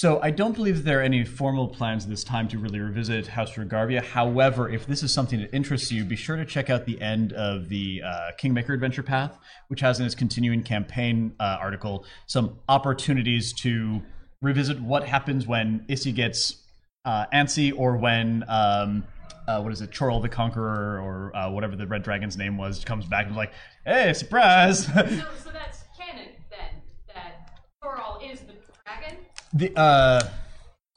so 0.00 0.18
I 0.22 0.30
don't 0.30 0.54
believe 0.54 0.84
there 0.84 1.00
are 1.00 1.02
any 1.02 1.26
formal 1.26 1.68
plans 1.68 2.06
this 2.06 2.24
time 2.24 2.48
to 2.48 2.58
really 2.58 2.80
revisit 2.80 3.26
House 3.26 3.52
Rogarvia. 3.52 4.02
However, 4.02 4.66
if 4.66 4.86
this 4.86 5.02
is 5.02 5.12
something 5.12 5.40
that 5.40 5.54
interests 5.54 5.92
you, 5.92 6.06
be 6.06 6.16
sure 6.16 6.36
to 6.36 6.46
check 6.46 6.70
out 6.70 6.86
the 6.86 6.98
end 7.02 7.34
of 7.34 7.68
the 7.68 8.00
uh, 8.02 8.30
Kingmaker 8.38 8.72
Adventure 8.72 9.02
Path, 9.02 9.38
which 9.68 9.80
has 9.80 10.00
in 10.00 10.06
its 10.06 10.14
continuing 10.14 10.62
campaign 10.62 11.34
uh, 11.38 11.58
article 11.60 12.06
some 12.24 12.60
opportunities 12.66 13.52
to 13.60 14.00
revisit 14.40 14.80
what 14.80 15.06
happens 15.06 15.46
when 15.46 15.84
Issy 15.86 16.12
gets 16.12 16.62
uh, 17.04 17.26
antsy 17.34 17.70
or 17.76 17.98
when 17.98 18.42
um, 18.48 19.04
uh, 19.46 19.60
what 19.60 19.70
is 19.70 19.82
it, 19.82 19.94
Choral 19.94 20.20
the 20.20 20.30
Conqueror 20.30 20.98
or 20.98 21.36
uh, 21.36 21.50
whatever 21.50 21.76
the 21.76 21.86
Red 21.86 22.04
Dragon's 22.04 22.38
name 22.38 22.56
was 22.56 22.82
comes 22.86 23.04
back 23.04 23.26
and 23.26 23.32
is 23.32 23.36
like, 23.36 23.52
"Hey, 23.84 24.14
surprise!" 24.14 24.86
so 24.86 24.92
that's 24.94 25.84
canon 25.98 26.28
then. 26.48 26.80
That 27.14 27.50
Thorol 27.84 28.32
is 28.32 28.40
the 28.40 28.54
dragon. 28.86 29.18
The 29.52 29.76
uh, 29.76 30.22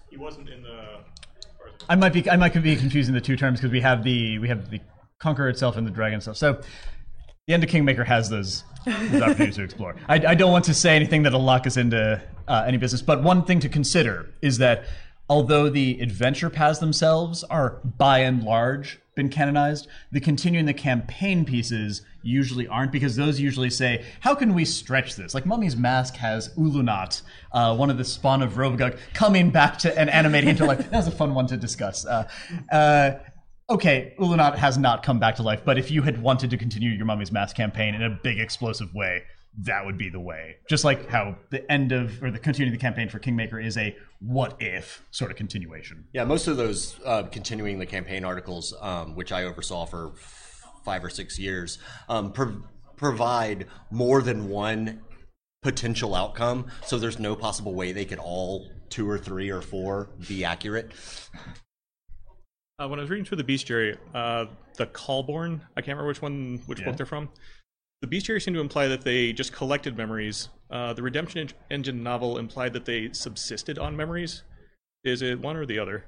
He 0.10 0.18
wasn't 0.18 0.50
in 0.50 0.62
the. 0.62 1.00
I 1.89 1.96
might 1.96 2.13
be 2.13 2.30
I 2.30 2.38
might 2.38 2.54
be 2.62 2.76
confusing 2.76 3.13
the 3.13 3.22
two 3.22 3.36
terms 3.36 3.60
because 3.60 3.72
we 3.72 3.82
have 3.82 4.04
the 4.04 4.39
we 4.39 4.48
have 4.48 4.70
the 4.70 4.80
Conqueror 5.20 5.50
itself 5.50 5.78
and 5.78 5.86
the 5.86 5.92
Dragon 5.92 6.22
stuff. 6.22 6.38
So 6.38 6.62
the 7.48 7.54
end 7.54 7.63
of 7.63 7.70
Kingmaker 7.70 8.04
has 8.04 8.30
those, 8.30 8.63
those 8.86 9.22
opportunities 9.22 9.56
to 9.56 9.63
explore. 9.66 9.96
I, 10.08 10.16
I 10.16 10.36
don't 10.36 10.52
want 10.52 10.66
to 10.66 10.74
say 10.74 10.96
anything 10.96 11.24
that'll 11.24 11.44
lock 11.44 11.68
us 11.68 11.78
into 11.78 12.22
uh, 12.48 12.63
any 12.66 12.78
business, 12.78 13.02
but 13.02 13.22
one 13.22 13.44
thing 13.44 13.60
to 13.62 13.70
consider 13.70 14.30
is 14.42 14.60
that 14.60 14.86
although 15.30 15.70
the 15.70 16.00
adventure 16.00 16.50
paths 16.50 16.80
themselves 16.80 17.44
are 17.46 17.82
by 17.84 18.20
and 18.20 18.44
large 18.44 19.00
been 19.16 19.30
canonized, 19.30 19.88
the 20.12 20.20
continuing 20.20 20.66
the 20.66 20.74
campaign 20.74 21.46
pieces 21.46 22.02
usually 22.23 22.67
aren't 22.67 22.91
because 22.91 23.15
those 23.15 23.39
usually 23.39 23.69
say, 23.69 24.03
how 24.21 24.33
can 24.33 24.53
we 24.53 24.65
stretch 24.65 25.15
this? 25.15 25.33
Like 25.33 25.45
Mummy's 25.45 25.75
Mask 25.75 26.15
has 26.15 26.49
Ulunat, 26.55 27.21
uh, 27.51 27.75
one 27.75 27.89
of 27.89 27.97
the 27.97 28.05
spawn 28.05 28.41
of 28.41 28.53
Rovagug, 28.53 28.97
coming 29.13 29.51
back 29.51 29.77
to 29.79 29.97
and 29.97 30.09
animating 30.09 30.49
into 30.49 30.65
life. 30.65 30.89
That 30.89 30.97
was 30.97 31.07
a 31.07 31.12
fun 31.12 31.33
one 31.36 31.47
to 31.47 31.57
discuss. 31.57 32.05
Uh, 32.05 32.27
uh, 32.71 33.12
okay, 33.69 34.13
Ulunat 34.19 34.55
has 34.55 34.77
not 34.77 35.03
come 35.03 35.19
back 35.19 35.36
to 35.36 35.43
life, 35.43 35.62
but 35.65 35.77
if 35.77 35.91
you 35.91 36.01
had 36.01 36.21
wanted 36.21 36.49
to 36.49 36.57
continue 36.57 36.91
your 36.91 37.05
Mummy's 37.05 37.31
Mask 37.31 37.55
campaign 37.55 37.95
in 37.95 38.03
a 38.03 38.09
big 38.09 38.39
explosive 38.39 38.93
way, 38.93 39.23
that 39.59 39.86
would 39.86 39.97
be 39.97 40.09
the 40.09 40.19
way. 40.19 40.55
Just 40.67 40.83
like 40.83 41.07
how 41.09 41.36
the 41.51 41.69
end 41.71 41.91
of 41.91 42.23
or 42.23 42.31
the 42.31 42.39
continuing 42.39 42.73
the 42.73 42.81
campaign 42.81 43.07
for 43.09 43.19
Kingmaker 43.19 43.59
is 43.59 43.77
a 43.77 43.95
what 44.19 44.55
if 44.59 45.03
sort 45.12 45.29
of 45.29 45.38
continuation. 45.38 46.05
Yeah, 46.13 46.23
most 46.23 46.47
of 46.47 46.57
those 46.57 46.99
uh, 47.05 47.23
continuing 47.23 47.77
the 47.77 47.86
campaign 47.86 48.25
articles, 48.25 48.73
um, 48.81 49.15
which 49.15 49.31
I 49.31 49.43
oversaw 49.43 49.86
for 49.86 50.13
five 50.84 51.04
or 51.04 51.10
six 51.10 51.39
years, 51.39 51.78
um, 52.10 52.32
pro- 52.32 52.63
provide 52.96 53.67
more 53.91 54.22
than 54.22 54.50
one 54.50 55.02
potential 55.62 56.13
outcome. 56.15 56.67
So 56.86 56.98
there's 57.00 57.19
no 57.19 57.36
possible 57.36 57.74
way 57.74 57.91
they 57.91 58.06
could 58.06 58.19
all 58.19 58.69
two 58.89 59.10
or 59.10 59.17
three 59.17 59.50
or 59.50 59.62
four 59.62 60.10
be 60.28 60.43
accurate. 60.43 60.91
Uh, 62.80 62.88
when 62.88 63.00
I 63.00 63.04
was 63.04 63.10
reading 63.10 63.26
through 63.26 63.38
the 63.38 63.43
bestiary, 63.43 63.98
uh, 64.13 64.46
the 64.78 64.88
Caulborn, 64.88 65.62
I 65.78 65.82
can't 65.82 65.89
remember 65.98 66.08
which 66.08 66.22
one, 66.22 66.62
which 66.65 66.80
Yeah. 66.80 66.86
book 66.86 66.98
they're 66.98 67.06
from. 67.06 67.30
The 68.02 68.08
Beast 68.08 68.26
bestiary 68.26 68.41
seemed 68.41 68.56
to 68.56 68.62
imply 68.62 68.88
that 68.88 69.04
they 69.04 69.32
just 69.32 69.54
collected 69.54 69.96
memories. 69.96 70.50
Uh, 70.69 70.91
the 70.93 71.02
Redemption 71.04 71.39
En- 71.41 71.50
Engine 71.72 72.04
novel 72.04 72.38
implied 72.38 72.74
that 72.74 72.86
they 72.86 73.13
subsisted 73.13 73.78
on 73.80 73.96
memories. 73.96 74.43
Is 75.04 75.22
it 75.22 75.39
one 75.39 75.56
or 75.56 75.65
the 75.65 75.80
other? 75.80 76.06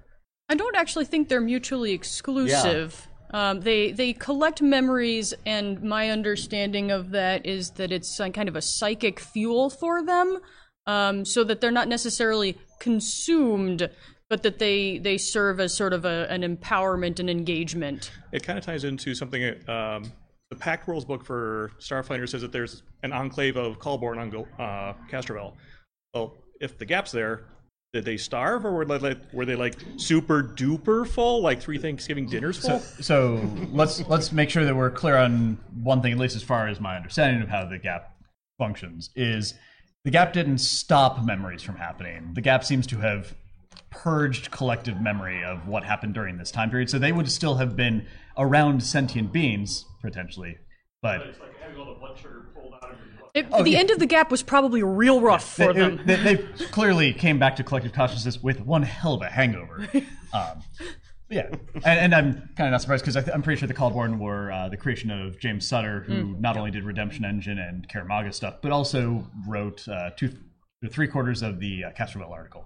I 0.50 0.56
don't 0.56 0.76
actually 0.76 1.06
think 1.06 1.30
they're 1.30 1.40
mutually 1.42 1.94
exclusive. 1.94 3.08
Um, 3.36 3.60
they 3.60 3.92
they 3.92 4.14
collect 4.14 4.62
memories, 4.62 5.34
and 5.46 5.84
my 5.84 6.10
understanding 6.10 6.90
of 6.90 7.12
that 7.12 7.46
is 7.46 7.72
that 7.72 7.92
it's 7.92 8.18
kind 8.18 8.48
of 8.48 8.56
a 8.56 8.62
psychic 8.62 9.20
fuel 9.20 9.70
for 9.70 10.02
them, 10.02 10.40
um, 10.88 11.26
so 11.26 11.44
that 11.44 11.60
they're 11.60 11.70
not 11.70 11.90
necessarily 11.90 12.58
consumed, 12.80 13.90
but 14.30 14.44
that 14.44 14.60
they 14.60 15.00
they 15.00 15.18
serve 15.18 15.60
as 15.60 15.74
sort 15.74 15.92
of 15.92 16.06
a, 16.06 16.28
an 16.30 16.44
empowerment 16.44 17.20
and 17.20 17.30
engagement. 17.30 18.10
It 18.32 18.42
kind 18.44 18.58
of 18.58 18.64
ties 18.64 18.86
into 18.86 19.14
something. 19.14 19.44
Um, 19.68 20.14
the 20.50 20.56
Pact 20.58 20.88
Worlds 20.88 21.04
book 21.04 21.26
for 21.26 21.74
Starfinder 21.78 22.30
says 22.30 22.42
that 22.42 22.54
there's 22.54 22.84
an 23.04 23.12
enclave 23.12 23.58
of 23.58 23.80
Caulborn 23.80 24.18
on 24.18 24.30
Gil- 24.30 24.48
uh. 24.58 24.94
Well, 26.14 26.38
if 26.62 26.78
the 26.78 26.86
gap's 26.86 27.12
there, 27.12 27.44
did 27.96 28.04
they 28.04 28.18
starve, 28.18 28.66
or 28.66 28.74
were 28.74 28.84
they 28.84 28.98
like, 28.98 29.18
were 29.32 29.46
they 29.46 29.56
like 29.56 29.76
super 29.96 30.44
duper 30.44 31.08
full, 31.08 31.42
like 31.42 31.62
three 31.62 31.78
Thanksgiving 31.78 32.28
dinners 32.28 32.58
full? 32.58 32.82
So, 32.82 33.02
so 33.02 33.50
let's 33.72 34.06
let's 34.10 34.34
make 34.34 34.50
sure 34.50 34.66
that 34.66 34.76
we're 34.76 34.92
clear 34.92 35.16
on 35.16 35.58
one 35.82 36.02
thing, 36.02 36.12
at 36.12 36.18
least 36.18 36.36
as 36.36 36.44
far 36.44 36.68
as 36.68 36.82
my 36.82 36.98
understanding 36.98 37.42
of 37.42 37.48
how 37.48 37.64
the 37.64 37.78
gap 37.78 38.14
functions. 38.58 39.12
Is 39.16 39.54
the 40.04 40.12
gap 40.12 40.34
didn't 40.34 40.58
stop 40.58 41.24
memories 41.24 41.64
from 41.64 41.78
happening. 41.78 42.32
The 42.34 42.42
gap 42.42 42.66
seems 42.66 42.86
to 42.88 42.98
have 42.98 43.34
purged 43.92 44.52
collective 44.52 45.00
memory 45.00 45.42
of 45.46 45.66
what 45.66 45.86
happened 45.86 46.16
during 46.16 46.38
this 46.38 46.52
time 46.52 46.70
period. 46.70 46.90
So 46.90 47.00
they 47.00 47.14
would 47.14 47.32
still 47.32 47.56
have 47.56 47.78
been 47.78 48.06
around 48.38 48.84
sentient 48.84 49.32
beings 49.32 49.86
potentially, 50.02 50.58
But 51.02 51.22
It's 51.22 51.40
like 51.40 51.58
having 51.62 51.80
all 51.80 51.86
the 51.86 52.00
blood 52.00 52.18
sugar 52.18 52.50
pulled 52.54 52.74
out 52.74 52.92
of 52.92 52.98
your 52.98 53.08
blood. 53.08 53.15
It, 53.36 53.46
Oh, 53.52 53.62
the 53.64 53.72
yeah. 53.72 53.80
end 53.80 53.92
of 53.92 54.00
the 54.00 54.06
gap 54.06 54.32
was 54.32 54.42
probably 54.42 54.82
real 54.82 55.20
rough 55.22 55.56
for 55.56 55.74
they, 55.74 55.80
them. 55.82 56.00
They, 56.06 56.16
they 56.16 56.38
clearly 56.72 57.14
came 57.14 57.38
back 57.38 57.58
to 57.58 57.64
collective 57.64 57.92
consciousness 57.94 58.42
with 58.42 58.62
one 58.62 58.82
hell 58.84 59.14
of 59.16 59.22
a 59.22 59.30
hangover. 59.30 59.88
Um, 60.34 60.64
yeah, 61.30 61.48
and, 61.76 62.14
and 62.14 62.14
I'm 62.16 62.34
kind 62.58 62.68
of 62.68 62.72
not 62.72 62.82
surprised 62.82 63.06
because 63.06 63.30
I'm 63.30 63.42
pretty 63.42 63.58
sure 63.58 63.70
the 63.70 63.74
Caulborn 63.74 64.20
were 64.20 64.52
uh, 64.52 64.68
the 64.68 64.76
creation 64.76 65.10
of 65.12 65.40
James 65.40 65.66
Sutter, 65.66 66.02
who 66.02 66.14
Mm. 66.14 66.40
not 66.42 66.58
only 66.58 66.72
did 66.72 66.84
Redemption 66.84 67.24
Engine 67.24 67.58
and 67.58 67.88
Kaer 67.88 68.04
Maga 68.04 68.34
stuff, 68.34 68.56
but 68.62 68.74
also 68.74 69.26
wrote 69.48 69.88
uh, 69.88 70.10
two, 70.18 70.34
three 70.92 71.08
quarters 71.08 71.42
of 71.42 71.62
the 71.62 71.86
uh, 71.86 71.92
Castrovel 71.92 72.32
article. 72.32 72.66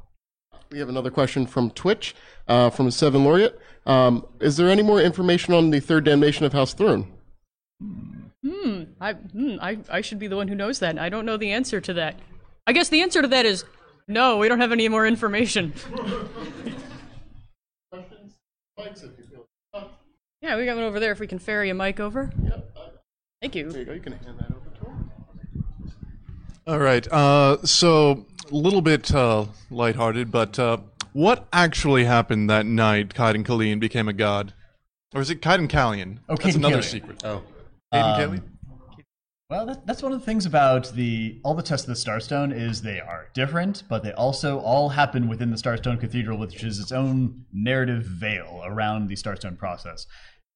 We 0.71 0.79
have 0.79 0.89
another 0.89 1.12
question 1.12 1.45
from 1.45 1.69
Twitch 1.69 2.15
uh, 2.47 2.71
from 2.71 2.89
Seven 2.89 3.23
Laureate. 3.23 3.60
Um, 3.86 4.25
is 4.39 4.58
there 4.58 4.67
any 4.69 4.82
more 4.82 4.99
information 4.99 5.53
on 5.53 5.69
the 5.69 5.79
third 5.79 6.05
damnation 6.05 6.43
of 6.47 6.53
House 6.53 6.73
Thrune? 6.73 7.05
Hmm. 8.43 8.79
I, 9.01 9.13
hmm, 9.13 9.55
I 9.62 9.77
I 9.89 10.01
should 10.01 10.19
be 10.19 10.27
the 10.27 10.35
one 10.35 10.47
who 10.47 10.55
knows 10.55 10.79
that. 10.79 10.97
I 10.99 11.09
don't 11.09 11.25
know 11.25 11.38
the 11.38 11.51
answer 11.51 11.79
to 11.81 11.93
that. 11.93 12.15
I 12.67 12.73
guess 12.73 12.89
the 12.89 13.01
answer 13.01 13.21
to 13.21 13.27
that 13.29 13.45
is 13.45 13.63
no. 14.07 14.38
We 14.38 14.47
don't 14.49 14.59
have 14.59 14.71
any 14.71 14.88
more 14.89 15.07
information. 15.07 15.73
Yeah, 20.41 20.55
we 20.57 20.65
got 20.65 20.75
one 20.75 20.85
over 20.85 20.99
there. 20.99 21.12
If 21.12 21.19
we 21.19 21.27
can 21.27 21.39
ferry 21.39 21.69
a 21.69 21.73
mic 21.73 21.99
over. 21.99 22.31
Yep. 22.43 22.77
Thank 23.41 23.55
you. 23.55 23.69
There 23.71 23.79
you 23.81 23.85
go. 23.85 23.93
You 23.93 23.99
can 23.99 24.13
hand 24.13 24.39
that 24.39 24.51
over 24.51 24.69
to 24.79 24.85
him. 24.91 25.12
All 26.67 26.79
right. 26.79 27.07
Uh, 27.12 27.57
so 27.65 28.25
a 28.51 28.55
little 28.55 28.81
bit 28.81 29.13
uh, 29.13 29.45
lighthearted, 29.69 30.31
but 30.31 30.57
uh, 30.57 30.77
what 31.13 31.47
actually 31.51 32.05
happened 32.05 32.49
that 32.49 32.65
night? 32.65 33.13
Cayden 33.13 33.43
Kaleen 33.43 33.79
became 33.79 34.07
a 34.07 34.13
god, 34.13 34.53
or 35.13 35.21
is 35.21 35.29
it 35.29 35.41
Cayden 35.41 35.67
Kalian? 35.67 36.19
Oh, 36.29 36.35
That's 36.35 36.41
Cayden 36.45 36.65
another 36.65 36.81
Kalian. 36.81 36.89
secret. 36.91 37.21
Oh, 37.25 37.41
Cayden 37.91 38.09
Um, 38.12 38.19
Kalian. 38.19 38.41
Well, 39.49 39.65
that, 39.65 39.88
that's 39.88 40.03
one 40.03 40.12
of 40.12 40.19
the 40.19 40.25
things 40.25 40.45
about 40.45 40.91
the 40.93 41.41
all 41.43 41.55
the 41.55 41.63
tests 41.63 41.88
of 41.88 41.95
the 41.95 41.99
Starstone 41.99 42.55
is 42.55 42.83
they 42.83 42.99
are 42.99 43.29
different, 43.33 43.81
but 43.89 44.03
they 44.03 44.12
also 44.12 44.59
all 44.59 44.89
happen 44.89 45.27
within 45.27 45.49
the 45.49 45.57
Starstone 45.57 45.99
Cathedral, 45.99 46.38
which 46.38 46.63
is 46.63 46.77
its 46.77 46.91
own 46.91 47.45
narrative 47.51 48.03
veil 48.03 48.62
around 48.63 49.07
the 49.07 49.15
Starstone 49.15 49.57
process. 49.57 50.05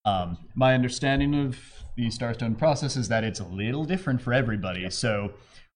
Um, 0.05 0.37
my 0.53 0.75
understanding 0.75 1.33
of 1.33 1.57
the 1.97 2.09
Starstone 2.09 2.55
process 2.55 2.95
is 2.95 3.07
that 3.07 3.23
it's 3.23 3.39
a 3.39 3.45
little 3.45 3.83
different 3.83 4.21
for 4.21 4.31
everybody. 4.31 4.87
So, 4.91 5.33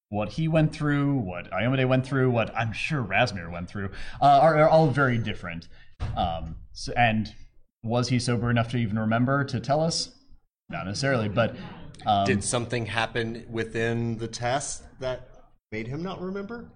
what 0.09 0.33
he 0.33 0.47
went 0.47 0.71
through, 0.71 1.15
what 1.15 1.49
Iomedae 1.49 1.87
went 1.87 2.05
through, 2.05 2.29
what 2.29 2.55
I'm 2.55 2.71
sure 2.71 3.01
Razmir 3.03 3.51
went 3.51 3.67
through, 3.67 3.89
uh, 4.21 4.25
are, 4.25 4.59
are 4.59 4.69
all 4.69 4.89
very 4.89 5.17
different. 5.17 5.67
Um, 6.15 6.57
so, 6.71 6.93
and 6.95 7.33
was 7.81 8.09
he 8.09 8.19
sober 8.19 8.51
enough 8.51 8.69
to 8.71 8.77
even 8.77 8.99
remember 8.99 9.43
to 9.45 9.59
tell 9.59 9.81
us? 9.81 10.13
Not 10.69 10.85
necessarily, 10.85 11.29
but 11.29 11.55
um, 12.07 12.25
Did 12.25 12.43
something 12.43 12.85
happen 12.85 13.45
within 13.49 14.17
the 14.17 14.27
test 14.27 14.83
that 14.99 15.29
made 15.71 15.87
him 15.87 16.01
not 16.01 16.21
remember? 16.21 16.69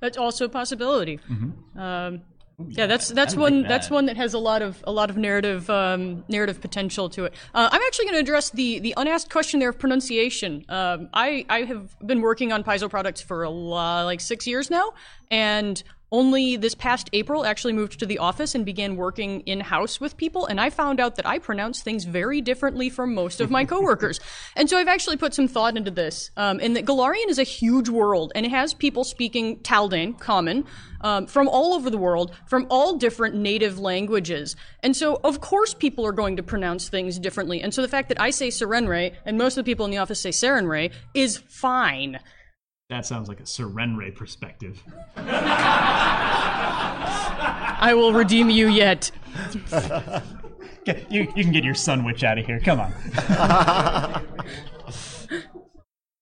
That's 0.00 0.16
also 0.16 0.44
a 0.44 0.48
possibility. 0.48 1.18
Mm-hmm. 1.28 1.78
Um, 1.78 2.22
yeah, 2.68 2.86
that's 2.86 3.08
that's 3.08 3.34
I 3.34 3.36
like 3.36 3.42
one 3.42 3.62
that. 3.62 3.68
that's 3.68 3.90
one 3.90 4.06
that 4.06 4.16
has 4.16 4.32
a 4.32 4.38
lot 4.38 4.62
of 4.62 4.82
a 4.86 4.92
lot 4.92 5.10
of 5.10 5.18
narrative 5.18 5.68
um, 5.68 6.24
narrative 6.28 6.60
potential 6.60 7.10
to 7.10 7.26
it. 7.26 7.34
Uh, 7.52 7.68
I'm 7.70 7.82
actually 7.82 8.06
going 8.06 8.14
to 8.14 8.20
address 8.20 8.48
the 8.50 8.78
the 8.78 8.94
unasked 8.96 9.30
question 9.30 9.60
there 9.60 9.68
of 9.68 9.78
pronunciation. 9.78 10.64
Um, 10.68 11.10
I 11.12 11.44
I 11.50 11.62
have 11.62 11.94
been 12.06 12.22
working 12.22 12.52
on 12.52 12.64
Paizo 12.64 12.88
products 12.88 13.20
for 13.20 13.42
a 13.42 13.50
lot, 13.50 14.04
like 14.04 14.20
six 14.20 14.46
years 14.46 14.70
now, 14.70 14.92
and 15.30 15.82
only 16.12 16.56
this 16.56 16.74
past 16.74 17.10
April 17.12 17.44
actually 17.44 17.72
moved 17.72 17.98
to 17.98 18.06
the 18.06 18.18
office 18.18 18.54
and 18.54 18.64
began 18.64 18.96
working 18.96 19.40
in 19.40 19.60
house 19.60 20.00
with 20.00 20.16
people. 20.16 20.46
And 20.46 20.60
I 20.60 20.70
found 20.70 21.00
out 21.00 21.16
that 21.16 21.26
I 21.26 21.38
pronounce 21.38 21.82
things 21.82 22.04
very 22.04 22.40
differently 22.40 22.88
from 22.88 23.14
most 23.14 23.40
of 23.40 23.50
my 23.50 23.64
coworkers. 23.72 24.20
and 24.54 24.70
so 24.70 24.78
I've 24.78 24.88
actually 24.88 25.16
put 25.16 25.34
some 25.34 25.48
thought 25.48 25.76
into 25.76 25.90
this. 25.90 26.30
Um, 26.36 26.60
and 26.62 26.76
that 26.76 26.84
Golarion 26.84 27.28
is 27.28 27.38
a 27.38 27.44
huge 27.44 27.88
world, 27.88 28.32
and 28.34 28.46
it 28.46 28.50
has 28.50 28.72
people 28.72 29.04
speaking 29.04 29.58
Taldane, 29.58 30.18
common, 30.18 30.64
um, 31.00 31.26
from 31.26 31.48
all 31.48 31.74
over 31.74 31.90
the 31.90 31.98
world, 31.98 32.34
from 32.46 32.66
all 32.70 32.96
different 32.96 33.34
native 33.34 33.78
languages. 33.78 34.56
And 34.82 34.96
so, 34.96 35.20
of 35.24 35.40
course, 35.40 35.74
people 35.74 36.06
are 36.06 36.12
going 36.12 36.36
to 36.36 36.42
pronounce 36.42 36.88
things 36.88 37.18
differently. 37.18 37.60
And 37.60 37.74
so 37.74 37.82
the 37.82 37.88
fact 37.88 38.08
that 38.08 38.20
I 38.20 38.30
say 38.30 38.48
Sarenrae 38.48 39.14
and 39.24 39.36
most 39.36 39.56
of 39.56 39.64
the 39.64 39.70
people 39.70 39.84
in 39.84 39.90
the 39.90 39.98
office 39.98 40.20
say 40.20 40.30
Sarenrae 40.30 40.92
is 41.14 41.36
fine. 41.36 42.20
That 42.88 43.04
sounds 43.04 43.26
like 43.28 43.40
a 43.40 43.44
Sarenrae 43.44 44.14
perspective. 44.14 44.80
I 47.78 47.94
will 47.96 48.12
redeem 48.12 48.48
you 48.48 48.68
yet. 48.68 49.10
You, 51.10 51.22
you 51.34 51.42
can 51.42 51.50
get 51.50 51.64
your 51.64 51.74
sun 51.74 52.04
witch 52.04 52.22
out 52.22 52.38
of 52.38 52.46
here. 52.46 52.60
Come 52.60 52.78
on. 52.78 52.92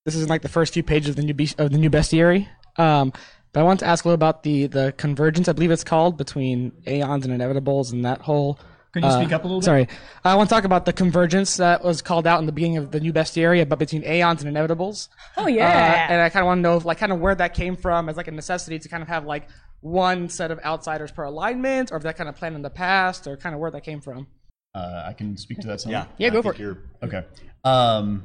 This 0.06 0.14
is 0.14 0.30
like 0.30 0.40
the 0.40 0.48
first 0.48 0.72
few 0.72 0.82
pages 0.82 1.10
of 1.10 1.16
the 1.16 1.22
new 1.22 1.34
Beast, 1.34 1.60
of 1.60 1.70
the 1.70 1.76
new 1.76 1.90
bestiary. 1.90 2.48
Um, 2.78 3.12
but 3.52 3.60
I 3.60 3.62
want 3.62 3.80
to 3.80 3.86
ask 3.86 4.06
a 4.06 4.08
little 4.08 4.14
about 4.14 4.42
the 4.42 4.66
the 4.66 4.94
convergence, 4.96 5.48
I 5.48 5.52
believe 5.52 5.70
it's 5.70 5.84
called, 5.84 6.16
between 6.16 6.72
aeons 6.86 7.26
and 7.26 7.38
inevitables 7.38 7.92
and 7.92 8.06
that 8.06 8.22
whole. 8.22 8.58
Can 8.94 9.02
you 9.02 9.08
uh, 9.10 9.20
speak 9.20 9.32
up 9.32 9.42
a 9.44 9.46
little 9.46 9.60
bit? 9.60 9.64
Sorry, 9.66 9.88
I 10.24 10.34
want 10.36 10.48
to 10.48 10.54
talk 10.54 10.64
about 10.64 10.86
the 10.86 10.92
convergence 10.94 11.58
that 11.58 11.84
was 11.84 12.00
called 12.00 12.26
out 12.26 12.40
in 12.40 12.46
the 12.46 12.52
beginning 12.52 12.78
of 12.78 12.90
the 12.92 13.00
new 13.00 13.12
bestiary, 13.12 13.68
but 13.68 13.78
between 13.78 14.02
aeons 14.04 14.42
and 14.42 14.56
inevitables. 14.56 15.08
Oh 15.36 15.44
Uh, 15.44 15.48
yeah. 15.48 16.06
and 16.10 16.22
I 16.22 16.30
kind 16.30 16.42
of 16.42 16.46
want 16.46 16.58
to 16.58 16.62
know, 16.62 16.76
if, 16.78 16.86
like, 16.86 16.96
kind 16.98 17.12
of 17.12 17.20
where 17.20 17.34
that 17.34 17.52
came 17.52 17.76
from 17.76 18.08
as 18.08 18.16
like 18.16 18.28
a 18.28 18.30
necessity 18.30 18.78
to 18.78 18.88
kind 18.88 19.02
of 19.02 19.08
have 19.08 19.26
like 19.26 19.48
one 19.80 20.30
set 20.30 20.50
of 20.50 20.58
outsiders 20.64 21.10
per 21.10 21.24
alignment, 21.24 21.92
or 21.92 21.98
if 21.98 22.04
that 22.04 22.16
kind 22.16 22.28
of 22.30 22.36
planned 22.36 22.54
in 22.56 22.62
the 22.62 22.70
past, 22.70 23.26
or 23.26 23.36
kind 23.36 23.54
of 23.54 23.60
where 23.60 23.70
that 23.70 23.82
came 23.82 24.00
from. 24.00 24.26
Uh, 24.74 25.02
I 25.06 25.12
can 25.12 25.36
speak 25.36 25.58
to 25.60 25.66
that. 25.68 25.80
Some. 25.82 25.92
Yeah. 25.92 26.06
Yeah, 26.16 26.30
go 26.30 26.40
for 26.40 26.52
it. 26.54 26.58
You're, 26.58 26.78
Okay. 27.02 27.22
Um, 27.64 28.22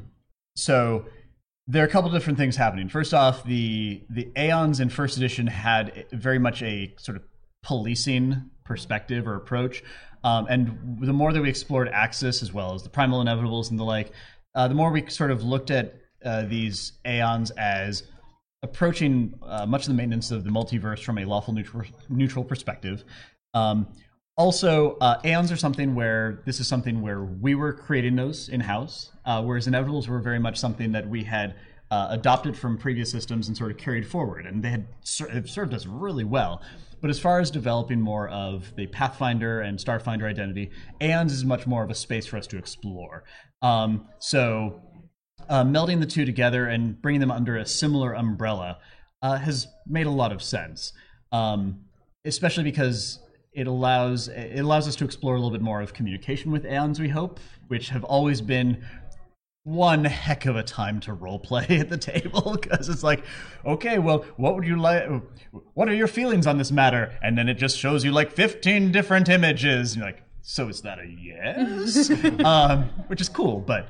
so 0.56 1.06
there 1.68 1.84
are 1.84 1.88
a 1.88 1.90
couple 1.90 2.10
different 2.12 2.38
things 2.38 2.56
happening. 2.56 2.90
First 2.90 3.14
off, 3.14 3.44
the 3.44 4.04
the 4.10 4.32
Aeons 4.38 4.80
in 4.80 4.90
first 4.90 5.18
edition 5.18 5.48
had 5.48 6.06
very 6.12 6.40
much 6.40 6.62
a 6.64 6.94
sort 6.98 7.16
of 7.18 7.24
policing 7.64 8.50
perspective 8.66 9.28
or 9.28 9.36
approach, 9.36 9.84
um, 10.24 10.48
and 10.50 10.98
the 11.02 11.14
more 11.14 11.34
that 11.34 11.42
we 11.42 11.50
explored 11.50 11.90
Axis 11.90 12.42
as 12.42 12.54
well 12.54 12.74
as 12.74 12.84
the 12.84 12.90
primal 12.90 13.24
inevitables 13.24 13.70
and 13.70 13.80
the 13.80 13.84
like, 13.84 14.12
uh, 14.56 14.68
the 14.68 14.76
more 14.76 14.92
we 14.92 15.08
sort 15.10 15.32
of 15.32 15.44
looked 15.44 15.72
at 15.72 15.96
uh, 16.26 16.44
these 16.44 16.94
Aeons 17.06 17.52
as 17.52 18.04
approaching 18.62 19.34
uh, 19.44 19.66
much 19.66 19.84
of 19.84 19.88
the 19.88 19.94
maintenance 19.94 20.32
of 20.32 20.44
the 20.44 20.50
multiverse 20.50 21.04
from 21.04 21.18
a 21.18 21.26
lawful 21.26 21.54
neutral, 21.54 21.84
neutral 22.10 22.44
perspective. 22.44 23.04
Um, 23.54 23.88
also, 24.36 24.98
uh, 25.02 25.20
aeons 25.26 25.52
are 25.52 25.58
something 25.58 25.96
where 25.96 26.42
this 26.46 26.60
is 26.60 26.68
something 26.68 27.02
where 27.02 27.22
we 27.24 27.56
were 27.56 27.74
creating 27.74 28.16
those 28.16 28.48
in 28.48 28.62
house, 28.62 29.12
uh, 29.26 29.44
whereas 29.44 29.68
inevitables 29.68 30.08
were 30.08 30.20
very 30.20 30.40
much 30.40 30.58
something 30.58 30.94
that 30.94 31.08
we 31.10 31.24
had 31.24 31.56
uh, 31.92 32.08
adopted 32.12 32.58
from 32.58 32.78
previous 32.78 33.12
systems 33.12 33.48
and 33.48 33.58
sort 33.58 33.72
of 33.72 33.78
carried 33.78 34.08
forward, 34.08 34.46
and 34.46 34.64
they 34.64 34.70
had 34.70 34.88
ser- 35.02 35.46
served 35.46 35.74
us 35.74 35.86
really 35.86 36.24
well. 36.24 36.62
But 37.02 37.10
as 37.10 37.20
far 37.20 37.40
as 37.40 37.50
developing 37.52 38.02
more 38.02 38.28
of 38.30 38.74
the 38.76 38.88
Pathfinder 38.88 39.62
and 39.62 39.78
Starfinder 39.78 40.24
identity, 40.24 40.72
Aeons 41.02 41.32
is 41.32 41.46
much 41.46 41.66
more 41.66 41.84
of 41.84 41.90
a 41.90 41.96
space 41.96 42.26
for 42.26 42.38
us 42.38 42.48
to 42.48 42.58
explore. 42.58 43.24
Um, 43.62 44.08
so 44.20 44.82
uh, 45.48 45.64
melding 45.64 46.00
the 46.00 46.06
two 46.06 46.26
together 46.26 46.66
and 46.68 47.02
bringing 47.02 47.22
them 47.22 47.32
under 47.32 47.58
a 47.58 47.66
similar 47.66 48.14
umbrella 48.14 48.80
uh, 49.22 49.38
has 49.38 49.68
made 49.88 50.08
a 50.08 50.12
lot 50.12 50.32
of 50.32 50.42
sense, 50.42 50.94
um, 51.32 51.82
especially 52.26 52.64
because 52.64 53.20
it 53.54 53.68
allows 53.68 54.28
it 54.28 54.60
allows 54.60 54.88
us 54.88 54.96
to 54.98 55.06
explore 55.06 55.34
a 55.34 55.38
little 55.38 55.52
bit 55.52 55.62
more 55.62 55.82
of 55.82 55.94
communication 55.94 56.52
with 56.52 56.66
aeons. 56.66 57.00
We 57.00 57.10
hope, 57.10 57.40
which 57.68 57.90
have 57.90 58.04
always 58.04 58.42
been 58.42 58.86
one 59.70 60.04
heck 60.04 60.46
of 60.46 60.56
a 60.56 60.64
time 60.64 61.00
to 61.02 61.14
role 61.14 61.40
play 61.40 61.66
at 61.70 61.90
the 61.90 61.98
table 61.98 62.58
because 62.62 62.90
it's 62.90 63.04
like, 63.04 63.24
okay, 63.66 64.00
well, 64.00 64.26
what 64.38 64.56
would 64.56 64.66
you 64.66 64.80
like? 64.80 65.08
What 65.74 65.88
are 65.88 65.94
your 65.94 66.08
feelings 66.08 66.48
on 66.48 66.58
this 66.58 66.72
matter? 66.72 67.18
And 67.22 67.38
then 67.38 67.48
it 67.48 67.56
just 67.56 67.78
shows 67.78 68.04
you 68.04 68.12
like 68.12 68.32
fifteen 68.32 68.92
different 68.92 69.30
images. 69.30 69.94
And 69.94 70.02
you're 70.02 70.12
like, 70.12 70.24
so 70.42 70.68
is 70.68 70.82
that 70.82 71.00
a 71.00 71.06
yes? 71.08 72.10
um, 72.46 72.90
which 73.08 73.22
is 73.22 73.30
cool, 73.30 73.60
but 73.60 73.88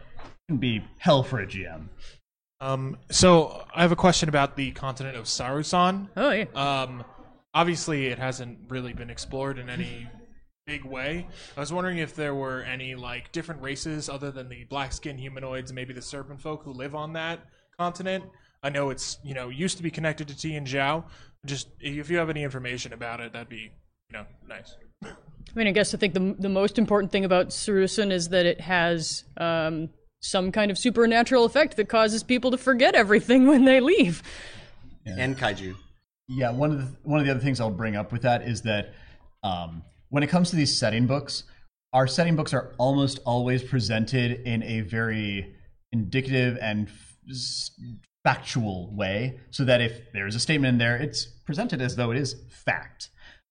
can 0.47 0.57
be 0.57 0.83
hell 0.97 1.23
for 1.23 1.39
a 1.39 1.47
GM. 1.47 1.87
Um, 2.61 2.97
so 3.09 3.65
I 3.73 3.83
have 3.83 3.91
a 3.91 3.95
question 3.95 4.27
about 4.27 4.57
the 4.57 4.71
continent 4.71 5.15
of 5.15 5.25
Sarusan. 5.25 6.09
Oh 6.17 6.31
yeah. 6.31 6.45
Um, 6.53 7.05
obviously, 7.53 8.07
it 8.07 8.19
hasn't 8.19 8.59
really 8.67 8.93
been 8.93 9.09
explored 9.09 9.59
in 9.59 9.69
any 9.69 10.07
big 10.69 10.85
way. 10.85 11.27
I 11.57 11.59
was 11.59 11.73
wondering 11.73 11.97
if 11.97 12.15
there 12.15 12.35
were 12.35 12.61
any 12.61 12.93
like 12.93 13.31
different 13.31 13.61
races 13.63 14.07
other 14.07 14.29
than 14.29 14.49
the 14.49 14.65
black 14.65 14.93
skin 14.93 15.17
humanoids, 15.17 15.73
maybe 15.73 15.93
the 15.93 16.01
serpent 16.01 16.39
folk 16.39 16.61
who 16.63 16.71
live 16.71 16.93
on 16.93 17.13
that 17.13 17.39
continent. 17.79 18.23
I 18.61 18.69
know 18.69 18.91
it's 18.91 19.17
you 19.23 19.33
know 19.33 19.49
used 19.49 19.77
to 19.77 19.83
be 19.83 19.89
connected 19.89 20.27
to 20.27 20.37
Tian 20.37 20.65
Xia. 20.65 21.03
Just 21.43 21.69
if 21.79 22.09
you 22.11 22.17
have 22.17 22.29
any 22.29 22.43
information 22.43 22.93
about 22.93 23.19
it, 23.19 23.33
that'd 23.33 23.49
be 23.49 23.71
you 24.09 24.13
know 24.13 24.25
nice. 24.47 24.75
I 25.03 25.07
mean, 25.55 25.65
I 25.65 25.71
guess 25.71 25.95
I 25.95 25.97
think 25.97 26.13
the 26.13 26.35
the 26.37 26.49
most 26.49 26.77
important 26.77 27.11
thing 27.11 27.25
about 27.25 27.47
Sarusan 27.49 28.11
is 28.11 28.29
that 28.29 28.45
it 28.45 28.61
has 28.61 29.23
um, 29.37 29.89
some 30.21 30.51
kind 30.51 30.69
of 30.69 30.77
supernatural 30.77 31.45
effect 31.45 31.77
that 31.77 31.89
causes 31.89 32.21
people 32.21 32.51
to 32.51 32.57
forget 32.59 32.93
everything 32.93 33.47
when 33.47 33.65
they 33.65 33.79
leave. 33.79 34.21
and 35.05 35.35
kaiju. 35.35 35.73
Yeah, 36.27 36.51
one 36.51 36.71
of 36.71 36.77
the 36.77 36.95
one 37.01 37.19
of 37.19 37.25
the 37.25 37.31
other 37.31 37.39
things 37.39 37.59
I'll 37.59 37.71
bring 37.71 37.95
up 37.95 38.11
with 38.11 38.21
that 38.21 38.43
is 38.43 38.61
that 38.63 38.93
um, 39.41 39.83
when 40.09 40.23
it 40.23 40.27
comes 40.27 40.49
to 40.49 40.55
these 40.55 40.77
setting 40.77 41.07
books, 41.07 41.43
our 41.93 42.07
setting 42.07 42.35
books 42.35 42.53
are 42.53 42.75
almost 42.77 43.19
always 43.25 43.63
presented 43.63 44.41
in 44.45 44.61
a 44.63 44.81
very 44.81 45.55
indicative 45.91 46.57
and 46.61 46.87
f- 46.87 47.69
factual 48.23 48.95
way, 48.95 49.39
so 49.49 49.63
that 49.63 49.81
if 49.81 50.11
there 50.13 50.27
is 50.27 50.35
a 50.35 50.39
statement 50.39 50.73
in 50.73 50.77
there, 50.77 50.97
it's 50.97 51.25
presented 51.25 51.81
as 51.81 51.95
though 51.95 52.11
it 52.11 52.17
is 52.17 52.35
fact. 52.49 53.09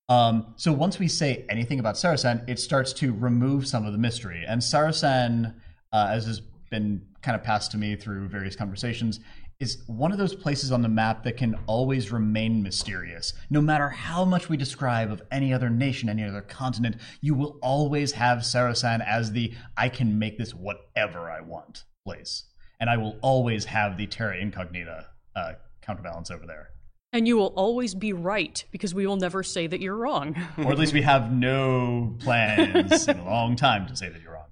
Um, 0.08 0.54
so 0.56 0.72
once 0.72 0.98
we 0.98 1.08
say 1.08 1.44
anything 1.48 1.80
about 1.80 1.96
Sarusan, 1.96 2.48
it 2.48 2.58
starts 2.58 2.92
to 2.94 3.12
remove 3.12 3.66
some 3.66 3.84
of 3.84 3.92
the 3.92 3.98
mystery. 3.98 4.44
And 4.46 4.62
Sarusan, 4.62 5.54
uh, 5.92 6.06
as 6.10 6.26
has 6.26 6.40
been 6.70 7.02
kind 7.22 7.34
of 7.34 7.42
passed 7.42 7.72
to 7.72 7.76
me 7.76 7.96
through 7.96 8.28
various 8.28 8.56
conversations, 8.56 9.20
is 9.60 9.82
one 9.88 10.12
of 10.12 10.18
those 10.18 10.34
places 10.34 10.70
on 10.70 10.82
the 10.82 10.88
map 10.88 11.24
that 11.24 11.36
can 11.36 11.58
always 11.66 12.12
remain 12.12 12.62
mysterious. 12.62 13.32
No 13.50 13.60
matter 13.60 13.88
how 13.88 14.24
much 14.24 14.48
we 14.48 14.56
describe 14.56 15.10
of 15.10 15.20
any 15.32 15.52
other 15.52 15.68
nation, 15.68 16.08
any 16.08 16.22
other 16.22 16.42
continent, 16.42 16.96
you 17.20 17.34
will 17.34 17.58
always 17.60 18.12
have 18.12 18.38
Sarusan 18.38 19.04
as 19.04 19.32
the 19.32 19.52
I 19.76 19.88
can 19.88 20.18
make 20.18 20.38
this 20.38 20.54
whatever 20.54 21.28
I 21.30 21.40
want 21.40 21.84
place. 22.04 22.44
And 22.78 22.88
I 22.88 22.96
will 22.98 23.18
always 23.20 23.64
have 23.64 23.96
the 23.96 24.06
Terra 24.06 24.38
Incognita 24.38 25.06
uh, 25.34 25.52
counterbalance 25.82 26.30
over 26.30 26.46
there. 26.46 26.68
And 27.12 27.26
you 27.26 27.36
will 27.36 27.52
always 27.56 27.94
be 27.94 28.12
right 28.12 28.62
because 28.70 28.94
we 28.94 29.06
will 29.06 29.16
never 29.16 29.42
say 29.42 29.66
that 29.66 29.80
you're 29.80 29.96
wrong. 29.96 30.36
or 30.58 30.70
at 30.70 30.78
least 30.78 30.92
we 30.92 31.02
have 31.02 31.32
no 31.32 32.14
plans 32.20 33.08
in 33.08 33.18
a 33.18 33.24
long 33.24 33.56
time 33.56 33.88
to 33.88 33.96
say 33.96 34.08
that 34.08 34.22
you're 34.22 34.34
wrong. 34.34 34.44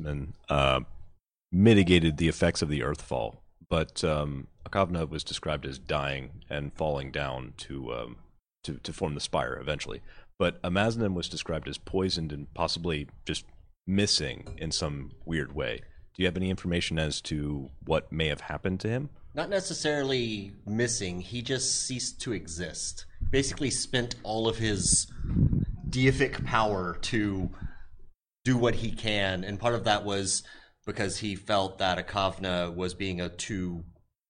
Been, 0.00 0.32
uh, 0.48 0.80
mitigated 1.52 2.16
the 2.16 2.28
effects 2.28 2.62
of 2.62 2.68
the 2.68 2.80
Earthfall, 2.80 3.38
but 3.68 4.02
um, 4.04 4.46
Acavna 4.66 5.08
was 5.08 5.24
described 5.24 5.66
as 5.66 5.78
dying 5.78 6.42
and 6.48 6.72
falling 6.72 7.10
down 7.10 7.54
to 7.58 7.92
um, 7.92 8.16
to, 8.64 8.74
to 8.74 8.92
form 8.92 9.14
the 9.14 9.20
spire 9.20 9.58
eventually. 9.60 10.02
But 10.38 10.60
Amaznen 10.62 11.14
was 11.14 11.28
described 11.28 11.68
as 11.68 11.78
poisoned 11.78 12.32
and 12.32 12.52
possibly 12.54 13.08
just 13.24 13.44
missing 13.86 14.56
in 14.58 14.70
some 14.70 15.12
weird 15.24 15.54
way. 15.54 15.80
Do 16.14 16.22
you 16.22 16.26
have 16.26 16.36
any 16.36 16.50
information 16.50 16.98
as 16.98 17.20
to 17.22 17.70
what 17.84 18.12
may 18.12 18.28
have 18.28 18.42
happened 18.42 18.80
to 18.80 18.88
him? 18.88 19.10
Not 19.34 19.50
necessarily 19.50 20.52
missing, 20.66 21.20
he 21.20 21.42
just 21.42 21.86
ceased 21.86 22.20
to 22.22 22.32
exist. 22.32 23.06
Basically, 23.30 23.70
spent 23.70 24.16
all 24.22 24.48
of 24.48 24.58
his 24.58 25.06
deific 25.88 26.44
power 26.44 26.98
to 27.02 27.50
do 28.44 28.56
what 28.56 28.76
he 28.76 28.90
can, 28.90 29.44
and 29.44 29.60
part 29.60 29.74
of 29.74 29.84
that 29.84 30.04
was 30.04 30.42
because 30.88 31.18
he 31.18 31.36
felt 31.36 31.76
that 31.78 32.04
Acavna 32.04 32.74
was 32.74 32.94
being 32.94 33.20
a 33.20 33.28
too 33.28 33.84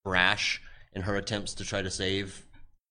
brash 0.05 0.61
in 0.93 1.03
her 1.03 1.15
attempts 1.15 1.55
to 1.55 1.65
try 1.65 1.81
to 1.81 1.91
save 1.91 2.45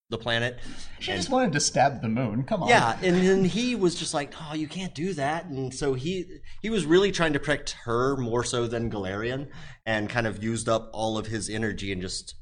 the 0.10 0.18
planet. 0.18 0.58
She 1.00 1.12
And- 1.12 1.20
just 1.20 1.30
wanted 1.30 1.52
to 1.52 1.60
stab 1.60 2.02
the 2.02 2.08
moon. 2.08 2.46
Come 2.46 2.64
on. 2.64 2.70
yeah, 2.70 2.98
and 3.04 3.18
then 3.18 3.44
he 3.44 3.76
was 3.76 3.94
just 3.96 4.14
like, 4.14 4.34
"Oh, 4.40 4.54
you 4.54 4.70
can't 4.70 4.96
do 4.96 5.14
that," 5.16 5.46
and 5.48 5.76
so 5.76 5.96
he 5.96 6.40
he 6.62 6.70
was 6.70 6.86
really 6.86 7.12
trying 7.12 7.34
to 7.34 7.40
protect 7.40 7.72
her 7.84 8.16
more 8.16 8.46
so 8.46 8.68
than 8.68 8.90
Golarion, 8.90 9.52
and 9.86 10.10
kind 10.10 10.26
of 10.26 10.42
used 10.42 10.70
up 10.70 10.90
all 10.94 11.18
of 11.18 11.28
his 11.28 11.50
energy 11.50 11.92
and 11.92 12.02
just 12.02 12.36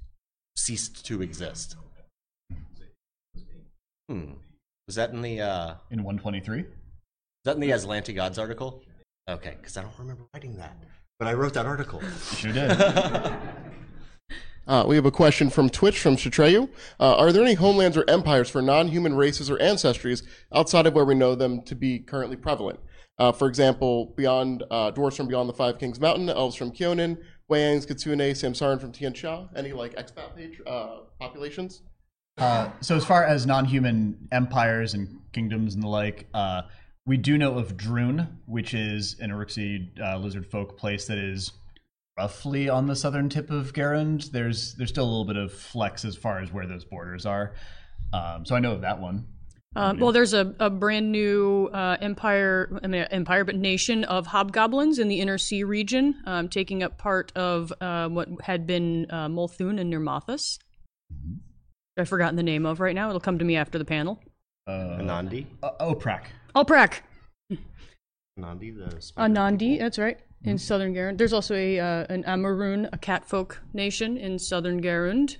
ceased 0.55 1.05
to 1.07 1.23
exist. 1.23 1.75
Hmm. 4.09 4.33
Was 4.85 4.95
that 4.95 5.09
in 5.09 5.23
the 5.23 5.41
uh 5.41 5.73
in 5.89 6.03
123? 6.03 6.59
Is 6.59 6.65
that 7.45 7.55
in 7.55 7.61
the 7.61 7.71
Azlanti 7.71 8.13
Gods 8.13 8.37
article? 8.37 8.83
Okay, 9.27 9.55
because 9.59 9.75
I 9.75 9.81
don't 9.81 9.97
remember 9.97 10.25
writing 10.35 10.57
that, 10.57 10.77
but 11.19 11.27
I 11.27 11.33
wrote 11.33 11.53
that 11.53 11.65
article. 11.65 12.01
You 12.03 12.37
sure 12.37 12.51
did. 12.51 13.35
Uh, 14.67 14.83
we 14.87 14.95
have 14.95 15.05
a 15.05 15.11
question 15.11 15.51
from 15.51 15.69
Twitch 15.69 15.99
from 15.99 16.15
Shatreyu. 16.15 16.67
Uh, 16.99 17.15
are 17.17 17.31
there 17.31 17.43
any 17.43 17.53
homelands 17.53 17.95
or 17.95 18.03
empires 18.09 18.49
for 18.49 18.63
non-human 18.63 19.15
races 19.15 19.47
or 19.47 19.57
ancestries 19.57 20.23
outside 20.51 20.87
of 20.87 20.95
where 20.95 21.05
we 21.05 21.13
know 21.13 21.35
them 21.35 21.61
to 21.65 21.75
be 21.75 21.99
currently 21.99 22.35
prevalent? 22.35 22.79
Uh, 23.19 23.31
for 23.31 23.47
example, 23.47 24.13
beyond 24.17 24.63
uh, 24.71 24.91
dwarves 24.91 25.17
from 25.17 25.27
beyond 25.27 25.47
the 25.47 25.53
Five 25.53 25.77
Kings 25.77 25.99
Mountain, 25.99 26.29
elves 26.29 26.55
from 26.55 26.71
Kyonin, 26.71 27.17
Wayangs, 27.47 27.87
Kitsune, 27.87 28.31
Samsaran 28.31 28.81
from 28.81 28.91
Tian 28.91 29.13
Xia. 29.13 29.47
Any 29.55 29.71
like 29.71 29.95
expat 29.95 30.35
page, 30.35 30.59
uh, 30.65 31.01
populations? 31.19 31.83
Uh, 32.39 32.69
so 32.81 32.95
as 32.95 33.05
far 33.05 33.23
as 33.23 33.45
non-human 33.45 34.27
empires 34.31 34.95
and 34.95 35.19
kingdoms 35.31 35.75
and 35.75 35.83
the 35.83 35.87
like, 35.87 36.27
uh, 36.33 36.63
we 37.05 37.17
do 37.17 37.37
know 37.37 37.57
of 37.57 37.77
Droon, 37.77 38.39
which 38.45 38.73
is 38.73 39.17
an 39.19 39.29
Iruxi 39.29 39.87
uh, 40.01 40.17
lizard 40.17 40.45
folk 40.45 40.77
place 40.77 41.05
that 41.07 41.17
is 41.17 41.51
roughly 42.17 42.69
on 42.69 42.87
the 42.87 42.95
southern 42.95 43.29
tip 43.29 43.51
of 43.51 43.73
Garund. 43.73 44.31
There's 44.31 44.73
there's 44.75 44.89
still 44.89 45.05
a 45.05 45.11
little 45.11 45.25
bit 45.25 45.37
of 45.37 45.53
flex 45.53 46.03
as 46.03 46.15
far 46.15 46.39
as 46.39 46.51
where 46.51 46.65
those 46.65 46.83
borders 46.83 47.25
are. 47.25 47.53
Um, 48.13 48.45
so 48.45 48.55
I 48.55 48.59
know 48.59 48.71
of 48.71 48.81
that 48.81 48.99
one. 48.99 49.27
Um, 49.77 49.99
well, 49.99 50.13
there's 50.13 50.33
a, 50.33 50.55
a 50.57 50.69
brand 50.69 51.11
new 51.11 51.69
uh, 51.73 51.97
empire, 51.99 52.79
I 52.81 52.87
mean, 52.87 53.01
empire, 53.11 53.43
but 53.43 53.57
nation 53.57 54.05
of 54.05 54.27
hobgoblins 54.27 54.99
in 54.99 55.09
the 55.09 55.19
Inner 55.19 55.37
Sea 55.37 55.65
region, 55.65 56.15
um, 56.25 56.47
taking 56.47 56.81
up 56.81 56.97
part 56.97 57.33
of 57.35 57.73
uh, 57.81 58.07
what 58.07 58.29
had 58.41 58.65
been 58.65 59.05
uh, 59.09 59.27
Molthune 59.27 59.77
and 59.77 59.91
Nirmathas. 59.91 60.59
I've 61.97 62.07
forgotten 62.07 62.37
the 62.37 62.43
name 62.43 62.65
of 62.65 62.79
right 62.79 62.95
now. 62.95 63.09
It'll 63.09 63.19
come 63.19 63.37
to 63.37 63.43
me 63.43 63.57
after 63.57 63.77
the 63.77 63.83
panel. 63.83 64.23
Uh, 64.65 64.97
Anadi? 65.01 65.45
Uh, 65.61 65.71
Oprak. 65.81 66.23
Oprak. 66.55 67.01
Anadi, 68.39 68.75
the 68.77 69.01
spider 69.01 69.33
Anadi, 69.33 69.79
that's 69.79 69.97
right, 69.97 70.19
in 70.43 70.57
southern 70.57 70.93
Garund. 70.93 71.17
There's 71.17 71.33
also 71.33 71.55
a 71.55 71.79
uh, 71.79 72.05
an 72.09 72.23
Amarun, 72.23 72.89
a 72.91 72.97
catfolk 72.97 73.61
nation 73.73 74.17
in 74.17 74.39
southern 74.39 74.81
Garund. 74.81 75.37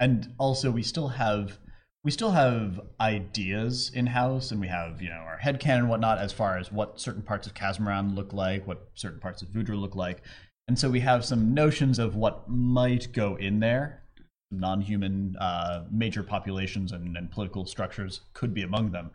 and 0.00 0.32
also 0.38 0.70
we 0.70 0.82
still 0.82 1.08
have 1.08 1.58
we 2.02 2.10
still 2.10 2.32
have 2.32 2.80
ideas 3.00 3.90
in 3.94 4.06
house 4.06 4.50
and 4.50 4.60
we 4.60 4.68
have 4.68 5.00
you 5.00 5.08
know 5.08 5.16
our 5.16 5.38
headcanon 5.42 5.78
and 5.78 5.88
whatnot 5.88 6.18
as 6.18 6.32
far 6.32 6.58
as 6.58 6.70
what 6.70 7.00
certain 7.00 7.22
parts 7.22 7.46
of 7.46 7.54
Casmaron 7.54 8.14
look 8.14 8.32
like 8.32 8.66
what 8.66 8.88
certain 8.94 9.20
parts 9.20 9.42
of 9.42 9.48
Vudra 9.48 9.80
look 9.80 9.94
like 9.94 10.22
and 10.68 10.78
so 10.78 10.90
we 10.90 11.00
have 11.00 11.24
some 11.24 11.54
notions 11.54 11.98
of 11.98 12.16
what 12.16 12.48
might 12.48 13.12
go 13.12 13.36
in 13.36 13.60
there 13.60 14.02
non-human 14.50 15.36
uh, 15.40 15.84
major 15.90 16.22
populations 16.22 16.92
and, 16.92 17.16
and 17.16 17.30
political 17.30 17.66
structures 17.66 18.20
could 18.34 18.52
be 18.54 18.62
among 18.62 18.92
them 18.92 19.10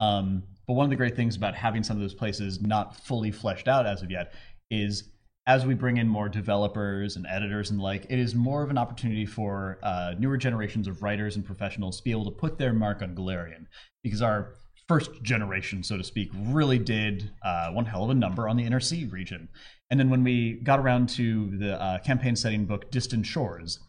um, 0.00 0.42
but 0.66 0.74
one 0.74 0.84
of 0.84 0.90
the 0.90 0.96
great 0.96 1.16
things 1.16 1.36
about 1.36 1.54
having 1.54 1.82
some 1.82 1.96
of 1.96 2.00
those 2.00 2.14
places 2.14 2.60
not 2.60 2.96
fully 2.96 3.30
fleshed 3.30 3.68
out 3.68 3.86
as 3.86 4.02
of 4.02 4.10
yet 4.10 4.34
is 4.70 5.10
as 5.46 5.66
we 5.66 5.74
bring 5.74 5.98
in 5.98 6.08
more 6.08 6.28
developers 6.28 7.16
and 7.16 7.26
editors 7.28 7.70
and 7.70 7.80
like, 7.80 8.06
it 8.08 8.18
is 8.18 8.34
more 8.34 8.62
of 8.62 8.70
an 8.70 8.78
opportunity 8.78 9.26
for 9.26 9.78
uh, 9.82 10.14
newer 10.18 10.38
generations 10.38 10.88
of 10.88 11.02
writers 11.02 11.36
and 11.36 11.44
professionals 11.44 11.98
to 11.98 12.02
be 12.02 12.10
able 12.10 12.24
to 12.24 12.30
put 12.30 12.56
their 12.56 12.72
mark 12.72 13.02
on 13.02 13.14
Golarion. 13.14 13.66
Because 14.02 14.22
our 14.22 14.54
first 14.88 15.22
generation, 15.22 15.82
so 15.82 15.98
to 15.98 16.04
speak, 16.04 16.30
really 16.34 16.78
did 16.78 17.30
uh, 17.42 17.70
one 17.70 17.84
hell 17.84 18.04
of 18.04 18.10
a 18.10 18.14
number 18.14 18.48
on 18.48 18.56
the 18.56 18.64
Inner 18.64 18.80
Sea 18.80 19.04
region. 19.04 19.48
And 19.90 20.00
then 20.00 20.08
when 20.08 20.24
we 20.24 20.54
got 20.54 20.78
around 20.80 21.10
to 21.10 21.56
the 21.58 21.80
uh, 21.80 21.98
campaign 21.98 22.36
setting 22.36 22.64
book 22.64 22.90
Distant 22.90 23.26
Shores, 23.26 23.80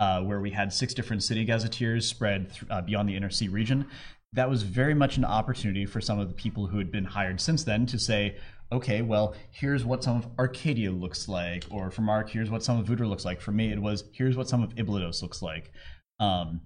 uh, 0.00 0.22
where 0.22 0.40
we 0.40 0.50
had 0.50 0.72
six 0.72 0.94
different 0.94 1.22
city 1.22 1.44
gazetteers 1.44 2.08
spread 2.08 2.50
th- 2.50 2.64
uh, 2.70 2.80
beyond 2.80 3.08
the 3.08 3.16
Inner 3.16 3.30
Sea 3.30 3.48
region, 3.48 3.86
that 4.34 4.48
was 4.48 4.62
very 4.62 4.94
much 4.94 5.16
an 5.16 5.24
opportunity 5.24 5.84
for 5.84 6.00
some 6.00 6.18
of 6.18 6.28
the 6.28 6.34
people 6.34 6.66
who 6.66 6.78
had 6.78 6.90
been 6.90 7.04
hired 7.04 7.40
since 7.40 7.64
then 7.64 7.84
to 7.86 7.98
say, 7.98 8.36
okay, 8.70 9.02
well, 9.02 9.34
here's 9.50 9.84
what 9.84 10.02
some 10.02 10.16
of 10.16 10.26
Arcadia 10.38 10.90
looks 10.90 11.28
like, 11.28 11.64
or 11.70 11.90
for 11.90 12.02
Mark, 12.02 12.30
here's 12.30 12.50
what 12.50 12.62
some 12.62 12.78
of 12.78 12.86
Vudra 12.86 13.08
looks 13.08 13.24
like. 13.24 13.40
For 13.40 13.52
me, 13.52 13.70
it 13.70 13.78
was 13.78 14.04
here's 14.12 14.36
what 14.36 14.48
some 14.48 14.62
of 14.62 14.74
Iblydos 14.74 15.20
looks 15.22 15.42
like. 15.42 15.72
Um, 16.18 16.62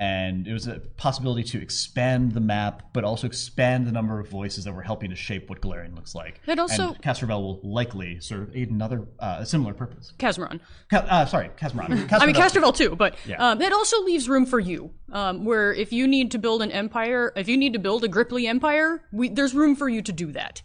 and 0.00 0.48
it 0.48 0.52
was 0.54 0.66
a 0.66 0.80
possibility 0.96 1.42
to 1.42 1.60
expand 1.60 2.32
the 2.32 2.40
map, 2.40 2.84
but 2.94 3.04
also 3.04 3.26
expand 3.26 3.86
the 3.86 3.92
number 3.92 4.18
of 4.18 4.28
voices 4.28 4.64
that 4.64 4.72
were 4.72 4.80
helping 4.82 5.10
to 5.10 5.16
shape 5.16 5.50
what 5.50 5.60
Golarion 5.60 5.94
looks 5.94 6.14
like. 6.14 6.40
It 6.46 6.58
also- 6.58 6.94
and 6.94 7.02
Castrovel 7.02 7.42
will 7.42 7.60
likely 7.62 8.18
serve 8.18 8.54
another 8.54 9.06
uh, 9.18 9.36
a 9.40 9.46
similar 9.46 9.74
purpose. 9.74 10.14
Casmaron. 10.18 10.58
Ca- 10.90 11.06
uh, 11.08 11.26
sorry, 11.26 11.50
Casmaron. 11.50 12.10
I 12.20 12.24
mean, 12.24 12.34
Castrovel 12.34 12.74
too, 12.74 12.96
but 12.96 13.14
Yeah. 13.26 13.50
um, 13.50 13.60
it 13.60 13.74
also 13.74 14.00
leaves 14.02 14.26
room 14.26 14.46
for 14.46 14.58
you. 14.58 14.92
Um, 15.12 15.44
where 15.44 15.72
if 15.74 15.92
you 15.92 16.08
need 16.08 16.30
to 16.30 16.38
build 16.38 16.62
an 16.62 16.70
empire, 16.72 17.32
if 17.36 17.46
you 17.48 17.58
need 17.58 17.74
to 17.74 17.78
build 17.78 18.02
a 18.02 18.08
Grippli 18.08 18.46
empire, 18.48 19.02
we, 19.12 19.28
there's 19.28 19.54
room 19.54 19.76
for 19.76 19.88
you 19.88 20.00
to 20.02 20.12
do 20.12 20.32
that. 20.32 20.62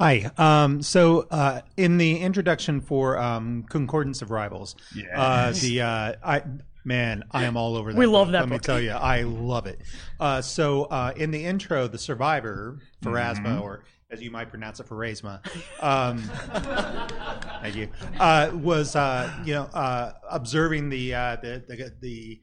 Hi. 0.00 0.30
Um, 0.36 0.82
so, 0.82 1.28
uh, 1.30 1.60
in 1.76 1.98
the 1.98 2.18
introduction 2.18 2.80
for 2.80 3.16
um, 3.18 3.64
Concordance 3.70 4.22
of 4.22 4.30
Rivals, 4.32 4.74
uh, 5.14 5.52
the 5.52 5.82
uh, 5.82 6.12
I 6.24 6.42
man, 6.84 7.24
I 7.30 7.44
am 7.44 7.56
all 7.56 7.76
over 7.76 7.92
that. 7.92 7.98
We 7.98 8.06
love 8.06 8.28
book, 8.28 8.32
that 8.32 8.40
Let 8.40 8.48
me 8.48 8.58
tell 8.58 8.80
you, 8.80 8.90
I 8.92 9.22
love 9.22 9.66
it. 9.66 9.80
Uh, 10.20 10.40
so, 10.42 10.84
uh, 10.84 11.12
in 11.16 11.30
the 11.30 11.44
intro, 11.44 11.88
the 11.88 11.98
survivor, 11.98 12.78
Pharasma, 13.02 13.58
Mhm. 13.58 13.60
or 13.62 13.84
as 14.10 14.22
you 14.22 14.30
might 14.30 14.50
pronounce 14.50 14.80
it, 14.80 14.86
Pharasma, 14.86 15.40
um, 15.82 16.18
thank 17.62 17.74
you, 17.74 17.88
uh, 18.20 18.50
was 18.54 18.94
uh, 18.96 19.32
you 19.44 19.54
know 19.54 19.64
uh, 19.74 20.12
observing 20.30 20.88
the 20.88 21.14
uh, 21.14 21.36
the 21.36 21.64
the, 21.66 21.92
the 22.00 22.40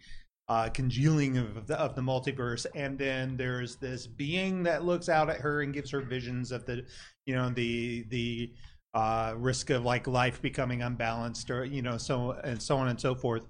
uh, 0.50 0.70
congealing 0.70 1.38
of 1.38 1.68
the, 1.68 1.80
of 1.80 1.96
the 1.96 2.02
multiverse, 2.02 2.66
and 2.76 2.98
then 2.98 3.38
there's 3.38 3.78
this 3.78 4.06
being 4.06 4.64
that 4.64 4.84
looks 4.84 5.08
out 5.08 5.30
at 5.30 5.38
her 5.38 5.62
and 5.62 5.74
gives 5.74 5.90
her 5.92 6.02
visions 6.02 6.52
of 6.52 6.66
the, 6.66 6.86
you 7.26 7.34
know, 7.34 7.50
the 7.50 8.04
the 8.10 8.52
uh, 8.94 9.34
risk 9.38 9.70
of 9.70 9.86
like 9.86 10.08
life 10.08 10.42
becoming 10.42 10.82
unbalanced, 10.82 11.50
or 11.50 11.64
you 11.64 11.82
know, 11.82 11.98
so 11.98 12.32
and 12.44 12.62
so 12.62 12.76
on 12.76 12.90
and 12.90 13.00
so 13.00 13.16
forth. 13.16 13.44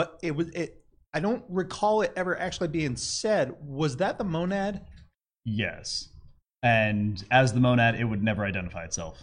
But 0.00 0.18
it 0.22 0.34
was 0.34 0.48
it. 0.54 0.82
I 1.12 1.20
don't 1.20 1.44
recall 1.50 2.00
it 2.00 2.14
ever 2.16 2.34
actually 2.40 2.68
being 2.68 2.96
said. 2.96 3.54
Was 3.62 3.98
that 3.98 4.16
the 4.16 4.24
monad? 4.24 4.80
Yes. 5.44 6.08
And 6.62 7.22
as 7.30 7.52
the 7.52 7.60
monad, 7.60 7.96
it 7.96 8.04
would 8.04 8.22
never 8.22 8.46
identify 8.46 8.84
itself. 8.84 9.22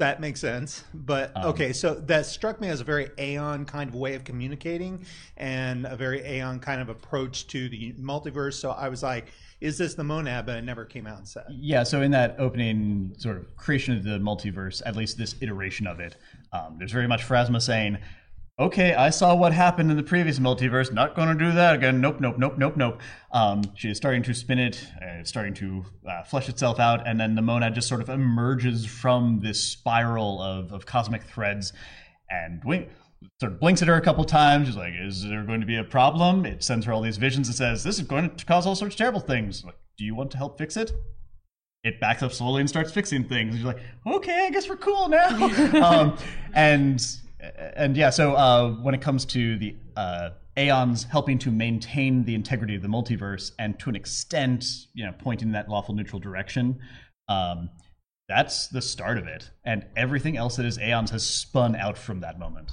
That 0.00 0.20
makes 0.20 0.38
sense. 0.38 0.84
But 0.92 1.32
Um, 1.34 1.46
okay, 1.46 1.72
so 1.72 1.94
that 1.94 2.26
struck 2.26 2.60
me 2.60 2.68
as 2.68 2.82
a 2.82 2.84
very 2.84 3.08
Aeon 3.18 3.64
kind 3.64 3.88
of 3.88 3.94
way 3.94 4.16
of 4.16 4.24
communicating 4.24 5.06
and 5.38 5.86
a 5.86 5.96
very 5.96 6.20
Aeon 6.20 6.60
kind 6.60 6.82
of 6.82 6.90
approach 6.90 7.46
to 7.46 7.70
the 7.70 7.94
multiverse. 7.94 8.60
So 8.60 8.72
I 8.72 8.90
was 8.90 9.02
like, 9.02 9.32
is 9.62 9.78
this 9.78 9.94
the 9.94 10.04
monad? 10.04 10.44
But 10.44 10.58
it 10.58 10.62
never 10.62 10.84
came 10.84 11.06
out 11.06 11.16
and 11.16 11.26
said. 11.26 11.44
Yeah, 11.48 11.84
so 11.84 12.02
in 12.02 12.10
that 12.10 12.36
opening 12.38 13.14
sort 13.16 13.38
of 13.38 13.56
creation 13.56 13.96
of 13.96 14.04
the 14.04 14.18
multiverse, 14.18 14.82
at 14.84 14.94
least 14.94 15.16
this 15.16 15.36
iteration 15.40 15.86
of 15.86 16.00
it, 16.00 16.16
um, 16.52 16.76
there's 16.78 16.92
very 16.92 17.08
much 17.08 17.26
Phrasma 17.26 17.62
saying, 17.62 17.96
okay, 18.58 18.94
I 18.94 19.10
saw 19.10 19.34
what 19.34 19.52
happened 19.52 19.90
in 19.90 19.96
the 19.96 20.02
previous 20.02 20.38
multiverse, 20.38 20.92
not 20.92 21.14
going 21.14 21.28
to 21.28 21.44
do 21.44 21.52
that 21.52 21.76
again. 21.76 22.00
Nope, 22.00 22.20
nope, 22.20 22.38
nope, 22.38 22.58
nope, 22.58 22.76
nope. 22.76 23.00
Um, 23.32 23.62
she 23.74 23.88
is 23.88 23.96
starting 23.96 24.22
to 24.24 24.34
spin 24.34 24.58
it, 24.58 24.84
uh, 25.00 25.22
starting 25.22 25.54
to 25.54 25.84
uh, 26.08 26.24
flesh 26.24 26.48
itself 26.48 26.80
out, 26.80 27.06
and 27.06 27.20
then 27.20 27.34
the 27.34 27.42
monad 27.42 27.74
just 27.74 27.88
sort 27.88 28.00
of 28.00 28.08
emerges 28.08 28.84
from 28.84 29.40
this 29.40 29.62
spiral 29.62 30.42
of, 30.42 30.72
of 30.72 30.86
cosmic 30.86 31.22
threads 31.22 31.72
and 32.30 32.62
wink, 32.64 32.88
sort 33.40 33.52
of 33.52 33.60
blinks 33.60 33.80
at 33.80 33.88
her 33.88 33.94
a 33.94 34.00
couple 34.00 34.24
times. 34.24 34.66
She's 34.66 34.76
like, 34.76 34.94
"Is 34.98 35.22
there 35.22 35.44
going 35.44 35.60
to 35.60 35.66
be 35.66 35.76
a 35.76 35.84
problem?" 35.84 36.44
It 36.44 36.64
sends 36.64 36.84
her 36.86 36.92
all 36.92 37.00
these 37.00 37.16
visions 37.16 37.48
and 37.48 37.56
says, 37.56 37.84
"This 37.84 37.98
is 37.98 38.06
going 38.06 38.34
to 38.34 38.44
cause 38.44 38.66
all 38.66 38.74
sorts 38.74 38.94
of 38.94 38.98
terrible 38.98 39.20
things." 39.20 39.64
Like, 39.64 39.76
do 39.96 40.04
you 40.04 40.14
want 40.14 40.32
to 40.32 40.36
help 40.36 40.58
fix 40.58 40.76
it? 40.76 40.92
It 41.84 42.00
backs 42.00 42.24
up 42.24 42.32
slowly 42.32 42.60
and 42.60 42.68
starts 42.68 42.90
fixing 42.90 43.24
things. 43.24 43.50
And 43.50 43.58
she's 43.58 43.64
like, 43.64 43.78
"Okay, 44.04 44.46
I 44.46 44.50
guess 44.50 44.68
we're 44.68 44.76
cool 44.76 45.08
now." 45.08 45.28
um, 45.82 46.18
and 46.54 47.00
and 47.40 47.96
yeah, 47.96 48.10
so 48.10 48.34
uh, 48.34 48.70
when 48.70 48.94
it 48.94 49.00
comes 49.00 49.24
to 49.26 49.58
the 49.58 49.76
uh, 49.96 50.30
Aeons 50.56 51.04
helping 51.04 51.38
to 51.38 51.50
maintain 51.50 52.24
the 52.24 52.34
integrity 52.34 52.74
of 52.74 52.82
the 52.82 52.88
multiverse 52.88 53.52
and 53.58 53.78
to 53.78 53.88
an 53.88 53.96
extent, 53.96 54.64
you 54.94 55.04
know, 55.04 55.12
pointing 55.18 55.48
in 55.48 55.52
that 55.52 55.68
lawful 55.68 55.94
neutral 55.94 56.18
direction. 56.18 56.80
Um, 57.28 57.70
that's 58.28 58.68
the 58.68 58.82
start 58.82 59.16
of 59.16 59.26
it, 59.26 59.50
and 59.64 59.86
everything 59.96 60.36
else 60.36 60.56
that 60.56 60.66
is 60.66 60.78
Aeons 60.78 61.10
has 61.12 61.24
spun 61.24 61.74
out 61.76 61.96
from 61.96 62.20
that 62.20 62.38
moment. 62.38 62.72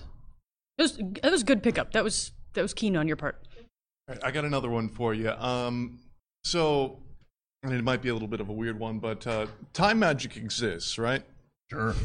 That 0.78 0.84
was 0.84 0.98
that 1.22 1.32
was 1.32 1.42
a 1.44 1.46
good 1.46 1.64
pickup. 1.64 1.94
That 1.94 2.04
was 2.04 2.32
that 2.54 2.62
was 2.62 2.74
keen 2.74 2.98
on 2.98 3.08
your 3.08 3.16
part. 3.16 3.48
All 4.10 4.16
right, 4.16 4.24
I 4.24 4.32
got 4.32 4.46
another 4.46 4.70
one 4.70 4.90
for 4.90 5.14
you. 5.14 5.30
Um, 5.30 6.00
so, 6.44 7.00
and 7.64 7.74
it 7.74 7.84
might 7.84 8.02
be 8.02 8.10
a 8.10 8.14
little 8.14 8.28
bit 8.28 8.42
of 8.42 8.50
a 8.50 8.54
weird 8.54 8.78
one, 8.78 9.00
but 9.00 9.26
uh, 9.26 9.48
time 9.74 10.00
magic 10.00 10.36
exists, 10.36 10.98
right? 10.98 11.24
Sure. 11.72 11.96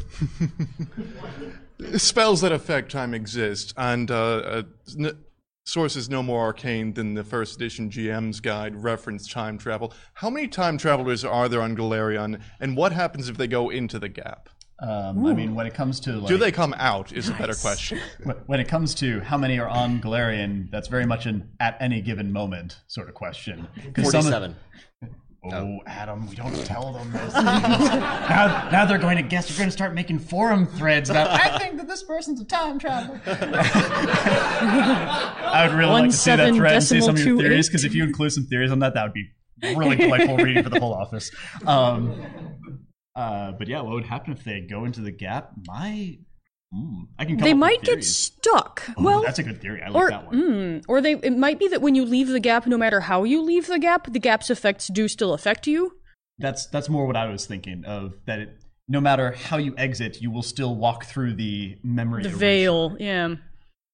Spells 1.97 2.41
that 2.41 2.51
affect 2.51 2.91
time 2.91 3.13
exist, 3.13 3.73
and 3.77 4.09
uh, 4.11 4.15
uh, 4.15 4.63
n- 4.99 5.17
sources 5.65 6.09
no 6.09 6.21
more 6.23 6.41
arcane 6.41 6.93
than 6.93 7.13
the 7.13 7.23
first 7.23 7.55
edition 7.55 7.89
GM's 7.89 8.39
guide 8.39 8.75
reference 8.83 9.27
time 9.31 9.57
travel. 9.57 9.93
How 10.15 10.29
many 10.29 10.47
time 10.47 10.77
travelers 10.77 11.23
are 11.25 11.47
there 11.49 11.61
on 11.61 11.75
Golarion, 11.75 12.41
and 12.59 12.75
what 12.77 12.91
happens 12.91 13.29
if 13.29 13.37
they 13.37 13.47
go 13.47 13.69
into 13.69 13.99
the 13.99 14.09
gap? 14.09 14.49
Um, 14.79 15.25
I 15.27 15.33
mean, 15.35 15.53
when 15.53 15.67
it 15.67 15.75
comes 15.75 15.99
to 16.01 16.13
like, 16.13 16.27
Do 16.27 16.37
they 16.37 16.51
come 16.51 16.73
out? 16.77 17.11
Is 17.13 17.29
a 17.29 17.33
better 17.33 17.47
Nice. 17.49 17.61
question. 17.61 17.99
Wh- 18.25 18.49
When 18.49 18.59
it 18.59 18.67
comes 18.67 18.95
to 18.95 19.19
how 19.21 19.37
many 19.37 19.59
are 19.59 19.69
on 19.69 20.01
Golarion, 20.01 20.71
that's 20.71 20.87
very 20.87 21.05
much 21.05 21.27
an 21.27 21.49
at 21.59 21.77
any 21.79 22.01
given 22.01 22.31
moment 22.31 22.77
sort 22.87 23.07
of 23.07 23.13
question. 23.13 23.67
'Cause 23.93 24.09
some 24.11 24.25
of- 24.25 24.31
47. 24.31 24.55
Oh, 25.43 25.79
Adam, 25.87 26.29
we 26.29 26.35
don't 26.35 26.55
tell 26.65 26.93
them 26.93 27.11
this. 27.11 27.33
now, 27.33 28.69
now 28.71 28.85
they're 28.85 28.99
going 28.99 29.17
to 29.17 29.23
guess. 29.23 29.49
You're 29.49 29.57
going 29.57 29.69
to 29.69 29.73
start 29.73 29.95
making 29.95 30.19
forum 30.19 30.67
threads 30.67 31.09
about. 31.09 31.31
I 31.31 31.57
think 31.57 31.77
that 31.77 31.87
this 31.87 32.03
person's 32.03 32.39
a 32.41 32.45
time 32.45 32.77
traveler. 32.77 33.19
I 35.51 35.65
would 35.67 35.75
really 35.75 35.91
One 35.91 36.01
like 36.03 36.11
to 36.11 36.17
see 36.17 36.29
that 36.31 36.37
seven 36.37 36.55
thread 36.55 36.73
and 36.75 36.83
see 36.83 37.01
some 37.01 37.15
of 37.15 37.17
your 37.17 37.25
decimal 37.25 37.39
two 37.39 37.43
theories. 37.47 37.65
eight. 37.67 37.71
Because 37.71 37.85
if 37.85 37.95
you 37.95 38.03
include 38.03 38.33
some 38.33 38.45
theories 38.45 38.71
on 38.71 38.79
that, 38.79 38.93
that 38.93 39.03
would 39.03 39.13
be 39.13 39.29
really 39.75 39.95
delightful 39.95 40.37
reading 40.37 40.63
for 40.63 40.69
the 40.69 40.79
whole 40.79 40.93
office. 40.93 41.31
Um, 41.65 42.21
uh, 43.15 43.53
but 43.53 43.67
yeah, 43.67 43.81
what 43.81 43.93
would 43.93 44.05
happen 44.05 44.33
if 44.33 44.43
they 44.43 44.61
go 44.61 44.85
into 44.85 45.01
the 45.01 45.11
gap? 45.11 45.51
My, 45.67 46.19
mm, 46.73 47.07
I 47.19 47.25
can. 47.25 47.37
They 47.37 47.53
might 47.53 47.81
get 47.83 48.03
stuck. 48.03 48.83
Oh, 48.97 49.03
well, 49.03 49.21
that's 49.23 49.39
a 49.39 49.43
good 49.43 49.61
theory. 49.61 49.81
I 49.81 49.89
like 49.89 50.03
or 50.03 50.09
that 50.09 50.25
one. 50.25 50.35
mm, 50.35 50.83
or 50.87 51.01
they 51.01 51.13
it 51.13 51.37
might 51.37 51.59
be 51.59 51.67
that 51.69 51.81
when 51.81 51.95
you 51.95 52.05
leave 52.05 52.27
the 52.27 52.39
gap, 52.39 52.65
no 52.67 52.77
matter 52.77 53.01
how 53.01 53.23
you 53.23 53.41
leave 53.41 53.67
the 53.67 53.79
gap, 53.79 54.11
the 54.11 54.19
gap's 54.19 54.49
effects 54.49 54.87
do 54.87 55.07
still 55.07 55.33
affect 55.33 55.67
you. 55.67 55.93
That's 56.39 56.65
that's 56.67 56.89
more 56.89 57.05
what 57.05 57.15
I 57.15 57.27
was 57.29 57.45
thinking 57.45 57.83
of. 57.85 58.13
That 58.25 58.39
it, 58.39 58.57
no 58.87 58.99
matter 58.99 59.31
how 59.31 59.57
you 59.57 59.73
exit, 59.77 60.21
you 60.21 60.31
will 60.31 60.41
still 60.43 60.75
walk 60.75 61.05
through 61.05 61.35
the 61.35 61.77
memory 61.83 62.23
The 62.23 62.29
veil, 62.29 62.97
yeah. 62.99 63.35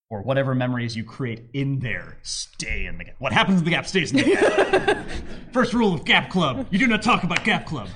or 0.09 0.21
whatever 0.23 0.55
memories 0.55 0.95
you 0.95 1.03
create 1.03 1.49
in 1.53 1.79
there 1.79 2.17
stay 2.23 2.85
in 2.85 2.97
the 2.97 3.03
gap. 3.03 3.15
What 3.19 3.33
happens 3.33 3.59
in 3.59 3.65
the 3.65 3.71
gap 3.71 3.85
stays 3.85 4.11
in 4.11 4.17
the 4.17 4.23
gap. 4.23 5.05
First 5.51 5.73
rule 5.73 5.93
of 5.93 6.05
Gap 6.05 6.29
Club: 6.29 6.67
you 6.71 6.79
do 6.79 6.87
not 6.87 7.01
talk 7.01 7.23
about 7.23 7.43
Gap 7.43 7.65
Club. 7.65 7.89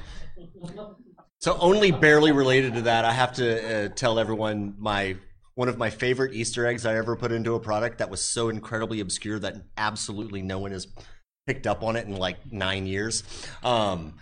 So 1.41 1.57
only 1.59 1.91
barely 1.91 2.31
related 2.31 2.75
to 2.75 2.81
that, 2.83 3.03
I 3.03 3.13
have 3.13 3.33
to 3.33 3.85
uh, 3.85 3.89
tell 3.89 4.19
everyone 4.19 4.75
my 4.77 5.17
one 5.55 5.69
of 5.69 5.77
my 5.77 5.89
favorite 5.89 6.33
Easter 6.33 6.65
eggs 6.67 6.85
I 6.85 6.95
ever 6.95 7.15
put 7.15 7.31
into 7.31 7.55
a 7.55 7.59
product 7.59 7.97
that 7.97 8.09
was 8.09 8.21
so 8.21 8.49
incredibly 8.49 8.99
obscure 8.99 9.37
that 9.39 9.55
absolutely 9.75 10.41
no 10.41 10.59
one 10.59 10.71
has 10.71 10.87
picked 11.47 11.67
up 11.67 11.83
on 11.83 11.95
it 11.95 12.07
in 12.07 12.15
like 12.15 12.51
nine 12.51 12.85
years. 12.85 13.23
Um, 13.63 14.13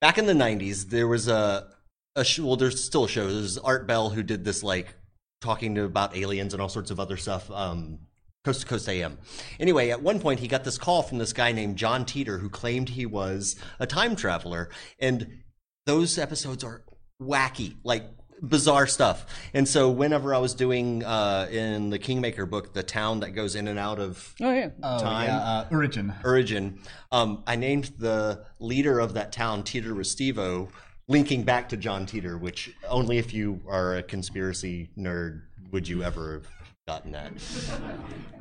back 0.00 0.16
in 0.16 0.26
the 0.26 0.32
'90s, 0.32 0.88
there 0.88 1.08
was 1.08 1.26
a 1.26 1.68
a 2.14 2.24
sh- 2.24 2.38
well, 2.38 2.56
there's 2.56 2.84
still 2.84 3.04
a 3.04 3.08
show. 3.08 3.32
There's 3.32 3.58
Art 3.58 3.88
Bell 3.88 4.10
who 4.10 4.22
did 4.22 4.44
this 4.44 4.62
like 4.62 4.94
talking 5.40 5.74
to, 5.74 5.84
about 5.84 6.16
aliens 6.16 6.54
and 6.54 6.62
all 6.62 6.68
sorts 6.68 6.92
of 6.92 7.00
other 7.00 7.16
stuff. 7.16 7.50
Um, 7.50 7.98
Coast 8.44 8.60
to 8.60 8.66
Coast 8.66 8.88
AM. 8.88 9.18
Anyway, 9.58 9.90
at 9.90 10.02
one 10.02 10.20
point 10.20 10.38
he 10.38 10.46
got 10.46 10.62
this 10.62 10.78
call 10.78 11.02
from 11.02 11.18
this 11.18 11.32
guy 11.32 11.50
named 11.50 11.76
John 11.76 12.04
Teeter 12.04 12.38
who 12.38 12.48
claimed 12.48 12.90
he 12.90 13.06
was 13.06 13.56
a 13.80 13.86
time 13.86 14.14
traveler, 14.14 14.68
and 15.00 15.42
those 15.86 16.18
episodes 16.18 16.64
are 16.64 16.82
wacky, 17.20 17.76
like 17.84 18.04
bizarre 18.42 18.86
stuff. 18.86 19.26
And 19.54 19.66
so 19.68 19.90
whenever 19.90 20.34
I 20.34 20.38
was 20.38 20.54
doing 20.54 21.04
uh, 21.04 21.48
in 21.50 21.90
the 21.90 21.98
Kingmaker 21.98 22.46
book, 22.46 22.72
the 22.74 22.82
town 22.82 23.20
that 23.20 23.30
goes 23.30 23.54
in 23.54 23.68
and 23.68 23.78
out 23.78 23.98
of 23.98 24.34
Oh 24.40 24.52
yeah, 24.52 24.70
Oh, 24.82 24.98
time, 24.98 25.26
yeah, 25.28 25.38
uh, 25.38 25.68
Origin. 25.70 26.12
Origin, 26.24 26.80
um, 27.12 27.42
I 27.46 27.56
named 27.56 27.92
the 27.98 28.44
leader 28.58 28.98
of 28.98 29.14
that 29.14 29.32
town 29.32 29.62
Teeter 29.62 29.94
Restivo, 29.94 30.68
linking 31.08 31.42
back 31.44 31.68
to 31.70 31.76
John 31.76 32.06
Teeter, 32.06 32.38
which 32.38 32.74
only 32.88 33.18
if 33.18 33.32
you 33.32 33.60
are 33.68 33.96
a 33.96 34.02
conspiracy 34.02 34.90
nerd 34.98 35.42
would 35.70 35.88
you 35.88 36.02
ever 36.02 36.34
have 36.34 36.46
gotten 36.86 37.12
that. 37.12 37.32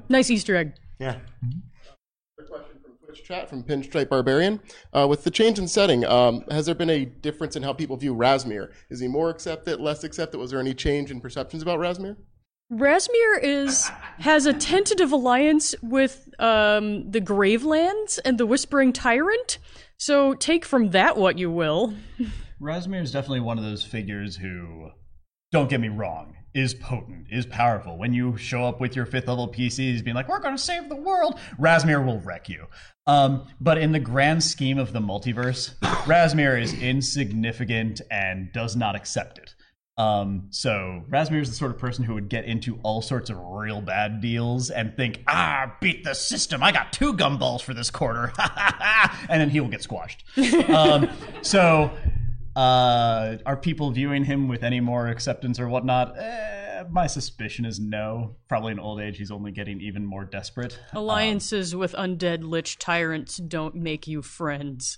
Nice 0.09 0.29
Easter 0.29 0.55
egg. 0.55 0.73
Yeah. 0.99 1.17
Twitch 3.13 3.27
chat 3.27 3.49
from 3.49 3.63
Pinstripe 3.63 4.09
Barbarian. 4.09 4.59
Uh, 4.91 5.07
with 5.07 5.23
the 5.23 5.31
change 5.31 5.59
in 5.59 5.67
setting, 5.67 6.05
um, 6.05 6.43
has 6.49 6.65
there 6.65 6.75
been 6.75 6.89
a 6.89 7.05
difference 7.05 7.55
in 7.55 7.63
how 7.63 7.73
people 7.73 7.95
view 7.95 8.15
Razmir? 8.15 8.71
Is 8.89 8.99
he 8.99 9.07
more 9.07 9.29
accepted, 9.29 9.79
less 9.79 10.03
accepted? 10.03 10.39
Was 10.39 10.51
there 10.51 10.59
any 10.59 10.73
change 10.73 11.11
in 11.11 11.21
perceptions 11.21 11.61
about 11.61 11.79
Razmir? 11.79 12.15
Razmir 12.71 13.39
is 13.43 13.91
has 14.19 14.47
a 14.47 14.53
tentative 14.53 15.11
alliance 15.11 15.75
with 15.83 16.29
um, 16.39 17.11
the 17.11 17.21
Gravelands 17.21 18.19
and 18.25 18.39
the 18.39 18.47
Whispering 18.47 18.93
Tyrant. 18.93 19.59
So 19.97 20.33
take 20.33 20.65
from 20.65 20.89
that 20.89 21.15
what 21.15 21.37
you 21.37 21.51
will. 21.51 21.93
Razmir 22.61 23.03
is 23.03 23.11
definitely 23.11 23.41
one 23.41 23.59
of 23.59 23.63
those 23.63 23.83
figures 23.83 24.37
who, 24.37 24.89
don't 25.51 25.69
get 25.69 25.81
me 25.81 25.89
wrong, 25.89 26.35
is 26.53 26.73
potent, 26.73 27.27
is 27.29 27.45
powerful. 27.45 27.97
When 27.97 28.13
you 28.13 28.37
show 28.37 28.65
up 28.65 28.79
with 28.79 28.95
your 28.95 29.05
fifth 29.05 29.27
level 29.27 29.47
PCs 29.47 30.03
being 30.03 30.15
like, 30.15 30.27
we're 30.27 30.39
going 30.39 30.55
to 30.55 30.61
save 30.61 30.89
the 30.89 30.95
world, 30.95 31.39
Razmir 31.59 32.05
will 32.05 32.19
wreck 32.19 32.49
you. 32.49 32.67
Um, 33.05 33.47
but 33.59 33.77
in 33.77 33.91
the 33.91 33.99
grand 33.99 34.43
scheme 34.43 34.77
of 34.77 34.93
the 34.93 34.99
multiverse, 34.99 35.77
Razmir 35.81 36.61
is 36.61 36.73
insignificant 36.73 38.01
and 38.09 38.51
does 38.53 38.75
not 38.75 38.95
accept 38.95 39.39
it. 39.39 39.55
Um, 39.95 40.47
so 40.49 41.03
Razmir 41.09 41.41
is 41.41 41.49
the 41.49 41.55
sort 41.55 41.71
of 41.71 41.77
person 41.77 42.03
who 42.03 42.15
would 42.15 42.29
get 42.29 42.45
into 42.45 42.79
all 42.81 43.01
sorts 43.01 43.29
of 43.29 43.37
real 43.39 43.79
bad 43.81 44.21
deals 44.21 44.71
and 44.71 44.95
think, 44.95 45.21
ah, 45.27 45.75
beat 45.81 46.03
the 46.03 46.15
system. 46.15 46.63
I 46.63 46.71
got 46.71 46.91
two 46.93 47.13
gumballs 47.13 47.61
for 47.61 47.73
this 47.75 47.91
quarter. 47.91 48.33
and 49.29 49.41
then 49.41 49.49
he 49.49 49.59
will 49.59 49.67
get 49.67 49.83
squashed. 49.83 50.23
um, 50.69 51.09
so 51.43 51.91
uh, 52.55 53.37
are 53.45 53.57
people 53.57 53.91
viewing 53.91 54.25
him 54.25 54.47
with 54.47 54.63
any 54.63 54.79
more 54.79 55.07
acceptance 55.07 55.59
or 55.59 55.67
whatnot? 55.67 56.17
Eh, 56.17 56.83
my 56.89 57.07
suspicion 57.07 57.65
is 57.65 57.79
no. 57.79 58.35
Probably 58.47 58.71
in 58.71 58.79
old 58.79 58.99
age, 58.99 59.17
he's 59.17 59.31
only 59.31 59.51
getting 59.51 59.81
even 59.81 60.05
more 60.05 60.25
desperate. 60.25 60.79
Alliances 60.93 61.75
with 61.75 61.93
undead 61.93 62.43
lich 62.43 62.77
tyrants 62.77 63.37
don't 63.37 63.75
make 63.75 64.07
you 64.07 64.21
friends. 64.21 64.97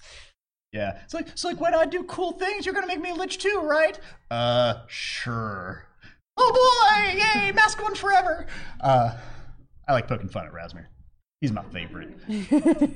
Yeah, 0.72 1.00
it's 1.04 1.14
like 1.14 1.30
it's 1.30 1.46
like 1.46 1.62
when 1.62 1.74
I 1.74 1.86
do 1.86 2.04
cool 2.04 2.34
things, 2.34 2.66
you're 2.66 2.76
gonna 2.76 2.88
make 2.88 3.00
me 3.00 3.12
a 3.12 3.16
lich 3.16 3.38
too, 3.38 3.62
right? 3.64 3.98
Uh, 4.30 4.82
sure. 4.88 5.88
Oh 6.38 6.52
boy, 6.52 7.18
yay, 7.18 7.52
mask 7.54 7.82
one 7.82 7.96
forever. 7.96 8.46
Uh, 8.82 9.16
I 9.88 9.94
like 9.94 10.08
poking 10.08 10.28
fun 10.28 10.46
at 10.46 10.52
Razmir. 10.52 10.88
He's 11.40 11.54
my 11.54 11.64
favorite. 11.64 12.18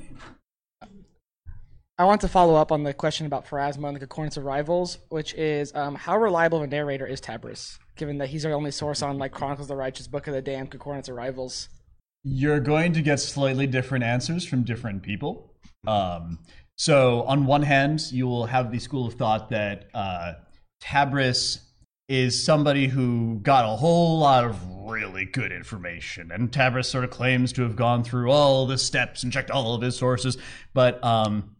I 2.00 2.04
want 2.04 2.22
to 2.22 2.28
follow 2.28 2.54
up 2.54 2.72
on 2.72 2.82
the 2.82 2.94
question 2.94 3.26
about 3.26 3.46
Pharasma 3.46 3.88
and 3.88 3.94
the 3.94 4.00
Concordance 4.00 4.38
of 4.38 4.46
Rivals, 4.46 4.96
which 5.10 5.34
is 5.34 5.70
um, 5.74 5.94
how 5.94 6.16
reliable 6.16 6.56
of 6.56 6.64
a 6.64 6.66
narrator 6.66 7.06
is 7.06 7.20
Tabris, 7.20 7.78
given 7.94 8.16
that 8.16 8.30
he's 8.30 8.46
our 8.46 8.54
only 8.54 8.70
source 8.70 9.02
on 9.02 9.18
like 9.18 9.32
Chronicles 9.32 9.66
of 9.66 9.68
the 9.68 9.76
Righteous, 9.76 10.08
Book 10.08 10.26
of 10.26 10.32
the 10.32 10.40
Damned, 10.40 10.70
Concordance 10.70 11.10
of 11.10 11.16
Rivals. 11.16 11.68
You're 12.24 12.58
going 12.58 12.94
to 12.94 13.02
get 13.02 13.20
slightly 13.20 13.66
different 13.66 14.02
answers 14.02 14.46
from 14.46 14.62
different 14.62 15.02
people. 15.02 15.52
Um, 15.86 16.38
so, 16.78 17.24
on 17.24 17.44
one 17.44 17.60
hand, 17.60 18.00
you 18.10 18.26
will 18.26 18.46
have 18.46 18.72
the 18.72 18.78
school 18.78 19.06
of 19.06 19.12
thought 19.12 19.50
that 19.50 19.90
uh, 19.92 20.32
Tabris 20.82 21.58
is 22.08 22.42
somebody 22.42 22.86
who 22.86 23.40
got 23.42 23.66
a 23.66 23.76
whole 23.76 24.20
lot 24.20 24.46
of 24.46 24.58
really 24.88 25.26
good 25.26 25.52
information, 25.52 26.32
and 26.32 26.50
Tabris 26.50 26.86
sort 26.86 27.04
of 27.04 27.10
claims 27.10 27.52
to 27.52 27.62
have 27.62 27.76
gone 27.76 28.04
through 28.04 28.30
all 28.30 28.64
the 28.64 28.78
steps 28.78 29.22
and 29.22 29.30
checked 29.30 29.50
all 29.50 29.74
of 29.74 29.82
his 29.82 29.98
sources. 29.98 30.38
But 30.72 31.04
um, 31.04 31.56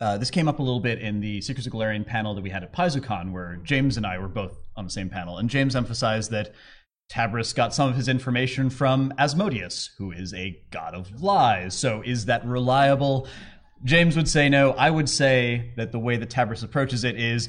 uh, 0.00 0.18
this 0.18 0.30
came 0.30 0.48
up 0.48 0.58
a 0.58 0.62
little 0.62 0.80
bit 0.80 1.00
in 1.00 1.20
the 1.20 1.40
Secrets 1.40 1.66
of 1.66 1.72
Golarion 1.72 2.06
panel 2.06 2.34
that 2.34 2.42
we 2.42 2.50
had 2.50 2.62
at 2.62 2.72
PaizoCon, 2.72 3.32
where 3.32 3.56
James 3.62 3.96
and 3.96 4.06
I 4.06 4.18
were 4.18 4.28
both 4.28 4.56
on 4.76 4.84
the 4.84 4.90
same 4.90 5.08
panel, 5.08 5.38
and 5.38 5.48
James 5.48 5.76
emphasized 5.76 6.30
that 6.30 6.52
Tabris 7.10 7.54
got 7.54 7.74
some 7.74 7.88
of 7.88 7.96
his 7.96 8.08
information 8.08 8.70
from 8.70 9.12
Asmodeus, 9.18 9.90
who 9.98 10.10
is 10.10 10.32
a 10.34 10.58
god 10.70 10.94
of 10.94 11.22
lies. 11.22 11.74
So 11.74 12.02
is 12.04 12.26
that 12.26 12.44
reliable? 12.44 13.28
James 13.84 14.16
would 14.16 14.28
say 14.28 14.48
no. 14.48 14.72
I 14.72 14.90
would 14.90 15.08
say 15.08 15.72
that 15.76 15.92
the 15.92 15.98
way 15.98 16.16
that 16.16 16.30
Tabris 16.30 16.62
approaches 16.62 17.04
it 17.04 17.16
is 17.18 17.48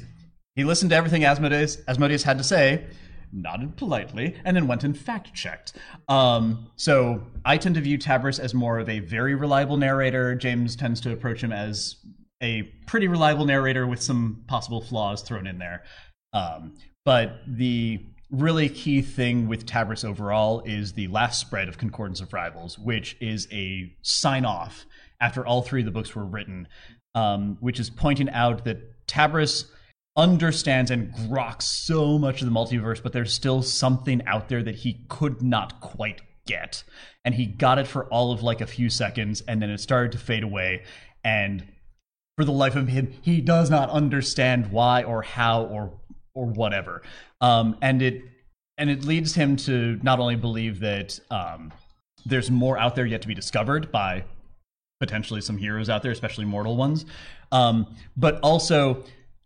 he 0.55 0.63
listened 0.63 0.91
to 0.91 0.95
everything 0.95 1.25
Asmodeus, 1.25 1.79
Asmodeus 1.87 2.23
had 2.23 2.37
to 2.37 2.43
say, 2.43 2.85
nodded 3.31 3.75
politely, 3.75 4.35
and 4.45 4.55
then 4.55 4.67
went 4.67 4.83
and 4.83 4.97
fact 4.97 5.33
checked. 5.33 5.73
Um, 6.07 6.69
so 6.75 7.23
I 7.43 7.57
tend 7.57 7.75
to 7.75 7.81
view 7.81 7.97
Tabris 7.97 8.39
as 8.39 8.53
more 8.53 8.79
of 8.79 8.87
a 8.87 8.99
very 8.99 9.35
reliable 9.35 9.77
narrator. 9.77 10.35
James 10.35 10.75
tends 10.75 11.01
to 11.01 11.11
approach 11.11 11.43
him 11.43 11.51
as 11.51 11.97
a 12.45 12.63
pretty 12.85 13.07
reliable 13.07 13.45
narrator 13.45 13.87
with 13.87 14.01
some 14.01 14.43
possible 14.47 14.81
flaws 14.81 15.21
thrown 15.21 15.47
in 15.47 15.57
there. 15.57 15.83
Um, 16.31 16.75
but 17.03 17.39
the 17.47 18.05
really 18.29 18.69
key 18.69 19.01
thing 19.01 19.47
with 19.47 19.65
Tabris 19.65 20.05
overall 20.05 20.61
is 20.65 20.93
the 20.93 21.07
last 21.07 21.39
spread 21.39 21.67
of 21.67 21.77
Concordance 21.77 22.21
of 22.21 22.33
Rivals, 22.33 22.77
which 22.77 23.17
is 23.19 23.47
a 23.51 23.93
sign 24.01 24.45
off 24.45 24.85
after 25.19 25.45
all 25.45 25.61
three 25.61 25.81
of 25.81 25.85
the 25.85 25.91
books 25.91 26.13
were 26.15 26.25
written, 26.25 26.67
um, 27.15 27.57
which 27.61 27.79
is 27.79 27.89
pointing 27.89 28.29
out 28.29 28.65
that 28.65 29.07
Tabris 29.07 29.65
understands 30.17 30.91
and 30.91 31.11
groks 31.13 31.63
so 31.63 32.17
much 32.17 32.41
of 32.41 32.47
the 32.47 32.53
multiverse, 32.53 33.01
but 33.01 33.11
there's 33.11 33.33
still 33.33 33.61
something 33.61 34.25
out 34.27 34.49
there 34.49 34.63
that 34.63 34.75
he 34.75 35.05
could 35.09 35.41
not 35.41 35.81
quite 35.81 36.21
get. 36.45 36.83
And 37.23 37.33
he 37.35 37.45
got 37.45 37.79
it 37.79 37.87
for 37.87 38.05
all 38.05 38.31
of 38.31 38.43
like 38.43 38.61
a 38.61 38.67
few 38.67 38.89
seconds, 38.89 39.41
and 39.47 39.61
then 39.61 39.69
it 39.69 39.79
started 39.79 40.11
to 40.13 40.17
fade 40.17 40.43
away. 40.43 40.83
And 41.23 41.65
for 42.37 42.45
the 42.45 42.51
life 42.51 42.75
of 42.75 42.87
him, 42.87 43.13
he 43.21 43.41
does 43.41 43.69
not 43.69 43.89
understand 43.89 44.71
why 44.71 45.03
or 45.03 45.21
how 45.21 45.63
or 45.63 45.93
or 46.33 46.47
whatever. 46.47 47.01
Um, 47.41 47.77
and 47.81 48.01
it 48.01 48.23
and 48.77 48.89
it 48.89 49.05
leads 49.05 49.35
him 49.35 49.55
to 49.55 49.99
not 50.03 50.19
only 50.19 50.35
believe 50.35 50.81
that 50.81 51.19
um, 51.31 51.71
there's 52.25 52.51
more 52.51 52.77
out 52.77 52.95
there 52.95 53.05
yet 53.05 53.21
to 53.21 53.27
be 53.27 53.33
discovered 53.33 53.91
by 53.91 54.25
potentially 54.99 55.41
some 55.41 55.57
heroes 55.57 55.89
out 55.89 56.03
there, 56.03 56.11
especially 56.11 56.45
mortal 56.45 56.75
ones, 56.75 57.05
um, 57.51 57.95
but 58.17 58.39
also 58.41 59.03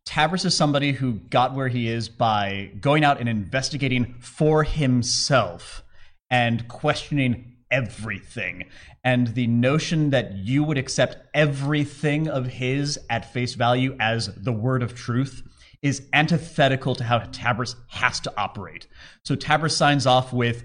Tabris 0.07 0.45
is 0.45 0.55
somebody 0.55 0.91
who 0.91 1.13
got 1.13 1.53
where 1.53 1.67
he 1.67 1.87
is 1.87 2.09
by 2.09 2.71
going 2.81 3.03
out 3.03 3.19
and 3.19 3.29
investigating 3.29 4.15
for 4.19 4.63
himself 4.63 5.83
and 6.31 6.67
questioning 6.67 7.48
everything. 7.71 8.65
And 9.03 9.27
the 9.29 9.47
notion 9.47 10.09
that 10.09 10.33
you 10.33 10.63
would 10.63 10.77
accept 10.77 11.17
everything 11.33 12.27
of 12.27 12.45
his 12.45 12.99
at 13.09 13.31
face 13.31 13.53
value 13.53 13.95
as 13.99 14.33
the 14.35 14.51
word 14.51 14.83
of 14.83 14.95
truth 14.95 15.43
is 15.81 16.01
antithetical 16.11 16.95
to 16.95 17.03
how 17.03 17.19
Tabris 17.19 17.75
has 17.87 18.19
to 18.21 18.33
operate. 18.37 18.87
So 19.23 19.35
Tabris 19.35 19.71
signs 19.71 20.05
off 20.05 20.33
with 20.33 20.63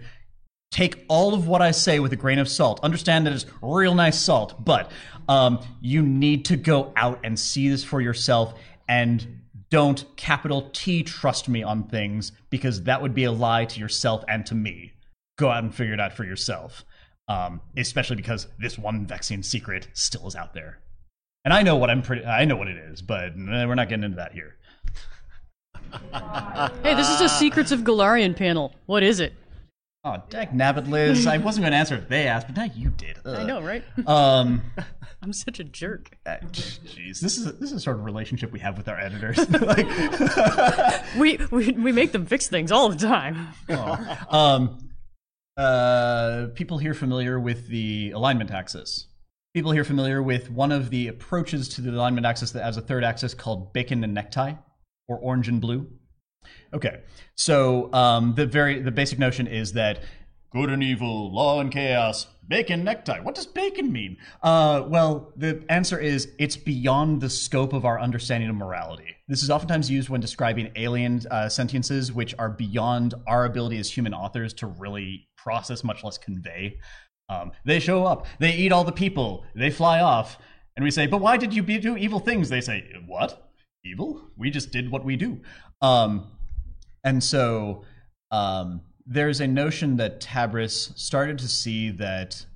take 0.71 1.05
all 1.09 1.35
of 1.35 1.47
what 1.47 1.63
I 1.63 1.71
say 1.71 2.01
with 2.01 2.13
a 2.13 2.17
grain 2.17 2.41
of 2.41 2.49
salt. 2.49 2.81
Understand 2.83 3.27
that 3.27 3.33
it's 3.33 3.47
real 3.63 3.95
nice 3.95 4.21
salt, 4.21 4.65
but 4.65 4.91
um, 5.29 5.61
you 5.81 6.03
need 6.03 6.47
to 6.47 6.57
go 6.57 6.93
out 6.97 7.21
and 7.23 7.39
see 7.39 7.69
this 7.69 7.85
for 7.85 8.01
yourself 8.01 8.55
and 8.89 9.41
don't 9.71 10.05
capital 10.17 10.71
T 10.73 11.03
trust 11.03 11.49
me 11.49 11.63
on 11.63 11.85
things 11.85 12.33
because 12.51 12.83
that 12.85 13.03
would 13.03 13.15
be 13.15 13.25
a 13.25 13.33
lie 13.33 13.65
to 13.67 13.81
yourself 13.81 14.25
and 14.29 14.45
to 14.47 14.55
me. 14.55 14.93
Go 15.37 15.49
out 15.49 15.63
and 15.63 15.75
figure 15.75 15.95
it 15.95 16.01
out 16.01 16.13
for 16.13 16.25
yourself. 16.25 16.85
Um, 17.27 17.61
especially 17.77 18.17
because 18.17 18.49
this 18.59 18.79
one 18.79 19.07
vexing 19.07 19.43
secret 19.43 19.89
still 19.95 20.27
is 20.27 20.37
out 20.37 20.53
there. 20.53 20.79
And 21.45 21.55
I 21.55 21.63
know 21.63 21.77
what 21.77 21.89
I'm 21.91 22.03
pretty 22.03 22.25
I 22.25 22.45
know 22.45 22.57
what 22.57 22.69
it 22.69 22.77
is, 22.77 23.01
but 23.03 23.33
eh, 23.33 23.65
we're 23.65 23.75
not 23.75 23.89
getting 23.89 24.05
into 24.05 24.17
that 24.17 24.33
here. 24.33 24.57
Hey, 26.83 26.95
this 26.95 27.09
is 27.09 27.21
a 27.21 27.29
Secrets 27.29 27.71
of 27.73 27.81
Golarion 27.81 28.35
panel. 28.37 28.75
What 28.87 29.03
is 29.03 29.21
it? 29.21 29.33
Oh, 30.07 30.23
dag 30.29 30.51
nabbit, 30.51 30.87
Lyz. 30.87 31.27
I 31.27 31.39
wasn't 31.39 31.63
going 31.63 31.73
to 31.73 31.79
answer 31.79 31.95
if 31.97 32.09
they 32.09 32.27
asked, 32.27 32.49
but 32.49 32.57
now 32.57 32.65
you 32.75 32.91
did. 32.91 33.19
I 33.25 33.45
know, 33.45 33.63
right? 33.63 33.83
Um, 34.07 34.61
I'm 35.23 35.33
such 35.33 35.61
a 35.61 35.65
jerk. 35.65 36.19
uh, 36.27 36.37
Jeez, 36.53 37.21
this 37.21 37.39
is 37.39 37.59
this 37.59 37.73
is 37.73 37.83
sort 37.83 37.97
of 37.97 38.05
relationship 38.05 38.53
we 38.53 38.61
have 38.61 38.77
with 38.77 38.89
our 38.89 38.99
editors. 39.01 39.39
like, 39.61 39.87
We, 41.17 41.39
we 41.51 41.73
we 41.73 41.93
make 41.93 42.13
them 42.13 42.27
fix 42.27 42.49
things 42.49 42.71
all 42.71 42.91
the 42.91 42.97
time. 42.99 43.49
Aw. 43.71 44.27
um, 44.57 44.91
uh, 45.57 46.47
people 46.55 46.79
here 46.79 46.95
familiar 46.95 47.39
with 47.39 47.69
the 47.69 48.11
alignment 48.11 48.51
axis. 48.51 49.07
People 49.55 49.71
here 49.71 49.85
familiar 49.85 50.23
with 50.23 50.51
one 50.51 50.73
of 50.73 50.91
the 50.91 51.07
approaches 51.07 51.69
to 51.71 51.81
the 51.81 51.91
alignment 51.91 52.27
axis 52.27 52.51
that 52.53 52.65
has 52.65 52.77
a 52.77 52.81
third 52.81 53.05
axis 53.05 53.35
called 53.35 53.73
bacon 53.73 54.03
and 54.03 54.13
necktie, 54.13 54.55
or 55.07 55.19
orange 55.19 55.49
and 55.49 55.61
blue. 55.61 55.87
Okay, 56.73 57.03
so 57.37 57.93
um, 57.93 58.35
the 58.35 58.47
very 58.47 58.81
the 58.81 58.91
basic 58.91 59.19
notion 59.19 59.47
is 59.47 59.73
that 59.75 60.03
good 60.51 60.71
and 60.71 60.83
evil, 60.83 61.33
law 61.33 61.61
and 61.61 61.73
chaos, 61.73 62.27
bacon 62.49 62.85
necktie. 62.85 63.21
What 63.21 63.35
does 63.35 63.47
bacon 63.47 63.93
mean? 63.93 64.17
Uh, 64.43 64.85
well, 64.87 65.33
the 65.37 65.65
answer 65.69 65.99
is 65.99 66.29
it's 66.39 66.57
beyond 66.57 67.21
the 67.21 67.31
scope 67.31 67.73
of 67.73 67.85
our 67.85 68.01
understanding 68.01 68.51
of 68.51 68.57
morality. 68.57 69.17
This 69.29 69.43
is 69.43 69.51
oftentimes 69.51 69.91
used 69.91 70.09
when 70.09 70.21
describing 70.21 70.71
alien 70.77 71.23
uh, 71.31 71.49
sentiences, 71.49 72.13
which 72.13 72.35
are 72.39 72.51
beyond 72.51 73.15
our 73.27 73.45
ability 73.45 73.79
as 73.79 73.91
human 73.91 74.15
authors 74.15 74.53
to 74.55 74.67
really 74.67 75.29
process, 75.45 75.85
much 75.85 76.03
less 76.03 76.19
convey. 76.19 76.79
Um, 77.29 77.53
they 77.65 77.79
show 77.79 78.05
up, 78.05 78.27
they 78.41 78.55
eat 78.55 78.73
all 78.73 78.85
the 78.85 78.99
people, 79.05 79.45
they 79.55 79.71
fly 79.71 80.01
off, 80.01 80.39
and 80.77 80.85
we 80.85 80.91
say, 80.91 81.07
"But 81.07 81.21
why 81.21 81.37
did 81.37 81.55
you 81.55 81.63
be- 81.63 81.79
do 81.79 81.97
evil 81.97 82.19
things?" 82.19 82.49
They 82.49 82.61
say, 82.61 82.79
"What? 83.07 83.31
Evil? 83.85 84.31
We 84.37 84.51
just 84.51 84.73
did 84.73 84.91
what 84.91 85.05
we 85.05 85.17
do." 85.17 85.41
Um, 85.81 86.27
and 87.05 87.23
so 87.23 87.85
um, 88.31 88.81
there's 89.07 89.41
a 89.41 89.47
notion 89.47 89.97
that 89.99 90.21
Tabris 90.21 90.99
started 90.99 91.39
to 91.39 91.49
see 91.49 91.91
that 91.91 92.47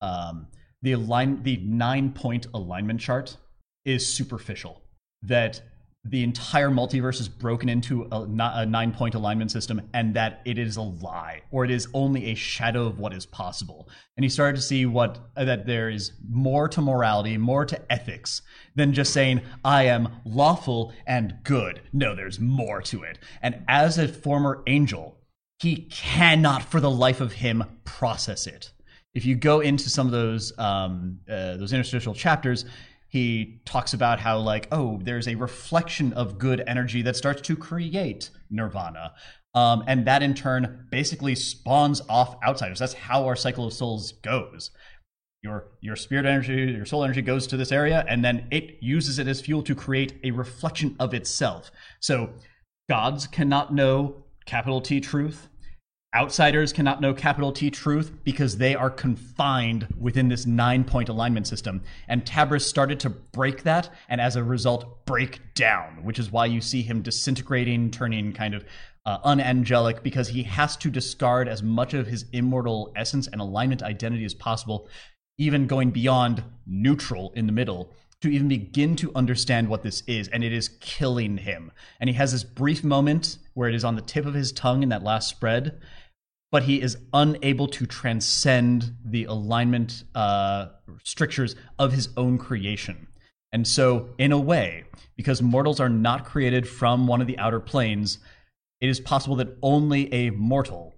um, 0.00 0.46
the 0.82 0.92
align 0.92 1.42
the 1.42 1.56
nine 1.58 2.12
point 2.12 2.46
alignment 2.54 3.00
chart 3.00 3.36
is 3.84 4.06
superficial. 4.06 4.82
That 5.22 5.60
the 6.04 6.22
entire 6.22 6.70
multiverse 6.70 7.20
is 7.20 7.28
broken 7.28 7.68
into 7.68 8.08
a, 8.10 8.22
a 8.22 8.66
nine 8.66 8.92
point 8.92 9.14
alignment 9.14 9.50
system, 9.50 9.82
and 9.92 10.14
that 10.14 10.40
it 10.46 10.58
is 10.58 10.76
a 10.76 10.82
lie, 10.82 11.42
or 11.50 11.64
it 11.64 11.70
is 11.70 11.88
only 11.92 12.30
a 12.30 12.34
shadow 12.34 12.86
of 12.86 12.98
what 12.98 13.12
is 13.12 13.26
possible. 13.26 13.88
And 14.16 14.24
he 14.24 14.30
started 14.30 14.56
to 14.56 14.62
see 14.62 14.86
what 14.86 15.18
uh, 15.36 15.44
that 15.44 15.66
there 15.66 15.90
is 15.90 16.12
more 16.26 16.68
to 16.68 16.80
morality, 16.80 17.36
more 17.36 17.66
to 17.66 17.92
ethics 17.92 18.40
than 18.74 18.94
just 18.94 19.12
saying 19.12 19.42
I 19.62 19.84
am 19.84 20.08
lawful 20.24 20.94
and 21.06 21.36
good. 21.44 21.82
No, 21.92 22.14
there's 22.14 22.40
more 22.40 22.80
to 22.82 23.02
it. 23.02 23.18
And 23.42 23.62
as 23.68 23.98
a 23.98 24.08
former 24.08 24.62
angel, 24.66 25.18
he 25.58 25.88
cannot 25.90 26.62
for 26.62 26.80
the 26.80 26.90
life 26.90 27.20
of 27.20 27.32
him 27.32 27.62
process 27.84 28.46
it 28.46 28.72
if 29.14 29.24
you 29.24 29.34
go 29.34 29.60
into 29.60 29.90
some 29.90 30.06
of 30.06 30.12
those 30.12 30.56
um, 30.58 31.18
uh, 31.28 31.56
those 31.56 31.72
interstitial 31.72 32.14
chapters 32.14 32.64
he 33.10 33.60
talks 33.64 33.92
about 33.92 34.20
how 34.20 34.38
like 34.38 34.68
oh 34.72 34.98
there's 35.02 35.28
a 35.28 35.34
reflection 35.34 36.12
of 36.14 36.38
good 36.38 36.62
energy 36.66 37.02
that 37.02 37.16
starts 37.16 37.42
to 37.42 37.56
create 37.56 38.30
nirvana. 38.50 39.12
Um, 39.52 39.82
and 39.88 40.06
that 40.06 40.22
in 40.22 40.34
turn 40.34 40.86
basically 40.90 41.34
spawns 41.34 42.00
off 42.08 42.36
outsiders. 42.46 42.78
That's 42.78 42.94
how 42.94 43.26
our 43.26 43.34
cycle 43.34 43.66
of 43.66 43.72
souls 43.72 44.12
goes. 44.12 44.70
Your 45.42 45.68
your 45.80 45.96
spirit 45.96 46.24
energy 46.24 46.72
your 46.72 46.86
soul 46.86 47.04
energy 47.04 47.22
goes 47.22 47.46
to 47.48 47.56
this 47.56 47.72
area 47.72 48.04
and 48.08 48.24
then 48.24 48.46
it 48.50 48.78
uses 48.80 49.18
it 49.18 49.26
as 49.26 49.40
fuel 49.40 49.62
to 49.64 49.74
create 49.74 50.14
a 50.22 50.30
reflection 50.30 50.96
of 50.98 51.12
itself. 51.12 51.70
So 51.98 52.30
gods 52.88 53.26
cannot 53.26 53.74
know 53.74 54.24
capital 54.46 54.80
t 54.80 55.00
truth 55.00 55.48
outsiders 56.14 56.72
cannot 56.72 57.00
know 57.00 57.14
capital 57.14 57.52
T 57.52 57.70
truth 57.70 58.12
because 58.24 58.56
they 58.56 58.74
are 58.74 58.90
confined 58.90 59.86
within 59.98 60.28
this 60.28 60.44
nine 60.44 60.82
point 60.82 61.08
alignment 61.08 61.46
system. 61.46 61.82
And 62.08 62.24
Tabris 62.24 62.62
started 62.62 62.98
to 63.00 63.10
break 63.10 63.62
that 63.62 63.90
and 64.08 64.20
as 64.20 64.36
a 64.36 64.42
result 64.42 65.06
break 65.06 65.54
down, 65.54 66.02
which 66.02 66.18
is 66.18 66.32
why 66.32 66.46
you 66.46 66.60
see 66.60 66.82
him 66.82 67.02
disintegrating, 67.02 67.90
turning 67.90 68.32
kind 68.32 68.54
of 68.54 68.64
uh, 69.06 69.18
unangelic 69.24 70.02
because 70.02 70.28
he 70.28 70.42
has 70.42 70.76
to 70.78 70.90
discard 70.90 71.48
as 71.48 71.62
much 71.62 71.94
of 71.94 72.06
his 72.06 72.26
immortal 72.32 72.92
essence 72.96 73.28
and 73.28 73.40
alignment 73.40 73.82
identity 73.82 74.24
as 74.24 74.34
possible, 74.34 74.88
even 75.38 75.66
going 75.66 75.90
beyond 75.90 76.42
neutral 76.66 77.32
in 77.34 77.46
the 77.46 77.52
middle. 77.52 77.92
To 78.22 78.28
even 78.28 78.48
begin 78.48 78.96
to 78.96 79.10
understand 79.14 79.66
what 79.66 79.82
this 79.82 80.02
is, 80.06 80.28
and 80.28 80.44
it 80.44 80.52
is 80.52 80.68
killing 80.80 81.38
him. 81.38 81.72
And 82.00 82.10
he 82.10 82.14
has 82.16 82.32
this 82.32 82.44
brief 82.44 82.84
moment 82.84 83.38
where 83.54 83.66
it 83.66 83.74
is 83.74 83.82
on 83.82 83.96
the 83.96 84.02
tip 84.02 84.26
of 84.26 84.34
his 84.34 84.52
tongue 84.52 84.82
in 84.82 84.90
that 84.90 85.02
last 85.02 85.30
spread, 85.30 85.80
but 86.50 86.64
he 86.64 86.80
is 86.80 86.96
unable 87.12 87.68
to 87.68 87.86
transcend 87.86 88.94
the 89.04 89.24
alignment 89.24 90.04
uh, 90.14 90.66
strictures 91.04 91.54
of 91.78 91.92
his 91.92 92.08
own 92.16 92.38
creation. 92.38 93.06
And 93.52 93.66
so, 93.66 94.10
in 94.18 94.32
a 94.32 94.38
way, 94.38 94.84
because 95.16 95.42
mortals 95.42 95.80
are 95.80 95.88
not 95.88 96.24
created 96.24 96.68
from 96.68 97.06
one 97.06 97.20
of 97.20 97.26
the 97.26 97.38
outer 97.38 97.60
planes, 97.60 98.18
it 98.80 98.88
is 98.88 99.00
possible 99.00 99.36
that 99.36 99.56
only 99.62 100.12
a 100.12 100.30
mortal 100.30 100.94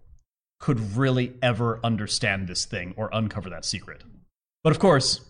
could 0.61 0.96
really 0.96 1.34
ever 1.42 1.80
understand 1.82 2.46
this 2.46 2.64
thing 2.64 2.94
or 2.96 3.11
uncover 3.12 3.50
that 3.50 3.64
secret. 3.64 4.05
But 4.62 4.70
of 4.70 4.78
course, 4.78 5.20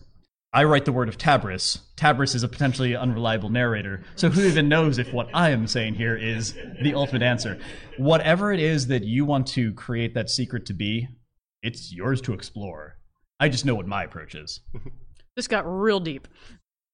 I 0.55 0.65
write 0.65 0.85
the 0.85 0.91
word 0.91 1.09
of 1.09 1.17
Tabris. 1.17 1.79
Tabris 1.97 2.35
is 2.35 2.43
a 2.43 2.47
potentially 2.47 2.95
unreliable 2.95 3.49
narrator, 3.49 4.03
so 4.15 4.29
who 4.29 4.43
even 4.45 4.69
knows 4.69 4.99
if 4.99 5.11
what 5.11 5.29
I 5.33 5.49
am 5.49 5.65
saying 5.65 5.95
here 5.95 6.15
is 6.15 6.53
the 6.81 6.93
ultimate 6.93 7.23
answer? 7.23 7.59
Whatever 7.97 8.51
it 8.53 8.59
is 8.59 8.87
that 8.87 9.03
you 9.03 9.25
want 9.25 9.47
to 9.47 9.73
create 9.73 10.13
that 10.13 10.29
secret 10.29 10.67
to 10.67 10.73
be, 10.73 11.07
it's 11.63 11.91
yours 11.91 12.21
to 12.21 12.33
explore. 12.33 12.97
I 13.39 13.49
just 13.49 13.65
know 13.65 13.73
what 13.73 13.87
my 13.87 14.03
approach 14.03 14.35
is. 14.35 14.59
This 15.35 15.47
got 15.47 15.63
real 15.65 15.99
deep. 15.99 16.27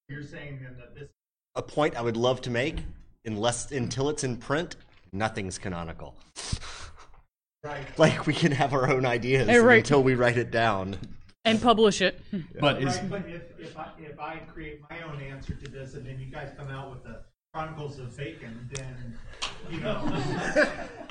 You're 0.07 0.24
saying 0.24 0.60
then 0.64 0.78
that 0.78 0.95
this 0.95 1.10
A 1.55 1.62
point 1.62 1.97
I 1.97 2.01
would 2.01 2.16
love 2.16 2.39
to 2.43 2.49
make, 2.49 2.78
unless 3.26 3.70
until 3.70 4.07
it's 4.07 4.24
in 4.24 4.38
print, 4.38 4.78
nothing's 5.12 5.57
canonical. 5.57 6.16
Right. 7.62 7.86
Like 7.99 8.26
we 8.26 8.34
can 8.34 8.53
have 8.53 8.72
our 8.72 8.89
own 8.89 9.05
ideas 9.05 9.49
Hey, 9.49 9.57
right. 9.60 9.80
until 9.80 10.01
we 10.01 10.16
write 10.16 10.38
it 10.38 10.49
down. 10.49 10.95
And 11.46 11.62
publish 11.62 12.02
it. 12.02 12.22
But 12.60 12.82
is 12.84 12.98
right, 12.98 13.10
but 13.10 13.26
if, 13.28 13.44
if 13.60 13.78
I 13.78 13.88
if 13.98 14.20
I 14.20 14.38
create 14.38 14.82
my 14.90 15.02
own 15.04 15.22
answer 15.22 15.56
to 15.56 15.72
this 15.72 15.94
and 15.94 16.06
then 16.06 16.20
you 16.20 16.28
guys 16.28 16.52
come 16.58 16.68
out 16.68 16.92
with 16.92 17.04
the 17.04 17.22
Chronicles 17.54 17.98
of 17.98 18.16
Bacon, 18.16 18.70
then 18.74 19.18
you 19.72 19.80
know 19.80 20.22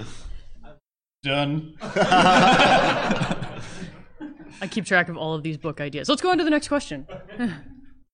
done. 1.22 1.74
I 4.60 4.66
keep 4.68 4.84
track 4.84 5.08
of 5.08 5.16
all 5.16 5.34
of 5.34 5.42
these 5.42 5.56
book 5.56 5.80
ideas. 5.80 6.08
Let's 6.08 6.22
go 6.22 6.30
on 6.30 6.38
to 6.38 6.44
the 6.44 6.50
next 6.50 6.68
question. 6.68 7.06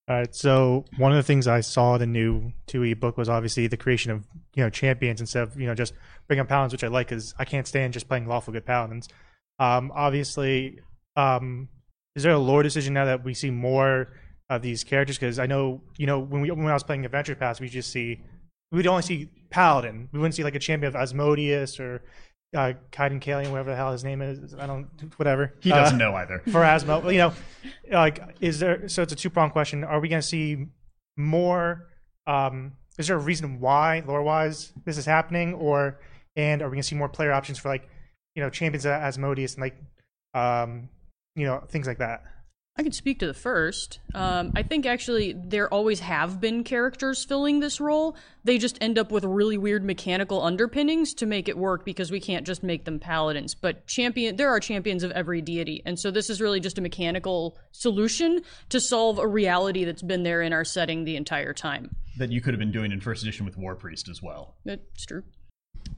All 0.07 0.17
right. 0.17 0.35
So 0.35 0.85
one 0.99 1.13
of 1.13 1.17
the 1.17 1.23
things 1.23 1.47
I 1.49 1.61
saw 1.61 1.95
in 1.95 2.01
the 2.01 2.07
new 2.07 2.53
2e 2.69 3.01
book 3.01 3.17
was 3.17 3.31
obviously 3.31 3.67
the 3.67 3.79
creation 3.79 4.11
of 4.11 4.27
you 4.55 4.63
know 4.63 4.69
champions 4.69 5.21
instead 5.21 5.43
of 5.45 5.59
you 5.59 5.67
know 5.67 5.75
just 5.75 5.95
bringing 6.27 6.47
paladins, 6.47 6.73
which 6.73 6.85
I 6.85 6.89
like 6.89 7.09
because 7.09 7.35
I 7.39 7.45
can't 7.47 7.67
stand 7.67 7.95
just 7.95 8.07
playing 8.09 8.27
lawful 8.27 8.53
good 8.53 8.67
paladins. 8.67 9.09
Um, 9.59 9.91
obviously, 9.95 10.81
um, 11.17 11.69
is 12.15 12.23
there 12.23 12.33
a 12.33 12.39
lore 12.39 12.63
decision 12.63 12.95
now 12.95 13.05
that 13.05 13.25
we 13.25 13.35
see 13.35 13.51
more 13.51 14.09
of 14.51 14.63
these 14.63 14.85
characters? 14.85 15.19
Because 15.19 15.39
I 15.39 15.47
know 15.47 15.81
you 15.97 16.07
know 16.07 16.19
when 16.19 16.41
we 16.43 16.51
when 16.51 16.67
I 16.67 16.75
was 16.75 16.83
playing 16.83 17.05
Adventure 17.05 17.35
Pass, 17.35 17.61
we 17.61 17.69
just 17.69 17.91
see 17.91 18.21
we'd 18.73 18.87
only 18.87 19.03
see 19.03 19.29
paladin. 19.51 20.09
We 20.13 20.19
wouldn't 20.19 20.35
see 20.35 20.45
like 20.45 20.55
a 20.55 20.59
champion 20.59 20.89
of 20.89 20.97
Asmodeus 21.01 21.79
or 21.79 22.03
uh, 22.57 22.73
Cayden 22.91 23.21
Cailean, 23.21 23.51
whatever 23.51 23.71
the 23.71 23.77
hell 23.77 23.93
his 23.93 24.05
name 24.05 24.23
is. 24.23 24.55
I 24.55 24.67
don't, 24.67 24.87
whatever. 25.17 25.55
He 25.61 25.71
doesn't 25.71 26.01
Uh, 26.01 26.11
know 26.11 26.15
either. 26.17 26.41
For 26.51 26.61
Well, 26.61 27.11
you 27.11 27.19
know, 27.19 27.33
like, 27.91 28.21
is 28.41 28.61
there? 28.61 28.89
So 28.89 29.03
it's 29.03 29.13
a 29.13 29.17
two 29.17 29.31
pronged 29.31 29.53
question. 29.53 29.83
Are 29.85 30.01
we 30.01 30.09
going 30.09 30.23
to 30.23 30.27
see 30.27 30.67
more? 31.17 31.89
Um, 32.27 32.73
is 32.99 33.09
there 33.09 33.17
a 33.17 33.21
reason 33.21 33.61
why, 33.61 34.03
lore 34.07 34.23
wise, 34.23 34.73
this 34.85 34.99
is 34.99 35.05
happening, 35.05 35.55
or 35.55 36.01
and 36.37 36.63
are 36.63 36.67
we 36.67 36.75
going 36.77 36.83
to 36.83 36.89
see 36.89 36.95
more 36.95 37.09
player 37.09 37.33
options 37.33 37.59
for 37.59 37.69
like, 37.69 37.89
you 38.35 38.43
know, 38.43 38.51
champions 38.51 38.85
of 38.85 38.93
Asmodeus 38.93 39.55
and 39.55 39.63
like, 39.63 39.77
um, 40.33 40.89
you 41.35 41.47
know, 41.47 41.63
things 41.69 41.87
like 41.87 41.99
that? 41.99 42.23
I 42.77 42.83
can 42.83 42.91
speak 42.91 43.21
to 43.21 43.29
the 43.29 43.35
first. 43.35 44.01
Um, 44.15 44.51
I 44.57 44.65
think 44.65 44.85
actually 44.85 45.33
there 45.33 45.73
always 45.73 46.01
have 46.01 46.41
been 46.41 46.65
characters 46.65 47.25
filling 47.25 47.61
this 47.61 47.81
role. 47.81 48.17
They 48.43 48.59
just 48.59 48.79
end 48.81 48.99
up 48.99 49.13
with 49.13 49.23
really 49.23 49.57
weird 49.57 49.85
mechanical 49.85 50.43
underpinnings 50.43 51.15
to 51.15 51.27
make 51.27 51.49
it 51.49 51.57
work 51.57 51.85
because 51.85 52.11
we 52.11 52.19
can't 52.19 52.45
just 52.45 52.65
make 52.65 52.85
them 52.85 52.99
paladins. 52.99 53.55
But 53.55 53.87
champion, 53.87 54.35
there 54.35 54.49
are 54.51 54.59
champions 54.59 55.05
of 55.05 55.13
every 55.13 55.41
deity, 55.41 55.83
and 55.87 55.97
so 56.01 56.11
this 56.11 56.29
is 56.29 56.41
really 56.41 56.59
just 56.59 56.77
a 56.77 56.81
mechanical 56.81 57.57
solution 57.71 58.43
to 58.71 58.81
solve 58.81 59.21
a 59.21 59.27
reality 59.27 59.85
that's 59.85 60.03
been 60.03 60.25
there 60.25 60.43
in 60.43 60.53
our 60.53 60.65
setting 60.65 61.05
the 61.05 61.15
entire 61.15 61.53
time. 61.53 61.95
that 62.19 62.33
you 62.33 62.41
could 62.41 62.55
have 62.55 62.61
been 62.61 62.73
doing 62.73 62.91
in 62.91 63.01
first 63.01 63.23
edition 63.23 63.45
with 63.47 63.57
War 63.57 63.77
Priest 63.77 64.09
as 64.09 64.21
well. 64.21 64.57
That's 64.65 65.07
true. 65.07 65.23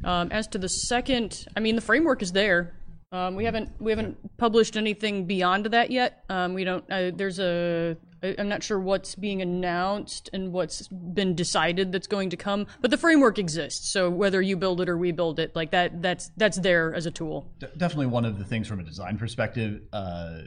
Um, 0.05 0.31
as 0.31 0.47
to 0.49 0.59
the 0.59 0.69
second, 0.69 1.47
I 1.57 1.61
mean, 1.61 1.75
the 1.75 1.81
framework 1.81 2.21
is 2.21 2.33
there. 2.33 2.75
Um, 3.17 3.35
we 3.35 3.45
haven't 3.45 3.71
we 3.81 3.91
haven't 3.93 4.37
published 4.37 4.77
anything 4.77 5.25
beyond 5.27 5.67
that 5.67 5.91
yet. 5.91 6.25
Um, 6.29 6.53
we 6.53 6.65
don't. 6.65 6.85
Uh, 6.91 7.13
there's 7.15 7.39
a. 7.39 7.97
I- 8.23 8.35
I'm 8.39 8.49
not 8.49 8.63
sure 8.63 8.79
what's 8.79 9.15
being 9.15 9.41
announced 9.41 10.29
and 10.35 10.53
what's 10.53 10.89
been 10.89 11.35
decided 11.35 11.93
that's 11.93 12.07
going 12.07 12.31
to 12.31 12.37
come, 12.37 12.67
but 12.83 12.91
the 12.91 12.99
framework 12.99 13.39
exists. 13.39 13.91
So 13.91 14.11
whether 14.11 14.43
you 14.43 14.57
build 14.57 14.81
it 14.83 14.89
or 14.89 14.99
we 14.99 15.13
build 15.13 15.39
it, 15.39 15.57
like 15.57 15.71
that, 15.71 16.03
that's 16.03 16.31
that's 16.37 16.59
there 16.59 16.95
as 16.95 17.07
a 17.07 17.11
tool. 17.11 17.51
De- 17.59 17.69
definitely 17.77 18.07
one 18.07 18.27
of 18.27 18.39
the 18.39 18.45
things 18.45 18.69
from 18.69 18.81
a 18.81 18.85
design 18.85 19.17
perspective. 19.17 19.81
Uh, 19.93 20.41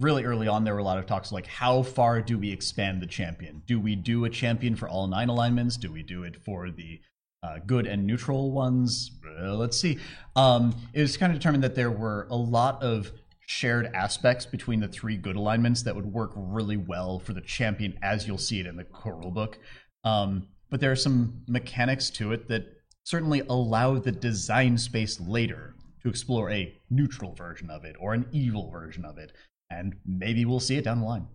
really 0.00 0.24
early 0.24 0.48
on, 0.48 0.64
there 0.64 0.74
were 0.74 0.80
a 0.80 0.84
lot 0.84 0.98
of 0.98 1.06
talks 1.06 1.32
like, 1.32 1.46
how 1.46 1.82
far 1.82 2.20
do 2.20 2.36
we 2.36 2.52
expand 2.52 3.00
the 3.00 3.06
champion? 3.06 3.62
Do 3.66 3.80
we 3.80 3.94
do 3.94 4.24
a 4.24 4.30
champion 4.30 4.74
for 4.74 4.88
all 4.88 5.06
nine 5.06 5.28
alignments? 5.28 5.76
Do 5.76 5.92
we 5.92 6.02
do 6.02 6.24
it 6.24 6.36
for 6.44 6.70
the 6.70 7.00
uh, 7.44 7.58
good 7.66 7.86
and 7.86 8.06
neutral 8.06 8.50
ones? 8.50 9.10
Uh, 9.40 9.54
let's 9.54 9.76
see. 9.76 9.98
Um, 10.36 10.74
it 10.92 11.02
was 11.02 11.16
kind 11.16 11.32
of 11.32 11.38
determined 11.38 11.64
that 11.64 11.74
there 11.74 11.90
were 11.90 12.26
a 12.30 12.36
lot 12.36 12.82
of 12.82 13.12
shared 13.46 13.86
aspects 13.94 14.46
between 14.46 14.80
the 14.80 14.88
three 14.88 15.16
good 15.16 15.36
alignments 15.36 15.82
that 15.82 15.94
would 15.94 16.06
work 16.06 16.32
really 16.34 16.78
well 16.78 17.18
for 17.18 17.34
the 17.34 17.40
champion 17.42 17.98
as 18.02 18.26
you'll 18.26 18.38
see 18.38 18.60
it 18.60 18.66
in 18.66 18.76
the 18.76 18.84
core 18.84 19.20
rulebook. 19.20 19.56
Um, 20.04 20.48
but 20.70 20.80
there 20.80 20.90
are 20.90 20.96
some 20.96 21.42
mechanics 21.46 22.10
to 22.10 22.32
it 22.32 22.48
that 22.48 22.64
certainly 23.04 23.40
allow 23.48 23.98
the 23.98 24.12
design 24.12 24.78
space 24.78 25.20
later 25.20 25.74
to 26.02 26.08
explore 26.08 26.50
a 26.50 26.74
neutral 26.90 27.34
version 27.34 27.68
of 27.70 27.84
it 27.84 27.96
or 28.00 28.14
an 28.14 28.26
evil 28.32 28.70
version 28.70 29.04
of 29.04 29.18
it. 29.18 29.32
And 29.70 29.96
maybe 30.06 30.44
we'll 30.44 30.60
see 30.60 30.76
it 30.76 30.84
down 30.84 31.00
the 31.00 31.06
line. 31.06 31.26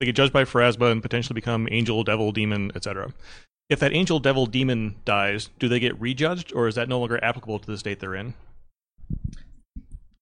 They 0.00 0.06
get 0.06 0.16
judged 0.16 0.32
by 0.32 0.44
Pharasma 0.44 0.92
and 0.92 1.02
potentially 1.02 1.34
become 1.34 1.68
angel, 1.70 2.04
devil, 2.04 2.32
demon, 2.32 2.72
etc. 2.74 3.12
If 3.70 3.80
that 3.80 3.94
angel, 3.94 4.20
devil, 4.20 4.46
demon 4.46 4.96
dies, 5.04 5.48
do 5.58 5.68
they 5.68 5.80
get 5.80 5.98
rejudged, 5.98 6.52
or 6.54 6.68
is 6.68 6.74
that 6.74 6.88
no 6.88 6.98
longer 6.98 7.22
applicable 7.24 7.60
to 7.60 7.66
the 7.66 7.78
state 7.78 7.98
they're 7.98 8.14
in? 8.14 8.34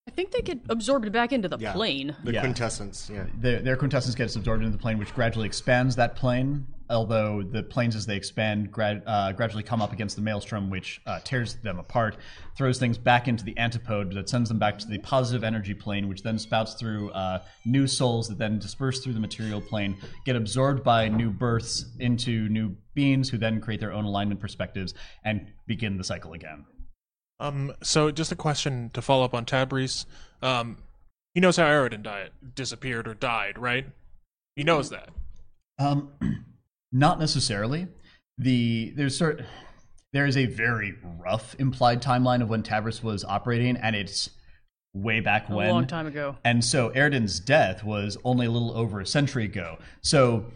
I 0.09 0.11
think 0.11 0.33
they 0.33 0.43
get 0.43 0.59
absorbed 0.69 1.11
back 1.13 1.33
into 1.33 1.49
the 1.49 1.57
Yeah. 1.59 1.73
plane. 1.73 2.15
The 2.25 2.33
Yeah. 2.35 2.41
quintessence, 2.41 3.09
yeah. 3.11 3.27
Their, 3.39 3.61
their 3.61 3.77
quintessence 3.77 4.15
gets 4.15 4.35
absorbed 4.37 4.63
into 4.65 4.77
the 4.77 4.83
plane, 4.83 4.99
which 4.99 5.15
gradually 5.15 5.47
expands 5.47 5.97
that 5.97 6.17
plane. 6.17 6.67
Although 6.91 7.43
the 7.43 7.63
planes, 7.63 7.97
as 7.97 8.05
they 8.05 8.17
expand, 8.17 8.71
grad, 8.71 9.03
uh, 9.07 9.33
gradually 9.33 9.63
come 9.63 9.81
up 9.81 9.93
against 9.93 10.17
the 10.17 10.21
maelstrom, 10.21 10.69
which 10.69 11.01
uh, 11.07 11.21
tears 11.25 11.55
them 11.63 11.79
apart, 11.79 12.17
throws 12.57 12.79
things 12.79 12.99
back 12.99 13.27
into 13.27 13.43
the 13.45 13.57
antipode 13.57 14.13
that 14.13 14.29
sends 14.29 14.51
them 14.51 14.59
back 14.59 14.77
to 14.81 14.87
the 14.87 14.99
positive 14.99 15.45
energy 15.45 15.73
plane, 15.73 16.09
which 16.09 16.23
then 16.23 16.39
spouts 16.39 16.75
through 16.75 17.11
uh, 17.13 17.41
new 17.65 17.87
souls 17.87 18.29
that 18.29 18.37
then 18.37 18.59
disperse 18.59 19.01
through 19.03 19.15
the 19.15 19.21
material 19.21 19.63
plane, 19.63 19.97
get 20.27 20.37
absorbed 20.37 20.83
by 20.85 21.09
new 21.09 21.31
births 21.31 21.87
into 22.01 22.49
new 22.51 22.77
beings, 22.95 23.31
who 23.31 23.39
then 23.39 23.61
create 23.61 23.81
their 23.81 23.93
own 23.93 24.05
alignment 24.05 24.41
perspectives 24.41 24.93
and 25.25 25.47
begin 25.67 25.97
the 25.97 26.05
cycle 26.05 26.35
again. 26.35 26.67
Um, 27.43 27.73
so 27.83 28.13
just 28.13 28.31
a 28.31 28.37
question 28.37 28.91
to 28.95 29.03
follow 29.03 29.25
up 29.25 29.35
on 29.35 29.45
Tabris. 29.45 30.07
Um, 30.43 30.77
he 31.35 31.41
knows 31.41 31.57
how 31.57 31.65
Aroden 31.65 32.05
died, 32.05 32.31
disappeared 32.55 33.09
or 33.09 33.15
died, 33.15 33.59
right? 33.59 33.87
He 34.55 34.63
knows 34.63 34.91
that. 34.91 35.09
Um, 35.79 36.11
not 36.93 37.19
necessarily. 37.19 37.89
The 38.39 38.93
there's 38.97 39.17
sort 39.17 39.45
there 40.13 40.27
is 40.27 40.37
a 40.37 40.47
very 40.47 40.95
rough 41.19 41.57
implied 41.59 42.01
timeline 42.01 42.43
of 42.43 42.49
when 42.49 42.63
Tabris 42.63 43.03
was 43.03 43.25
operating, 43.25 43.77
and 43.77 43.97
it's 43.97 44.31
way 44.95 45.21
back 45.21 45.49
A 45.49 45.55
when, 45.55 45.69
a 45.69 45.73
long 45.73 45.87
time 45.87 46.07
ago. 46.07 46.37
And 46.45 46.65
so 46.65 46.91
Aroden's 46.91 47.41
death 47.41 47.83
was 47.83 48.17
only 48.25 48.47
a 48.47 48.51
little 48.51 48.77
over 48.77 49.01
a 49.01 49.07
century 49.07 49.47
ago. 49.47 49.79
So, 50.03 50.47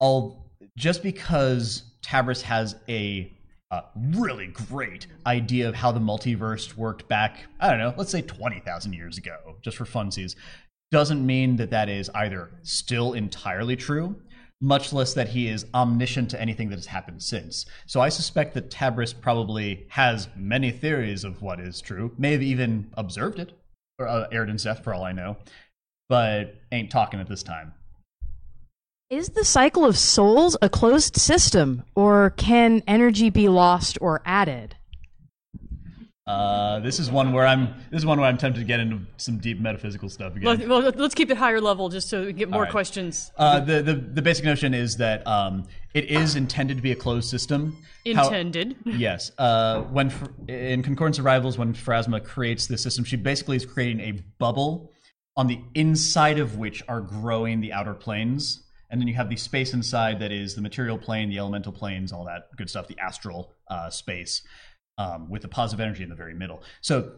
all 0.00 0.50
just 0.76 1.04
because 1.04 1.84
Tabris 2.02 2.42
has 2.42 2.74
a 2.88 3.32
uh, 3.72 3.80
really 3.96 4.48
great 4.48 5.06
idea 5.26 5.66
of 5.66 5.74
how 5.74 5.90
the 5.90 5.98
multiverse 5.98 6.76
worked 6.76 7.08
back, 7.08 7.46
I 7.58 7.70
don't 7.70 7.78
know, 7.78 7.94
let's 7.96 8.10
say 8.10 8.20
20,000 8.20 8.92
years 8.92 9.16
ago, 9.16 9.56
just 9.62 9.78
for 9.78 9.86
funsies, 9.86 10.36
doesn't 10.90 11.24
mean 11.24 11.56
that 11.56 11.70
that 11.70 11.88
is 11.88 12.10
either 12.14 12.50
still 12.62 13.14
entirely 13.14 13.74
true, 13.74 14.14
much 14.60 14.92
less 14.92 15.14
that 15.14 15.30
he 15.30 15.48
is 15.48 15.64
omniscient 15.72 16.30
to 16.30 16.40
anything 16.40 16.68
that 16.68 16.76
has 16.76 16.86
happened 16.86 17.22
since. 17.22 17.64
So 17.86 18.02
I 18.02 18.10
suspect 18.10 18.52
that 18.54 18.70
Tabris 18.70 19.18
probably 19.18 19.86
has 19.88 20.28
many 20.36 20.70
theories 20.70 21.24
of 21.24 21.40
what 21.40 21.58
is 21.58 21.80
true, 21.80 22.14
may 22.18 22.32
have 22.32 22.42
even 22.42 22.92
observed 22.98 23.38
it, 23.38 23.58
or 23.98 24.06
uh, 24.06 24.28
Aroden's 24.30 24.64
death 24.64 24.84
for 24.84 24.92
all 24.92 25.02
I 25.02 25.12
know, 25.12 25.38
but 26.10 26.56
ain't 26.70 26.90
talking 26.90 27.20
at 27.20 27.28
this 27.28 27.42
time. 27.42 27.72
Is 29.12 29.28
the 29.28 29.44
cycle 29.44 29.84
of 29.84 29.98
souls 29.98 30.56
a 30.62 30.70
closed 30.70 31.16
system, 31.16 31.82
or 31.94 32.30
can 32.30 32.82
energy 32.86 33.28
be 33.28 33.46
lost 33.46 33.98
or 34.00 34.22
added? 34.24 34.76
Uh, 36.26 36.80
this 36.80 36.98
is 36.98 37.10
one 37.10 37.34
where 37.34 37.46
I'm. 37.46 37.74
This 37.90 37.98
is 37.98 38.06
one 38.06 38.18
where 38.18 38.26
I'm 38.26 38.38
tempted 38.38 38.60
to 38.60 38.64
get 38.64 38.80
into 38.80 39.00
some 39.18 39.36
deep 39.36 39.60
metaphysical 39.60 40.08
stuff 40.08 40.34
again. 40.34 40.60
Let, 40.60 40.66
well, 40.66 40.80
let's 40.80 41.14
keep 41.14 41.30
it 41.30 41.36
higher 41.36 41.60
level 41.60 41.90
just 41.90 42.08
so 42.08 42.20
we 42.22 42.28
can 42.28 42.36
get 42.36 42.48
more 42.48 42.60
All 42.60 42.62
right. 42.62 42.70
questions. 42.70 43.30
Uh, 43.36 43.60
the, 43.60 43.82
the 43.82 43.94
the 43.96 44.22
basic 44.22 44.46
notion 44.46 44.72
is 44.72 44.96
that 44.96 45.26
um, 45.26 45.66
it 45.92 46.06
is 46.06 46.34
intended 46.34 46.78
to 46.78 46.82
be 46.82 46.92
a 46.92 46.96
closed 46.96 47.28
system. 47.28 47.76
How- 48.14 48.28
Intended. 48.28 48.76
yes. 48.86 49.30
Uh, 49.36 49.82
when 49.82 50.10
in 50.48 50.82
Concordance 50.82 51.18
of 51.18 51.26
Rivals, 51.26 51.58
when 51.58 51.74
Pharasma 51.74 52.24
creates 52.24 52.66
the 52.66 52.78
system, 52.78 53.04
she 53.04 53.16
basically 53.16 53.58
is 53.58 53.66
creating 53.66 54.00
a 54.00 54.12
bubble 54.38 54.90
on 55.36 55.48
the 55.48 55.60
inside 55.74 56.38
of 56.38 56.56
which 56.56 56.82
are 56.88 57.02
growing 57.02 57.60
the 57.60 57.74
outer 57.74 57.92
planes, 57.92 58.62
and 58.92 59.00
then 59.00 59.08
you 59.08 59.14
have 59.14 59.28
the 59.28 59.36
space 59.36 59.72
inside 59.74 60.20
that 60.20 60.30
is 60.30 60.54
the 60.54 60.62
material 60.62 60.98
plane, 60.98 61.30
the 61.30 61.38
elemental 61.38 61.72
planes, 61.72 62.12
all 62.12 62.24
that 62.26 62.54
good 62.56 62.70
stuff, 62.70 62.86
the 62.86 62.98
astral 63.00 63.52
uh, 63.68 63.90
space. 63.90 64.42
um, 64.98 65.28
with 65.28 65.42
the 65.42 65.48
positive 65.48 65.80
energy 65.80 66.02
in 66.02 66.08
the 66.08 66.14
very 66.14 66.34
middle. 66.34 66.62
So 66.80 67.12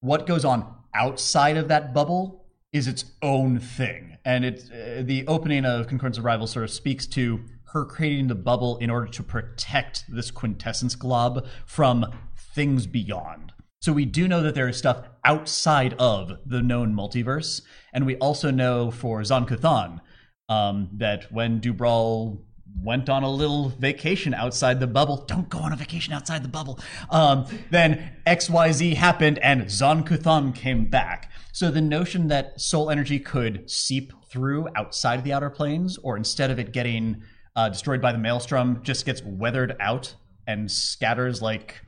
what 0.00 0.26
goes 0.26 0.44
on 0.44 0.74
outside 0.94 1.56
of 1.56 1.68
that 1.68 1.92
bubble 1.92 2.46
is 2.72 2.86
its 2.86 3.04
own 3.22 3.58
thing, 3.58 4.16
and 4.24 4.44
it's 4.44 4.70
uh, 4.70 5.02
the 5.04 5.26
opening 5.26 5.64
of 5.64 5.86
Concordance 5.88 6.18
of 6.18 6.24
Rivals 6.24 6.50
sort 6.50 6.64
of 6.64 6.70
speaks 6.70 7.06
to 7.08 7.40
her 7.72 7.84
creating 7.84 8.28
the 8.28 8.34
bubble 8.34 8.78
in 8.78 8.90
order 8.90 9.06
to 9.06 9.22
protect 9.22 10.04
this 10.08 10.30
quintessence 10.30 10.94
glob 10.94 11.46
from 11.66 12.06
things 12.54 12.86
beyond. 12.86 13.52
So 13.80 13.92
we 13.92 14.04
do 14.04 14.26
know 14.26 14.42
that 14.42 14.54
there 14.54 14.68
is 14.68 14.76
stuff 14.76 15.02
outside 15.24 15.94
of 15.98 16.32
the 16.44 16.62
known 16.62 16.94
multiverse, 16.94 17.62
and 17.92 18.04
we 18.04 18.16
also 18.16 18.50
know 18.50 18.90
for 18.90 19.22
Zon-Kuthon 19.22 20.00
um, 20.48 20.88
that 20.94 21.30
when 21.32 21.60
Dou-Bral 21.60 22.38
went 22.82 23.08
on 23.08 23.22
a 23.22 23.30
little 23.30 23.70
vacation 23.70 24.34
outside 24.34 24.80
the 24.80 24.86
bubble, 24.86 25.24
don't 25.26 25.48
go 25.48 25.58
on 25.58 25.72
a 25.72 25.76
vacation 25.76 26.12
outside 26.12 26.42
the 26.42 26.48
bubble. 26.48 26.78
Um, 27.10 27.46
then 27.70 28.12
XYZ 28.26 28.94
happened, 28.94 29.38
and 29.38 29.70
Zon-Kuthon 29.70 30.54
came 30.54 30.86
back. 30.86 31.30
So 31.52 31.70
the 31.70 31.80
notion 31.80 32.28
that 32.28 32.60
soul 32.60 32.90
energy 32.90 33.18
could 33.18 33.70
seep 33.70 34.12
through 34.30 34.68
outside 34.76 35.24
the 35.24 35.32
outer 35.32 35.50
planes, 35.50 35.98
or 35.98 36.16
instead 36.16 36.50
of 36.50 36.58
it 36.58 36.72
getting 36.72 37.22
uh, 37.56 37.68
destroyed 37.68 38.00
by 38.00 38.12
the 38.12 38.18
maelstrom, 38.18 38.80
just 38.82 39.04
gets 39.04 39.22
weathered 39.24 39.76
out 39.80 40.14
and 40.46 40.70
scatters 40.70 41.42
like 41.42 41.82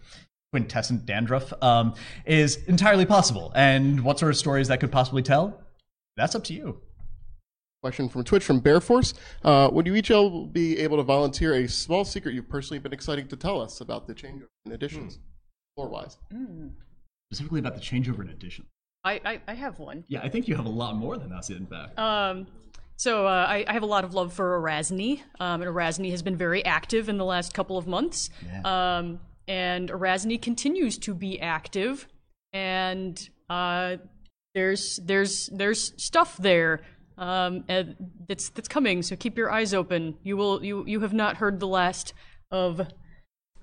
quintessent 0.53 1.07
dandruff 1.07 1.53
um, 1.63 1.95
is 2.27 2.57
entirely 2.67 3.07
possible. 3.07 3.53
And 3.55 4.03
what 4.03 4.19
sort 4.19 4.31
of 4.31 4.37
stories 4.37 4.69
that 4.69 4.81
could 4.81 4.91
possibly 4.91 5.23
tell? 5.23 5.63
That's 6.17 6.35
up 6.35 6.45
to 6.45 6.55
you. 6.55 6.81
Question 7.83 8.11
from 8.11 8.25
Twitch 8.25 8.45
from 8.45 8.61
Bear 8.61 8.79
Force. 8.79 9.15
Uh, 9.43 9.71
would 9.73 9.87
you 9.87 9.95
each 9.95 10.11
all 10.11 10.45
be 10.45 10.79
able 10.79 10.99
to 10.99 11.03
volunteer 11.03 11.55
a 11.55 11.67
small 11.67 12.05
secret 12.05 12.35
you've 12.35 12.49
personally 12.49 12.79
been 12.79 12.93
excited 12.93 13.31
to 13.31 13.37
tell 13.37 13.59
us 13.59 13.81
about 13.81 14.07
the 14.07 14.15
changeover 14.15 14.49
in 14.67 14.73
editions, 14.73 15.19
floor 15.75 15.89
wise? 15.89 16.19
Specifically 17.31 17.61
about 17.61 17.75
the 17.75 17.81
changeover 17.81 18.21
in 18.21 18.29
edition. 18.29 18.67
I, 19.03 19.21
I, 19.25 19.41
I 19.49 19.55
have 19.55 19.79
one. 19.79 20.05
Yeah, 20.09 20.21
I 20.23 20.29
think 20.29 20.47
you 20.47 20.57
have 20.57 20.67
a 20.67 20.71
lot 20.71 20.97
more 20.97 21.17
than 21.17 21.33
us, 21.33 21.49
in 21.49 21.67
fact. 21.67 21.99
Um, 21.99 22.49
so 22.97 23.27
uh, 23.27 23.47
I, 23.49 23.65
I 23.67 23.73
have 23.73 23.83
a 23.83 23.87
lot 23.87 24.05
of 24.05 24.13
love 24.13 24.35
for 24.35 24.61
Arazni, 24.61 25.23
um, 25.41 25.63
and 25.63 25.75
Arazni 25.75 26.11
has 26.11 26.23
been 26.23 26.37
very 26.37 26.63
active 26.63 27.09
in 27.09 27.17
the 27.17 27.25
last 27.25 27.55
couple 27.55 27.79
of 27.79 27.87
months. 27.87 28.29
Um, 28.63 29.21
and 29.49 29.89
Arazni 29.89 30.41
continues 30.41 30.99
to 30.99 31.15
be 31.15 31.41
active, 31.41 32.07
and 32.53 33.27
uh, 33.49 33.97
there's 34.55 35.01
there's 35.03 35.47
there's 35.47 35.95
stuff 35.97 36.37
there 36.37 36.83
um, 37.21 37.65
that's 38.27 38.49
that's 38.51 38.69
coming. 38.69 39.03
So 39.03 39.15
keep 39.15 39.37
your 39.37 39.53
eyes 39.53 39.75
open. 39.75 40.17
You 40.25 40.37
will 40.37 40.65
you 40.65 40.85
you 40.87 41.01
have 41.01 41.13
not 41.13 41.37
heard 41.37 41.61
the 41.61 41.69
last 41.69 42.15
of 42.51 42.81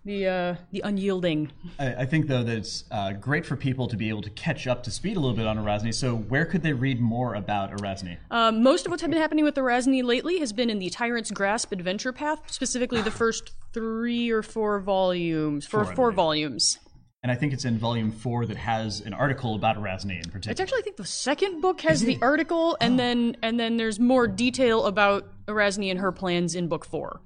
the 0.05 0.27
uh, 0.27 0.55
the 0.71 0.81
unyielding. 0.85 1.51
I, 1.79 1.95
I 1.95 2.05
think 2.05 2.27
though 2.27 2.43
that 2.43 2.55
it's 2.55 2.85
uh, 2.91 3.13
great 3.13 3.45
for 3.45 3.55
people 3.55 3.87
to 3.87 3.97
be 3.97 4.09
able 4.09 4.21
to 4.21 4.29
catch 4.29 4.67
up 4.67 4.83
to 4.83 4.91
speed 4.91 5.17
a 5.17 5.19
little 5.19 5.35
bit 5.35 5.47
on 5.47 5.57
Arazni. 5.57 5.93
So 5.93 6.15
where 6.15 6.45
could 6.45 6.61
they 6.61 6.73
read 6.73 7.01
more 7.01 7.33
about 7.33 7.71
Arazni? 7.71 8.17
Um, 8.31 8.61
most 8.61 8.85
of 8.85 8.91
what's 8.91 9.01
been 9.01 9.11
happening 9.13 9.43
with 9.43 9.55
Arazni 9.55 10.03
lately 10.03 10.39
has 10.39 10.53
been 10.53 10.69
in 10.69 10.77
the 10.79 10.89
Tyrant's 10.91 11.31
Grasp 11.31 11.71
adventure 11.71 12.13
path, 12.13 12.39
specifically 12.47 13.01
the 13.01 13.11
first 13.23 13.51
three 13.73 14.29
or 14.29 14.43
four 14.43 14.79
volumes. 14.79 15.65
For 15.65 15.83
Four, 15.83 15.95
four 15.95 16.11
believe. 16.11 16.15
volumes. 16.15 16.79
And 17.23 17.31
I 17.31 17.35
think 17.35 17.51
it's 17.51 17.65
in 17.65 17.77
volume 17.77 18.11
four 18.11 18.45
that 18.45 18.57
has 18.57 19.01
an 19.01 19.13
article 19.13 19.55
about 19.55 19.75
Arazni 19.75 20.23
in 20.23 20.29
particular. 20.29 20.51
It's 20.51 20.61
actually 20.61 20.79
I 20.79 20.83
think 20.83 20.97
the 20.97 21.05
second 21.05 21.61
book 21.61 21.81
has 21.81 22.01
the 22.01 22.17
article, 22.21 22.77
and 22.79 22.99
then 22.99 23.35
and 23.41 23.59
then 23.59 23.77
there's 23.77 23.99
more 23.99 24.27
detail 24.27 24.85
about 24.85 25.27
Arazni 25.47 25.89
and 25.89 25.99
her 25.99 26.11
plans 26.11 26.53
in 26.53 26.67
book 26.67 26.85
four. 26.85 27.21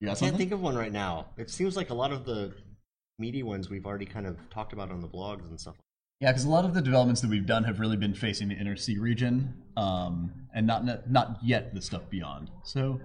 You 0.00 0.10
I 0.10 0.14
can't 0.14 0.36
think 0.36 0.52
of 0.52 0.60
one 0.60 0.76
right 0.76 0.92
now. 0.92 1.26
It 1.36 1.50
seems 1.50 1.76
like 1.76 1.90
a 1.90 1.94
lot 1.94 2.12
of 2.12 2.24
the 2.24 2.52
meaty 3.18 3.42
ones 3.42 3.68
we've 3.68 3.86
already 3.86 4.06
kind 4.06 4.26
of 4.26 4.36
talked 4.50 4.72
about 4.72 4.90
on 4.90 5.00
the 5.00 5.08
blogs 5.08 5.48
and 5.48 5.58
stuff. 5.58 5.76
Yeah, 6.20 6.32
because 6.32 6.44
a 6.44 6.48
lot 6.48 6.64
of 6.64 6.74
the 6.74 6.82
developments 6.82 7.20
that 7.20 7.30
we've 7.30 7.46
done 7.46 7.64
have 7.64 7.78
really 7.78 7.96
been 7.96 8.14
facing 8.14 8.48
the 8.48 8.56
inner 8.56 8.76
sea 8.76 8.98
region, 8.98 9.54
um, 9.76 10.32
and 10.52 10.66
not 10.66 11.08
not 11.08 11.38
yet 11.42 11.74
the 11.74 11.80
stuff 11.80 12.10
beyond. 12.10 12.50
So, 12.64 13.00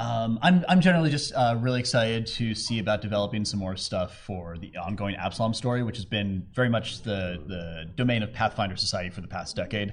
um, 0.00 0.38
I'm 0.40 0.64
I'm 0.66 0.80
generally 0.80 1.10
just 1.10 1.34
uh, 1.34 1.56
really 1.60 1.78
excited 1.78 2.26
to 2.28 2.54
see 2.54 2.78
about 2.78 3.02
developing 3.02 3.44
some 3.44 3.60
more 3.60 3.76
stuff 3.76 4.16
for 4.24 4.56
the 4.56 4.74
ongoing 4.78 5.14
Absalom 5.16 5.52
story, 5.52 5.82
which 5.82 5.96
has 5.96 6.06
been 6.06 6.46
very 6.54 6.70
much 6.70 7.02
the 7.02 7.38
the 7.46 7.84
domain 7.96 8.22
of 8.22 8.32
Pathfinder 8.32 8.76
Society 8.76 9.10
for 9.10 9.20
the 9.20 9.28
past 9.28 9.56
decade. 9.56 9.92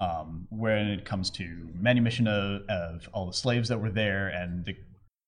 Um, 0.00 0.48
when 0.50 0.88
it 0.88 1.04
comes 1.04 1.30
to 1.30 1.68
manumission 1.72 2.26
of, 2.26 2.62
of 2.68 3.08
all 3.12 3.26
the 3.26 3.32
slaves 3.32 3.68
that 3.68 3.80
were 3.80 3.90
there 3.90 4.26
and 4.26 4.64
the 4.64 4.74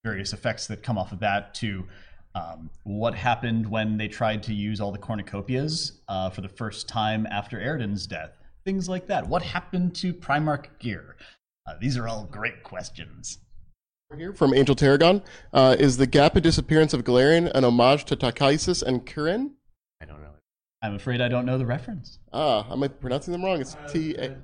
various 0.04 0.32
effects 0.32 0.66
that 0.66 0.82
come 0.82 0.98
off 0.98 1.12
of 1.12 1.20
that, 1.20 1.54
to 1.54 1.86
um, 2.34 2.68
what 2.82 3.14
happened 3.14 3.70
when 3.70 3.96
they 3.96 4.08
tried 4.08 4.42
to 4.42 4.52
use 4.52 4.80
all 4.80 4.90
the 4.90 4.98
cornucopias 4.98 6.00
uh, 6.08 6.30
for 6.30 6.40
the 6.40 6.48
first 6.48 6.88
time 6.88 7.28
after 7.30 7.60
Aroden's 7.60 8.08
death. 8.08 8.32
Things 8.64 8.88
like 8.88 9.06
that. 9.06 9.28
What 9.28 9.42
happened 9.42 9.94
to 9.96 10.12
Primarch 10.12 10.66
gear? 10.80 11.16
Uh, 11.64 11.74
these 11.80 11.96
are 11.96 12.08
all 12.08 12.24
great 12.24 12.64
questions. 12.64 13.38
Here 14.14 14.32
from 14.32 14.54
Angel 14.54 14.76
Tarragon. 14.76 15.22
Uh, 15.52 15.76
is 15.78 15.96
the 15.96 16.06
gap 16.06 16.36
and 16.36 16.42
disappearance 16.42 16.94
of 16.94 17.02
Golarion 17.02 17.50
an 17.54 17.64
homage 17.64 18.04
to 18.04 18.16
Takaisis 18.16 18.82
and 18.82 19.04
Kirin? 19.04 19.50
I 20.00 20.04
don't 20.04 20.22
know. 20.22 20.30
I'm 20.80 20.94
afraid 20.94 21.20
I 21.20 21.28
don't 21.28 21.44
know 21.44 21.58
the 21.58 21.66
reference. 21.66 22.20
Ah, 22.32 22.66
I 22.70 22.76
might 22.76 22.92
be 22.92 23.00
pronouncing 23.00 23.32
them 23.32 23.44
wrong. 23.44 23.60
It's 23.60 23.76
T 23.90 24.14
A. 24.14 24.36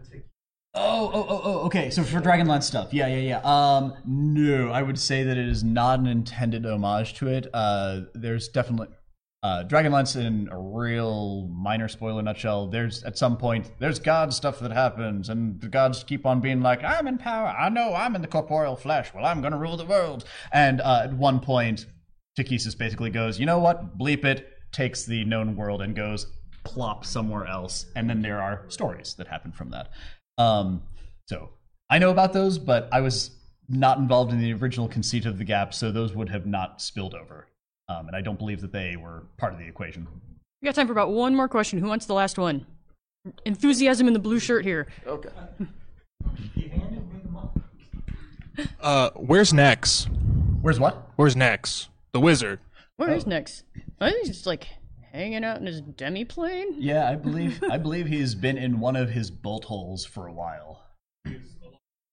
Oh, 0.74 1.10
oh, 1.14 1.26
oh, 1.28 1.40
oh, 1.44 1.58
okay. 1.66 1.90
So 1.90 2.02
for 2.02 2.20
Dragonlance 2.20 2.64
stuff, 2.64 2.92
yeah, 2.92 3.06
yeah, 3.06 3.18
yeah. 3.18 3.40
Um, 3.44 3.94
no, 4.04 4.70
I 4.70 4.82
would 4.82 4.98
say 4.98 5.22
that 5.22 5.38
it 5.38 5.48
is 5.48 5.62
not 5.62 6.00
an 6.00 6.06
intended 6.06 6.66
homage 6.66 7.14
to 7.14 7.28
it. 7.28 7.46
Uh, 7.54 8.00
there's 8.14 8.48
definitely 8.48 8.88
uh, 9.42 9.64
Dragonlance 9.64 10.14
in 10.14 10.48
a 10.52 10.58
real 10.58 11.48
minor 11.48 11.88
spoiler 11.88 12.22
nutshell. 12.22 12.68
There's 12.68 13.02
at 13.02 13.18
some 13.18 13.36
point 13.36 13.72
there's 13.80 13.98
god 13.98 14.32
stuff 14.32 14.60
that 14.60 14.70
happens, 14.70 15.28
and 15.28 15.60
the 15.60 15.68
gods 15.68 16.04
keep 16.04 16.24
on 16.24 16.40
being 16.40 16.60
like, 16.60 16.84
"I'm 16.84 17.08
in 17.08 17.18
power. 17.18 17.48
I 17.48 17.68
know 17.68 17.94
I'm 17.94 18.14
in 18.14 18.22
the 18.22 18.28
corporeal 18.28 18.76
flesh. 18.76 19.12
Well, 19.12 19.24
I'm 19.24 19.42
gonna 19.42 19.58
rule 19.58 19.76
the 19.76 19.84
world." 19.84 20.24
And 20.52 20.80
uh, 20.80 21.02
at 21.04 21.12
one 21.12 21.40
point, 21.40 21.86
Takhisis 22.38 22.78
basically 22.78 23.10
goes, 23.10 23.40
"You 23.40 23.46
know 23.46 23.58
what? 23.58 23.98
Bleep 23.98 24.24
it." 24.24 24.48
Takes 24.72 25.04
the 25.04 25.24
known 25.26 25.54
world 25.54 25.82
and 25.82 25.94
goes 25.94 26.26
plop 26.64 27.04
somewhere 27.04 27.46
else, 27.46 27.86
and 27.96 28.08
then 28.08 28.22
there 28.22 28.40
are 28.40 28.64
stories 28.68 29.14
that 29.14 29.26
happen 29.26 29.52
from 29.52 29.70
that. 29.70 29.90
Um, 30.38 30.84
so 31.26 31.50
I 31.90 31.98
know 31.98 32.10
about 32.10 32.32
those, 32.32 32.58
but 32.58 32.88
I 32.92 33.00
was 33.00 33.32
not 33.68 33.98
involved 33.98 34.32
in 34.32 34.40
the 34.40 34.52
original 34.54 34.88
conceit 34.88 35.26
of 35.26 35.36
the 35.36 35.44
gap, 35.44 35.74
so 35.74 35.90
those 35.90 36.14
would 36.14 36.28
have 36.30 36.46
not 36.46 36.80
spilled 36.80 37.14
over. 37.14 37.48
Um, 37.92 38.06
and 38.08 38.16
I 38.16 38.20
don't 38.20 38.38
believe 38.38 38.60
that 38.60 38.72
they 38.72 38.96
were 38.96 39.24
part 39.38 39.52
of 39.52 39.58
the 39.58 39.66
equation. 39.66 40.06
We 40.60 40.66
got 40.66 40.74
time 40.74 40.86
for 40.86 40.92
about 40.92 41.10
one 41.10 41.34
more 41.34 41.48
question. 41.48 41.78
Who 41.78 41.88
wants 41.88 42.06
the 42.06 42.14
last 42.14 42.38
one? 42.38 42.66
Enthusiasm 43.44 44.06
in 44.06 44.12
the 44.12 44.18
blue 44.18 44.38
shirt 44.38 44.64
here. 44.64 44.88
Okay. 45.06 45.28
Uh, 48.80 49.10
where's 49.16 49.52
Nex? 49.52 50.06
Where's 50.60 50.78
what? 50.78 51.10
Where's 51.16 51.34
Nex? 51.34 51.88
The 52.12 52.20
wizard. 52.20 52.60
Where 52.96 53.10
is 53.10 53.26
next? 53.26 53.64
I 53.98 54.10
think 54.10 54.26
he's 54.26 54.36
just 54.36 54.46
like 54.46 54.68
hanging 55.12 55.42
out 55.42 55.58
in 55.58 55.66
his 55.66 55.80
demi-plane. 55.80 56.74
Yeah, 56.78 57.08
I 57.08 57.14
believe 57.16 57.62
I 57.70 57.78
believe 57.78 58.06
he's 58.06 58.34
been 58.34 58.58
in 58.58 58.78
one 58.78 58.94
of 58.94 59.10
his 59.10 59.30
bolt 59.30 59.64
holes 59.64 60.04
for 60.04 60.26
a 60.26 60.32
while. 60.32 60.82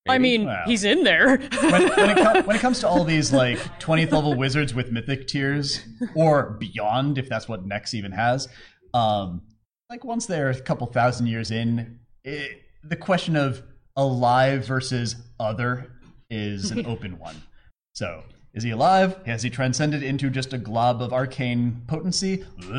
I 0.08 0.18
mean, 0.18 0.46
Well. 0.46 0.64
he's 0.66 0.84
in 0.84 1.04
there. 1.04 1.38
when, 1.38 1.90
when, 1.90 2.10
it 2.10 2.18
com- 2.24 2.46
when 2.46 2.56
it 2.56 2.60
comes 2.60 2.80
to 2.80 2.88
all 2.88 3.04
these 3.04 3.32
like 3.32 3.58
20th 3.80 4.12
level 4.12 4.36
wizards 4.36 4.74
with 4.74 4.92
mythic 4.92 5.28
tiers 5.28 5.82
or 6.16 6.52
beyond, 6.60 7.18
if 7.18 7.30
that's 7.30 7.48
what 7.48 7.66
Nex 7.66 7.94
even 7.94 8.12
has, 8.12 8.48
um, 8.94 9.42
like 9.90 10.04
once 10.04 10.26
they're 10.26 10.50
a 10.50 10.60
couple 10.60 10.88
thousand 10.88 11.28
years 11.28 11.52
in, 11.52 12.00
it, 12.24 12.62
the 12.84 12.96
question 12.96 13.36
of 13.36 13.62
alive 13.96 14.66
versus 14.66 15.16
other 15.40 15.92
is 16.30 16.72
an 16.72 16.86
open 16.86 17.20
one. 17.20 17.36
So, 17.94 18.24
is 18.54 18.64
he 18.64 18.72
alive? 18.72 19.18
Has 19.26 19.44
he 19.44 19.50
transcended 19.50 20.02
into 20.02 20.30
just 20.30 20.54
a 20.54 20.58
glob 20.58 21.02
of 21.02 21.14
arcane 21.14 21.84
potency? 21.88 22.46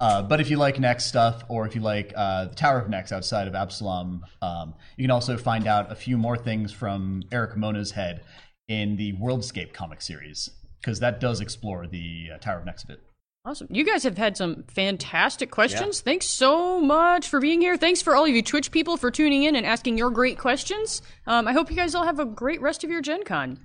Ugh. 0.00 0.10
Uh, 0.10 0.22
but 0.26 0.40
if 0.40 0.50
you 0.50 0.56
like 0.56 0.78
Nex 0.78 1.04
stuff, 1.04 1.44
or 1.48 1.66
if 1.66 1.74
you 1.74 1.80
like 1.80 2.12
uh, 2.16 2.46
the 2.46 2.54
Tower 2.54 2.78
of 2.78 2.88
Nex 2.88 3.12
outside 3.12 3.46
of 3.46 3.54
Absalom, 3.54 4.24
um, 4.40 4.74
you 4.96 5.04
can 5.04 5.10
also 5.10 5.36
find 5.36 5.66
out 5.66 5.92
a 5.92 5.94
few 5.94 6.16
more 6.16 6.36
things 6.36 6.72
from 6.72 7.22
Erik 7.30 7.56
Mona's 7.56 7.90
head 7.90 8.22
in 8.68 8.96
the 8.96 9.12
Worldscape 9.14 9.72
comic 9.72 10.00
series, 10.00 10.48
because 10.80 11.00
that 11.00 11.20
does 11.20 11.40
explore 11.40 11.86
the 11.86 12.30
uh, 12.34 12.38
Tower 12.38 12.60
of 12.60 12.64
Nex 12.64 12.84
a 12.84 12.86
bit. 12.86 13.02
Awesome. 13.44 13.68
You 13.70 13.84
guys 13.84 14.02
have 14.02 14.18
had 14.18 14.36
some 14.36 14.64
fantastic 14.68 15.50
questions. 15.50 16.02
Thanks 16.02 16.26
so 16.26 16.78
much 16.78 17.26
for 17.26 17.40
being 17.40 17.62
here. 17.62 17.78
Thanks 17.78 18.02
for 18.02 18.14
all 18.14 18.24
of 18.24 18.30
you 18.30 18.42
Twitch 18.42 18.70
people 18.70 18.98
for 18.98 19.10
tuning 19.10 19.44
in 19.44 19.56
and 19.56 19.64
asking 19.64 19.96
your 19.96 20.10
great 20.10 20.38
questions. 20.38 21.00
Um, 21.26 21.48
I 21.48 21.52
hope 21.54 21.70
you 21.70 21.76
guys 21.76 21.94
all 21.94 22.04
have 22.04 22.20
a 22.20 22.26
great 22.26 22.60
rest 22.60 22.84
of 22.84 22.90
your 22.90 23.00
Gen 23.00 23.24
Con. 23.24 23.58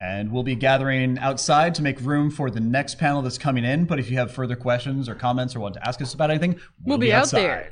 And 0.00 0.30
we'll 0.32 0.42
be 0.42 0.54
gathering 0.54 1.18
outside 1.18 1.74
to 1.76 1.82
make 1.82 2.00
room 2.00 2.30
for 2.30 2.50
the 2.50 2.60
next 2.60 2.98
panel 2.98 3.22
that's 3.22 3.38
coming 3.38 3.64
in. 3.64 3.84
But 3.86 3.98
if 3.98 4.10
you 4.10 4.18
have 4.18 4.30
further 4.32 4.56
questions 4.56 5.08
or 5.08 5.14
comments 5.14 5.56
or 5.56 5.60
want 5.60 5.74
to 5.74 5.86
ask 5.86 6.02
us 6.02 6.12
about 6.14 6.30
anything, 6.30 6.52
we'll, 6.84 6.98
We'll 6.98 6.98
be 6.98 7.12
out 7.12 7.22
outside. 7.22 7.40
there. 7.40 7.70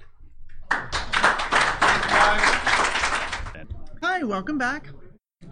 Hi, 4.02 4.22
welcome 4.22 4.58
back. 4.58 4.88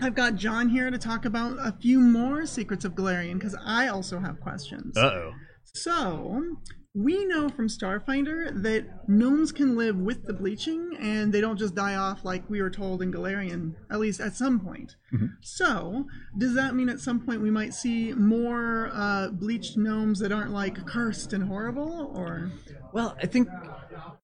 I've 0.00 0.14
got 0.14 0.36
John 0.36 0.68
here 0.68 0.90
to 0.90 0.98
talk 0.98 1.24
about 1.24 1.56
a 1.60 1.72
few 1.80 2.00
more 2.00 2.46
secrets 2.46 2.84
of 2.84 2.94
Golarion 2.94 3.34
because 3.34 3.56
I 3.64 3.88
also 3.88 4.18
have 4.18 4.40
questions. 4.40 4.96
Uh 4.96 5.00
oh. 5.12 5.32
So, 5.74 6.56
we 6.94 7.24
know 7.24 7.48
from 7.48 7.68
Starfinder 7.68 8.62
that 8.62 9.08
gnomes 9.08 9.52
can 9.52 9.76
live 9.76 9.96
with 9.96 10.26
the 10.26 10.32
bleaching 10.32 10.96
and 10.98 11.32
they 11.32 11.40
don't 11.40 11.56
just 11.56 11.74
die 11.74 11.94
off 11.94 12.24
like 12.24 12.48
we 12.50 12.60
were 12.60 12.70
told 12.70 13.00
in 13.00 13.12
Golarion, 13.12 13.74
at 13.90 14.00
least 14.00 14.20
at 14.20 14.34
some 14.34 14.58
point. 14.58 14.96
So, 15.40 16.06
does 16.36 16.54
that 16.54 16.74
mean 16.74 16.88
at 16.88 16.98
some 16.98 17.20
point 17.20 17.42
we 17.42 17.50
might 17.50 17.74
see 17.74 18.12
more 18.12 18.90
uh, 18.92 19.28
bleached 19.28 19.76
gnomes 19.76 20.18
that 20.18 20.32
aren't 20.32 20.50
like 20.50 20.84
cursed 20.84 21.32
and 21.32 21.44
horrible? 21.44 22.12
Or 22.14 22.50
Well, 22.92 23.16
I 23.22 23.26
think 23.26 23.48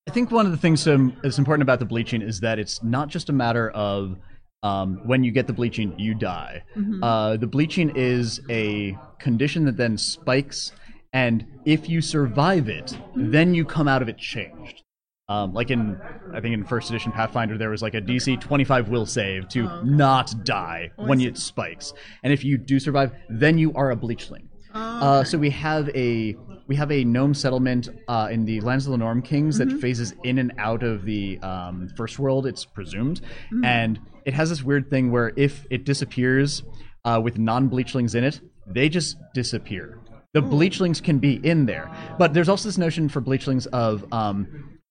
I 0.09 0.11
think 0.11 0.33
one 0.33 0.47
of 0.47 0.53
the 0.53 0.59
things 0.59 0.85
that's 0.85 1.39
important 1.39 1.63
about 1.63 1.79
the 1.79 1.85
bleaching 1.85 2.21
is 2.21 2.41
that 2.41 2.59
it's 2.59 2.83
not 2.83 3.09
just 3.09 3.29
a 3.29 3.33
matter 3.33 3.71
of 3.71 4.17
um, 4.63 5.01
when 5.05 5.23
you 5.23 5.31
get 5.31 5.47
the 5.47 5.53
bleaching, 5.53 5.97
you 5.99 6.15
die. 6.15 6.65
Mhm. 6.77 6.99
Uh, 7.01 7.37
the 7.37 7.47
bleaching 7.47 7.93
is 7.95 8.41
a 8.51 8.99
condition 9.21 9.65
that 9.67 9.77
then 9.77 9.97
spikes, 9.97 10.73
and 11.17 11.47
if 11.65 11.89
you 11.89 12.01
survive 12.01 12.69
it, 12.69 12.97
then 13.15 13.55
you 13.55 13.65
come 13.65 13.89
out 13.89 14.03
of 14.03 14.09
it 14.09 14.19
changed. 14.19 14.83
Um, 15.29 15.53
like 15.55 15.71
in, 15.73 15.99
I 16.33 16.41
think 16.41 16.55
in 16.55 16.63
first 16.65 16.89
edition 16.91 17.11
Pathfinder, 17.11 17.57
there 17.59 17.71
was 17.71 17.83
like 17.83 17.95
a 17.95 18.01
DC 18.01 18.41
25 18.41 18.89
will 18.91 19.07
save 19.07 19.49
to 19.49 19.61
Oh, 19.69 19.83
not 19.83 20.45
die 20.45 20.93
Oh, 20.99 21.07
when 21.07 21.21
it 21.21 21.37
spikes, 21.37 21.93
and 22.23 22.33
if 22.33 22.45
you 22.45 22.57
do 22.59 22.79
survive, 22.79 23.11
then 23.29 23.59
you 23.59 23.73
are 23.75 23.91
a 23.91 23.97
bleachling. 23.97 24.49
Oh, 24.75 24.79
Uh, 24.81 25.25
so 25.25 25.37
we 25.39 25.51
have 25.51 25.89
a 25.97 26.37
we 26.69 26.77
have 26.77 26.91
a 26.93 27.03
gnome 27.05 27.33
settlement 27.35 27.89
uh, 28.09 28.29
in 28.31 28.45
the 28.45 28.61
lands 28.61 28.87
of 28.87 28.91
the 28.93 28.99
Linnorm 28.99 29.23
Kings 29.25 29.57
that 29.59 29.69
Mhm. 29.69 29.81
phases 29.81 30.15
in 30.25 30.39
and 30.39 30.53
out 30.59 30.83
of 30.83 31.05
the 31.05 31.39
um, 31.41 31.89
first 31.97 32.19
world. 32.19 32.45
It's 32.47 32.65
presumed, 32.65 33.21
Mm. 33.53 33.65
and 33.65 33.93
it 34.25 34.35
has 34.35 34.49
this 34.51 34.63
weird 34.65 34.91
thing 34.91 35.11
where 35.13 35.33
if 35.37 35.65
it 35.71 35.85
disappears 35.85 36.63
uh, 37.05 37.21
with 37.27 37.39
non-bleachlings 37.39 38.15
in 38.17 38.25
it, 38.25 38.41
they 38.67 38.89
just 38.89 39.17
disappear. 39.33 39.99
The 40.37 40.43
bleachlings 40.43 41.03
can 41.03 41.19
be 41.19 41.41
in 41.43 41.65
there, 41.65 41.91
but 42.19 42.35
there's 42.35 42.51
also 42.51 42.69
this 42.69 42.77
notion 42.77 43.09
for 43.09 43.23
bleachlings 43.23 43.67
of 43.69 44.05
um, 44.13 44.47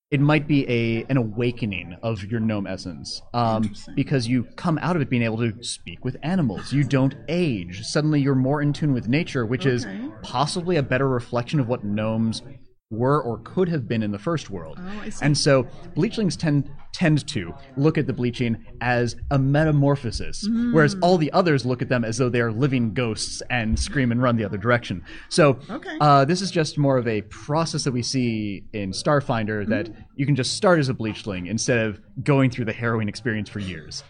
it 0.10 0.20
might 0.20 0.48
be 0.48 0.68
a 0.68 1.04
an 1.04 1.18
awakening 1.18 1.96
of 2.02 2.24
your 2.24 2.40
gnome 2.40 2.66
essence 2.66 3.22
um, 3.32 3.72
because 3.94 4.28
you 4.28 4.46
come 4.56 4.80
out 4.80 4.96
of 4.96 5.04
it 5.04 5.10
being 5.12 5.22
able 5.22 5.38
to 5.38 5.64
speak 5.64 6.04
with 6.04 6.18
animals. 6.24 6.74
You 6.74 6.84
don't 6.84 7.14
age. 7.28 7.84
Suddenly, 7.84 8.22
you're 8.22 8.34
more 8.34 8.60
in 8.60 8.74
tune 8.74 8.92
with 8.92 9.08
nature, 9.08 9.46
which 9.46 9.68
is 9.68 9.86
Okay. 9.86 10.10
possibly 10.24 10.78
a 10.78 10.84
better 10.84 11.08
reflection 11.08 11.60
of 11.60 11.68
what 11.68 11.84
gnomes 11.84 12.42
were 12.92 13.22
or 13.22 13.40
could 13.40 13.68
have 13.68 13.88
been 13.88 14.04
in 14.04 14.12
the 14.12 14.20
first 14.20 14.50
world. 14.52 14.80
Oh, 14.80 15.04
and 15.22 15.36
so, 15.38 15.64
bleachlings 15.96 16.38
tend 16.38 16.70
tend 16.94 17.28
to 17.28 17.54
look 17.76 17.98
at 17.98 18.08
the 18.08 18.14
bleaching 18.14 18.56
as 18.80 19.18
a 19.30 19.38
metamorphosis, 19.38 20.48
Mm. 20.48 20.72
whereas 20.74 20.96
all 21.02 21.18
the 21.18 21.30
others 21.34 21.66
look 21.66 21.82
at 21.82 21.90
them 21.90 22.06
as 22.06 22.18
though 22.18 22.30
they 22.30 22.40
are 22.40 22.54
living 22.54 22.94
ghosts 22.94 23.42
and 23.50 23.78
scream 23.78 24.14
and 24.14 24.22
run 24.22 24.38
the 24.38 24.46
other 24.46 24.58
direction. 24.58 25.02
So, 25.30 25.60
Okay. 25.70 25.98
uh, 26.00 26.24
this 26.24 26.42
is 26.42 26.52
just 26.52 26.78
more 26.78 26.98
of 26.98 27.06
a 27.06 27.22
process 27.24 27.84
that 27.84 27.92
we 27.92 28.02
see 28.02 28.64
in 28.72 28.92
Starfinder 28.92 29.68
that 29.68 29.88
Mm. 29.90 29.96
you 30.16 30.26
can 30.26 30.36
just 30.36 30.54
start 30.54 30.80
as 30.80 30.88
a 30.88 30.94
bleachling 30.94 31.48
instead 31.48 31.80
of 31.86 32.00
going 32.24 32.50
through 32.50 32.66
the 32.66 32.74
harrowing 32.74 33.10
experience 33.10 33.50
for 33.50 33.60
years. 33.60 34.04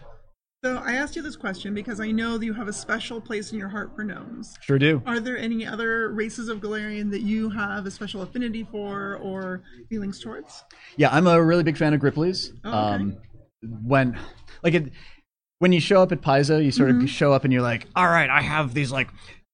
So 0.66 0.82
I 0.84 0.94
asked 0.94 1.14
you 1.14 1.22
this 1.22 1.36
question 1.36 1.74
because 1.74 2.00
I 2.00 2.10
know 2.10 2.38
that 2.38 2.44
you 2.44 2.52
have 2.52 2.66
a 2.66 2.72
special 2.72 3.20
place 3.20 3.52
in 3.52 3.58
your 3.58 3.68
heart 3.68 3.94
for 3.94 4.02
gnomes. 4.02 4.58
Sure 4.62 4.80
do. 4.80 5.00
Are 5.06 5.20
there 5.20 5.38
any 5.38 5.64
other 5.64 6.10
races 6.12 6.48
of 6.48 6.58
Golarion 6.58 7.08
that 7.12 7.20
you 7.20 7.50
have 7.50 7.86
a 7.86 7.90
special 7.92 8.22
affinity 8.22 8.66
for 8.72 9.14
or 9.22 9.62
feelings 9.88 10.18
towards? 10.18 10.64
Yeah, 10.96 11.10
I'm 11.12 11.28
a 11.28 11.40
really 11.40 11.62
big 11.62 11.76
fan 11.76 11.94
of 11.94 12.00
Gripplis. 12.00 12.50
Oh, 12.64 12.68
okay. 12.68 12.78
Um, 12.78 13.16
when 13.84 14.18
like 14.64 14.74
it, 14.74 14.92
when 15.60 15.70
you 15.70 15.78
show 15.78 16.02
up 16.02 16.10
at 16.10 16.20
Paizo, 16.20 16.60
you 16.64 16.72
sort 16.72 16.90
Mhm. 16.90 17.04
of 17.04 17.10
show 17.10 17.32
up 17.32 17.44
and 17.44 17.52
you're 17.52 17.62
like, 17.62 17.86
all 17.94 18.08
right, 18.08 18.28
I 18.28 18.40
have 18.42 18.74
these 18.74 18.90
like 18.90 19.08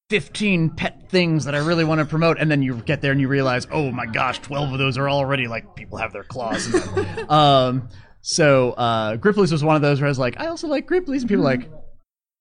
15 0.08 0.70
pet 0.70 1.10
things 1.10 1.44
that 1.44 1.54
I 1.54 1.58
really 1.58 1.84
want 1.84 1.98
to 1.98 2.06
promote, 2.06 2.38
and 2.38 2.50
then 2.50 2.62
you 2.62 2.76
get 2.76 3.02
there 3.02 3.12
and 3.12 3.20
you 3.20 3.28
realize, 3.28 3.66
oh 3.70 3.90
my 3.90 4.06
gosh, 4.06 4.38
12 4.38 4.72
of 4.72 4.78
those 4.78 4.96
are 4.96 5.10
already 5.10 5.46
like 5.46 5.76
people 5.76 5.98
have 5.98 6.14
their 6.14 6.24
claws. 6.24 6.66
In 6.66 6.72
them. 6.72 7.30
um, 7.30 7.88
so 8.22 8.72
uh, 8.72 9.16
Gripplis 9.16 9.52
was 9.52 9.62
one 9.62 9.76
of 9.76 9.82
those 9.82 10.00
where 10.00 10.06
I 10.06 10.10
was 10.10 10.18
like, 10.18 10.40
I 10.40 10.46
also 10.46 10.68
like 10.68 10.88
Gripplis, 10.88 11.20
and 11.20 11.28
people 11.28 11.46
are 11.46 11.56
like. 11.56 11.70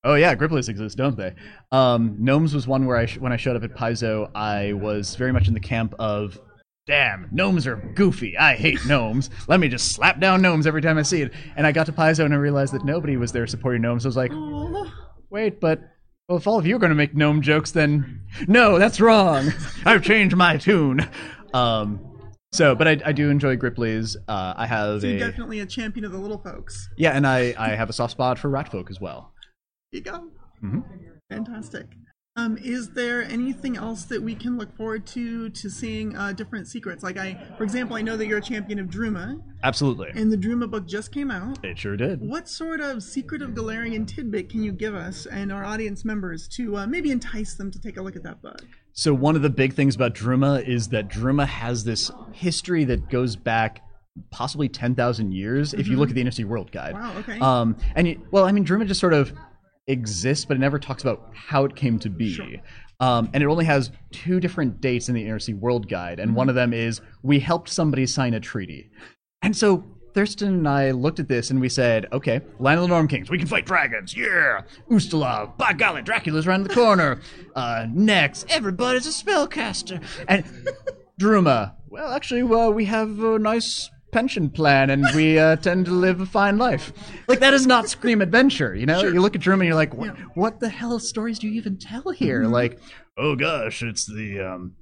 Oh 0.03 0.15
yeah, 0.15 0.34
Gripplis 0.34 0.67
exist, 0.67 0.97
don't 0.97 1.15
they? 1.15 1.36
Um, 1.71 2.15
Gnomes 2.17 2.55
was 2.55 2.65
one 2.65 2.88
where 2.88 2.97
I 2.97 3.05
sh- 3.05 3.19
when 3.19 3.32
I 3.32 3.38
showed 3.38 3.55
up 3.55 3.63
at 3.63 3.75
Paizo, 3.75 4.32
I 4.34 4.73
was 4.73 5.15
very 5.15 5.32
much 5.32 5.47
in 5.47 5.53
the 5.53 5.59
camp 5.59 5.93
of, 5.99 6.39
damn, 6.88 7.29
gnomes 7.32 7.67
are 7.67 7.75
goofy. 7.75 8.36
I 8.36 8.55
hate 8.55 8.84
gnomes. 8.88 9.29
Let 9.47 9.59
me 9.59 9.67
just 9.67 9.91
slap 9.91 10.19
down 10.19 10.41
gnomes 10.41 10.65
every 10.65 10.82
time 10.82 10.97
I 10.97 11.03
see 11.03 11.21
it. 11.21 11.32
And 11.55 11.67
I 11.67 11.71
got 11.71 11.86
to 11.86 11.91
Paizo 11.91 12.25
and 12.25 12.34
I 12.34 12.38
realized 12.38 12.73
that 12.73 12.84
nobody 12.84 13.15
was 13.15 13.32
there 13.32 13.45
supporting 13.45 13.84
gnomes. 13.84 14.03
I 14.03 14.09
was 14.09 14.17
like, 14.17 14.32
wait, 15.29 15.61
but 15.61 15.82
well, 16.27 16.38
if 16.38 16.47
all 16.47 16.57
of 16.57 16.65
you 16.65 16.75
are 16.77 16.79
going 16.79 16.91
to 16.91 16.95
make 16.95 17.15
gnome 17.15 17.41
jokes, 17.41 17.71
then 17.71 18.21
no, 18.47 18.79
that's 18.79 18.99
wrong. 19.01 19.51
I've 19.86 20.01
changed 20.01 20.36
my 20.36 20.57
tune. 20.57 21.07
Um, 21.53 22.11
so, 22.53 22.75
but 22.75 22.87
I, 22.87 22.99
I 23.05 23.11
do 23.11 23.29
enjoy 23.29 23.55
Gripplis. 23.57 24.15
Uh, 24.27 24.53
I 24.57 24.65
have 24.67 25.01
So 25.01 25.07
you're 25.07 25.17
a 25.17 25.19
definitely 25.19 25.59
a 25.61 25.65
champion 25.65 26.05
of 26.05 26.11
the 26.11 26.17
little 26.17 26.37
folks. 26.39 26.89
yeah, 26.97 27.11
and 27.11 27.25
I, 27.25 27.53
I 27.57 27.69
have 27.69 27.89
a 27.89 27.93
soft 27.93 28.11
spot 28.11 28.37
for 28.39 28.49
Ratfolk 28.49 28.89
as 28.89 28.99
well. 28.99 29.33
You 29.91 30.01
go. 30.01 30.27
Mhm. 30.63 30.83
Fantastic. 31.29 31.87
Um, 32.37 32.57
is 32.57 32.91
there 32.91 33.21
anything 33.23 33.75
else 33.75 34.05
that 34.05 34.21
we 34.23 34.35
can 34.35 34.57
look 34.57 34.73
forward 34.77 35.05
to 35.07 35.49
to 35.49 35.69
seeing 35.69 36.15
uh, 36.15 36.31
different 36.31 36.65
secrets? 36.67 37.03
Like 37.03 37.17
I, 37.17 37.37
for 37.57 37.63
example, 37.65 37.97
I 37.97 38.01
know 38.01 38.15
that 38.15 38.25
you're 38.25 38.37
a 38.37 38.41
champion 38.41 38.79
of 38.79 38.87
Druma, 38.87 39.41
Absolutely, 39.63 40.11
and 40.15 40.31
the 40.31 40.37
Druma 40.37 40.71
book 40.71 40.87
just 40.87 41.11
came 41.13 41.29
out. 41.29 41.63
it 41.65 41.77
sure 41.77 41.97
did. 41.97 42.21
What 42.21 42.47
sort 42.47 42.79
of 42.79 43.03
secret 43.03 43.41
of 43.41 43.49
Golarion 43.49 44.07
tidbit 44.07 44.49
can 44.49 44.63
you 44.63 44.71
give 44.71 44.95
us 44.95 45.25
and 45.25 45.51
our 45.51 45.65
audience 45.65 46.05
members 46.05 46.47
to 46.55 46.77
uh, 46.77 46.87
maybe 46.87 47.11
entice 47.11 47.55
them 47.55 47.69
to 47.69 47.79
take 47.79 47.97
a 47.97 48.01
look 48.01 48.15
at 48.15 48.23
that 48.23 48.41
book? 48.41 48.63
So 48.93 49.13
one 49.13 49.35
of 49.35 49.41
the 49.41 49.49
big 49.49 49.73
things 49.73 49.95
about 49.95 50.13
Druma 50.13 50.67
is 50.67 50.89
that 50.89 51.07
Druma 51.07 51.47
has 51.47 51.83
this 51.83 52.11
history 52.33 52.83
that 52.85 53.09
goes 53.09 53.35
back 53.35 53.83
possibly 54.29 54.67
10,000 54.67 55.31
years 55.31 55.73
if 55.73 55.87
you 55.87 55.97
look 55.97 56.09
at 56.09 56.15
the 56.15 56.21
Inner 56.21 56.31
Sea 56.31 56.43
World 56.43 56.71
Guide. 56.71 56.93
Wow, 56.93 57.17
okay. 57.19 57.39
Um, 57.39 57.77
and 57.95 58.17
well, 58.31 58.43
I 58.43 58.51
mean, 58.51 58.65
Druma 58.65 58.85
just 58.85 58.99
sort 58.99 59.13
of 59.13 59.33
exists, 59.87 60.45
but 60.45 60.57
it 60.57 60.59
never 60.59 60.79
talks 60.79 61.01
about 61.01 61.29
how 61.33 61.65
it 61.65 61.75
came 61.75 61.99
to 61.99 62.09
be. 62.09 62.61
Um, 62.99 63.29
and 63.33 63.41
it 63.41 63.47
only 63.47 63.65
has 63.65 63.91
two 64.11 64.39
different 64.39 64.79
dates 64.79 65.09
in 65.09 65.15
the 65.15 65.23
Inner 65.23 65.39
Sea 65.39 65.53
World 65.53 65.89
Guide, 65.89 66.19
and 66.19 66.35
one 66.35 66.49
of 66.49 66.55
them 66.55 66.71
is 66.71 67.01
we 67.23 67.39
helped 67.39 67.69
somebody 67.69 68.05
sign 68.05 68.33
a 68.33 68.39
treaty. 68.39 68.91
And 69.41 69.57
so 69.57 69.83
Thurston 70.14 70.49
and 70.49 70.68
I 70.68 70.91
looked 70.91 71.20
at 71.20 71.28
this 71.28 71.49
and 71.49 71.59
we 71.62 71.70
said, 71.70 72.07
okay, 72.12 72.41
Land 72.59 72.80
of 72.80 72.88
the 72.89 72.93
Linnorm 72.93 73.09
Kings, 73.09 73.30
we 73.30 73.38
can 73.38 73.47
fight 73.47 73.66
dragons, 73.66 74.16
yeah! 74.16 74.62
Ustalav, 74.89 75.57
by 75.57 75.74
golly, 75.74 76.01
Dracula's 76.01 76.47
around 76.47 76.64
the 76.64 76.74
corner. 76.74 77.20
Uh, 77.55 77.88
next, 77.91 78.45
everybody's 78.49 79.07
a 79.07 79.09
spellcaster. 79.09 80.03
And 80.28 80.43
Druma, 81.20 81.76
well, 81.89 82.12
actually, 82.12 82.41
uh, 82.41 82.70
we 82.70 82.86
have 82.86 83.20
a 83.24 83.39
nice 83.39 83.89
pension 84.12 84.49
plan 84.49 84.89
and 84.89 85.05
we 85.16 85.39
uh, 85.39 85.55
tend 85.62 85.86
to 85.86 85.91
live 85.91 86.20
a 86.20 86.26
fine 86.26 86.57
life. 86.57 86.91
Like, 87.28 87.39
that 87.39 87.53
is 87.53 87.66
not 87.66 87.88
Scream 87.89 88.22
Adventure, 88.22 88.76
you 88.76 88.86
know? 88.86 89.01
You 89.01 89.22
look 89.22 89.36
at 89.36 89.41
Druma 89.41 89.55
and 89.55 89.66
you're 89.66 89.76
like, 89.76 89.93
what, 89.93 90.18
what 90.36 90.59
the 90.59 90.70
hell 90.70 90.99
stories 90.99 91.39
do 91.39 91.47
you 91.47 91.53
even 91.53 91.78
tell 91.78 92.12
here? 92.12 92.43
Mhm. 92.43 92.51
Like, 92.51 92.80
oh 93.18 93.36
gosh, 93.36 93.82
it's 93.82 94.05
the, 94.05 94.41
um, 94.41 94.76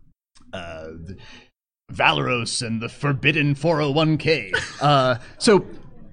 uh, 0.53 0.85
the 1.05 1.17
Valoros 1.91 2.65
and 2.65 2.81
the 2.81 2.89
Forbidden 2.89 3.55
401k. 3.55 4.53
Uh, 4.81 5.15
so 5.37 5.65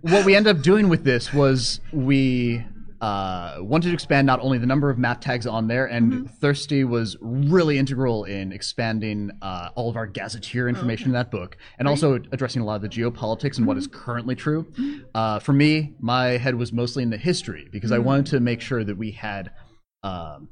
what 0.03 0.25
we 0.25 0.35
ended 0.35 0.57
up 0.57 0.63
doing 0.63 0.89
with 0.89 1.05
this 1.05 1.33
was 1.33 1.81
we 1.93 2.65
uh, 3.01 3.57
wanted 3.61 3.89
to 3.89 3.95
expand 3.95 4.27
not 4.27 4.41
only 4.41 4.57
the 4.59 4.67
number 4.67 4.89
of 4.89 4.99
map 4.99 5.21
tags 5.21 5.47
on 5.47 5.69
there, 5.69 5.87
and 5.87 6.31
Thirsty 6.41 6.83
was 6.85 7.17
really 7.21 7.77
integral 7.79 8.25
in 8.25 8.53
expanding 8.53 9.31
uh, 9.43 9.69
all 9.75 9.91
of 9.91 9.97
our 9.97 10.07
gazetteer 10.07 10.69
information 10.69 11.09
in 11.09 11.13
that 11.13 11.31
book, 11.31 11.57
and 11.79 11.87
also 11.87 12.15
addressing 12.33 12.63
a 12.63 12.65
lot 12.65 12.77
of 12.77 12.83
the 12.83 12.89
geopolitics 12.89 13.59
and 13.59 13.67
what 13.67 13.77
is 13.77 13.87
currently 13.87 14.35
true. 14.35 14.67
Uh, 15.15 15.39
for 15.39 15.53
me, 15.53 15.95
my 16.01 16.39
head 16.39 16.55
was 16.55 16.73
mostly 16.73 17.03
in 17.03 17.11
the 17.11 17.19
history 17.19 17.69
because 17.71 17.93
I 17.93 17.99
Mhm. 17.99 18.05
wanted 18.05 18.27
to 18.27 18.41
make 18.41 18.61
sure 18.61 18.83
that 18.83 18.97
we 18.97 19.11
had. 19.11 19.51
Um, 20.03 20.49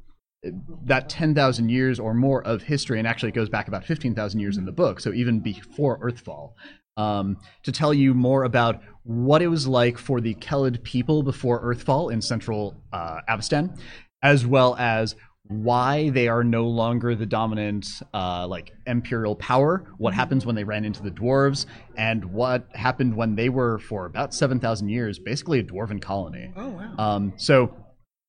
that 0.85 1.09
10,000 1.09 1.69
years 1.69 1.99
or 1.99 2.13
more 2.13 2.43
of 2.45 2.63
history, 2.63 2.99
and 2.99 3.07
actually 3.07 3.29
it 3.29 3.35
goes 3.35 3.49
back 3.49 3.67
about 3.67 3.83
15,000 3.85 4.39
years 4.39 4.57
in 4.57 4.65
the 4.65 4.71
book, 4.71 4.99
so 4.99 5.11
even 5.13 5.39
before 5.39 5.99
Earthfall, 5.99 6.53
um, 6.97 7.37
to 7.63 7.71
tell 7.71 7.93
you 7.93 8.13
more 8.13 8.43
about 8.43 8.81
what 9.03 9.41
it 9.41 9.47
was 9.47 9.67
like 9.67 9.97
for 9.97 10.21
the 10.21 10.33
Kellid 10.35 10.83
people 10.83 11.23
before 11.23 11.61
Earthfall 11.63 12.11
in 12.11 12.21
central 12.21 12.75
uh, 12.93 13.19
Avestan, 13.29 13.77
as 14.23 14.45
well 14.45 14.75
as 14.77 15.15
why 15.47 16.09
they 16.09 16.27
are 16.27 16.43
no 16.43 16.65
longer 16.65 17.13
the 17.13 17.25
dominant 17.25 17.87
uh, 18.15 18.47
like 18.47 18.71
imperial 18.87 19.35
power 19.35 19.85
what 19.99 20.11
happens 20.11 20.43
when 20.43 20.55
they 20.55 20.63
ran 20.63 20.83
into 20.83 21.03
the 21.03 21.11
dwarves 21.11 21.67
and 21.97 22.25
what 22.25 22.67
happened 22.73 23.15
when 23.15 23.35
they 23.35 23.47
were 23.49 23.77
for 23.77 24.07
about 24.07 24.33
7000 24.33 24.89
years 24.89 25.19
basically 25.19 25.59
a 25.59 25.63
dwarven 25.63 26.01
colony 26.01 26.51
Oh, 26.57 26.69
wow. 26.69 26.95
um, 26.97 27.33
so 27.37 27.71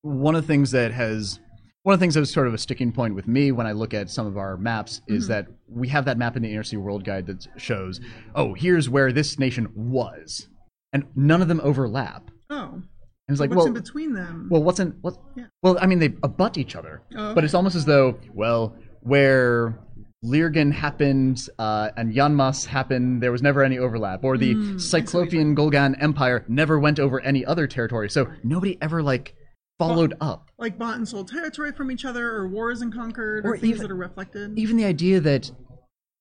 one 0.03 0.35
of 0.35 0.43
the 0.43 0.47
things 0.47 0.69
that 0.71 0.91
has 0.91 1.39
one 1.87 1.93
of 1.93 2.01
the 2.01 2.03
things 2.03 2.15
that 2.15 2.19
was 2.19 2.29
sort 2.33 2.47
of 2.47 2.53
a 2.53 2.57
sticking 2.57 2.91
point 2.91 3.15
with 3.15 3.29
me 3.29 3.49
when 3.49 3.65
I 3.65 3.71
look 3.71 3.93
at 3.93 4.09
some 4.09 4.27
of 4.27 4.37
our 4.37 4.57
maps 4.57 4.99
is 5.07 5.23
Mhm. 5.23 5.27
that 5.29 5.47
we 5.69 5.87
have 5.87 6.03
that 6.03 6.17
map 6.17 6.35
in 6.35 6.43
the 6.43 6.61
Sea 6.61 6.75
World 6.75 7.05
Guide 7.05 7.27
that 7.27 7.47
shows, 7.55 8.01
oh, 8.35 8.53
here's 8.55 8.89
where 8.89 9.13
this 9.13 9.39
nation 9.39 9.69
was, 9.73 10.49
and 10.91 11.05
none 11.15 11.41
of 11.41 11.47
them 11.47 11.61
overlap. 11.63 12.29
Oh. 12.49 12.71
And 12.73 12.83
it's 13.29 13.39
like, 13.39 13.51
what's 13.51 13.59
well, 13.59 13.67
in 13.67 13.73
between 13.73 14.11
them? 14.13 14.49
well, 14.51 14.61
what's 14.61 14.81
in 14.81 14.95
what? 14.99 15.15
Yeah. 15.37 15.45
Well, 15.63 15.77
I 15.79 15.87
mean, 15.87 15.99
they 15.99 16.09
abut 16.23 16.57
each 16.57 16.75
other, 16.75 17.03
Oh, 17.15 17.33
but 17.33 17.45
it's 17.45 17.53
almost 17.53 17.77
as 17.77 17.85
though, 17.85 18.19
well, 18.33 18.75
where 18.99 19.79
Lirgen 20.25 20.73
happened 20.73 21.47
uh, 21.57 21.91
and 21.95 22.13
Yanmas 22.13 22.65
happened, 22.65 23.23
there 23.23 23.31
was 23.31 23.41
never 23.41 23.63
any 23.63 23.77
overlap, 23.77 24.25
or 24.25 24.37
the 24.37 24.55
Mm, 24.55 24.81
Cyclopean 24.81 25.55
Ghol-Gan 25.55 25.95
Empire 26.01 26.43
never 26.49 26.77
went 26.79 26.99
over 26.99 27.21
any 27.21 27.45
other 27.45 27.65
territory, 27.65 28.09
so 28.09 28.27
nobody 28.43 28.77
ever 28.81 29.01
like 29.01 29.35
followed 29.79 30.15
up. 30.21 30.49
like 30.57 30.77
bought 30.77 30.95
and 30.95 31.07
sold 31.07 31.27
territory 31.27 31.71
from 31.71 31.91
each 31.91 32.03
other, 32.05 32.31
or 32.31 32.47
wars 32.47 32.81
and 32.81 32.93
conquered, 32.93 33.45
or, 33.45 33.53
Or 33.53 33.57
things 33.57 33.75
even- 33.75 33.83
that 33.83 33.91
are 33.91 33.95
reflected. 33.95 34.57
Even 34.57 34.75
the 34.77 34.85
idea 34.85 35.19
that 35.19 35.51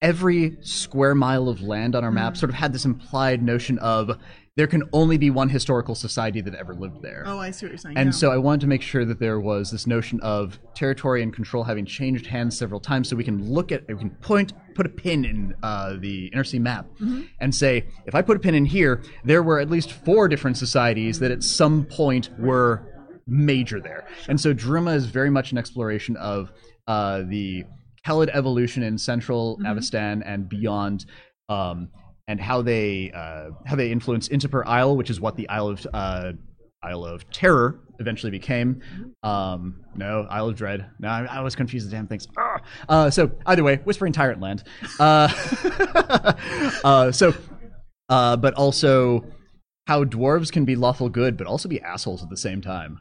every 0.02 0.58
square 0.60 1.14
mile 1.14 1.48
of 1.48 1.62
land 1.62 1.96
on 1.96 2.04
our 2.04 2.10
map 2.10 2.34
Mm. 2.34 2.36
sort 2.36 2.50
of 2.50 2.56
had 2.56 2.72
this 2.74 2.84
implied 2.84 3.42
notion 3.42 3.78
of 3.78 4.18
there 4.56 4.66
can 4.66 4.82
only 4.92 5.18
be 5.18 5.28
one 5.30 5.48
historical 5.50 5.94
society 5.94 6.40
that 6.42 6.54
ever 6.54 6.74
lived 6.74 7.02
there. 7.02 7.22
Oh, 7.26 7.38
I 7.38 7.50
see 7.50 7.66
what 7.66 7.70
you're 7.72 7.78
saying. 7.78 7.96
And 7.96 8.08
yeah. 8.08 8.10
so 8.12 8.30
I 8.30 8.36
wanted 8.38 8.60
to 8.62 8.66
make 8.66 8.80
sure 8.82 9.04
that 9.06 9.20
there 9.20 9.38
was 9.40 9.70
this 9.70 9.86
notion 9.86 10.18
of 10.20 10.58
territory 10.74 11.22
and 11.22 11.32
control 11.32 11.64
having 11.64 11.84
changed 11.86 12.26
hands 12.26 12.56
several 12.56 12.80
times, 12.80 13.08
so 13.08 13.16
we 13.16 13.24
can 13.24 13.50
look 13.50 13.70
at, 13.72 13.86
we 13.88 13.96
can 13.96 14.10
point, 14.10 14.52
put 14.74 14.84
a 14.86 14.88
pin 14.90 15.24
in 15.26 15.54
uh, 15.62 15.94
the 15.98 16.30
sea 16.44 16.58
map, 16.58 16.86
Mhm. 17.00 17.26
and 17.40 17.54
say, 17.54 17.86
if 18.06 18.14
I 18.14 18.20
put 18.22 18.36
a 18.36 18.40
pin 18.40 18.54
in 18.54 18.64
here, 18.66 19.02
there 19.24 19.42
were 19.42 19.58
at 19.60 19.68
least 19.70 19.92
four 19.92 20.26
different 20.28 20.56
societies 20.58 21.18
that 21.20 21.30
at 21.30 21.42
some 21.42 21.84
point 21.84 22.30
were 22.38 22.82
major 23.26 23.80
there. 23.80 24.06
And 24.28 24.40
so 24.40 24.54
Druma 24.54 24.94
is 24.94 25.06
very 25.06 25.30
much 25.30 25.52
an 25.52 25.58
exploration 25.58 26.16
of 26.16 26.52
uh, 26.86 27.22
the 27.28 27.64
Kellid 28.06 28.30
evolution 28.32 28.82
in 28.82 28.96
central 28.98 29.58
Mhm. 29.58 29.66
Avestan 29.66 30.22
and 30.24 30.48
beyond. 30.48 31.06
Um, 31.48 31.88
and 32.28 32.40
how 32.40 32.60
they 32.60 33.12
uh, 33.14 33.50
how 33.66 33.76
they 33.76 33.90
influence 33.92 34.28
Intipur 34.28 34.64
Isle, 34.66 34.96
which 34.96 35.10
is 35.10 35.20
what 35.20 35.36
the 35.36 35.48
Isle 35.48 35.68
of 35.68 35.86
uh, 35.94 36.32
Isle 36.82 37.04
of 37.04 37.28
Terror 37.30 37.78
eventually 38.00 38.30
became. 38.32 38.80
Um, 39.22 39.80
no, 39.94 40.26
Isle 40.28 40.48
of 40.48 40.56
Dread. 40.56 40.86
No, 40.98 41.08
I, 41.08 41.24
I 41.24 41.36
always 41.38 41.54
confuse 41.54 41.84
the 41.84 41.90
damn 41.90 42.08
things. 42.08 42.26
Ah! 42.36 42.60
Uh, 42.88 43.10
so 43.10 43.30
either 43.46 43.62
way, 43.62 43.76
Whispering 43.84 44.12
Tyrant 44.12 44.40
Land. 44.40 44.64
Uh, 44.98 45.28
uh, 46.84 47.12
so, 47.12 47.32
uh, 48.08 48.36
but 48.36 48.54
also 48.54 49.24
how 49.86 50.02
dwarves 50.04 50.50
can 50.50 50.64
be 50.64 50.74
lawful 50.74 51.08
good, 51.08 51.36
but 51.36 51.46
also 51.46 51.68
be 51.68 51.80
assholes 51.80 52.22
at 52.22 52.28
the 52.28 52.36
same 52.36 52.60
time. 52.60 52.98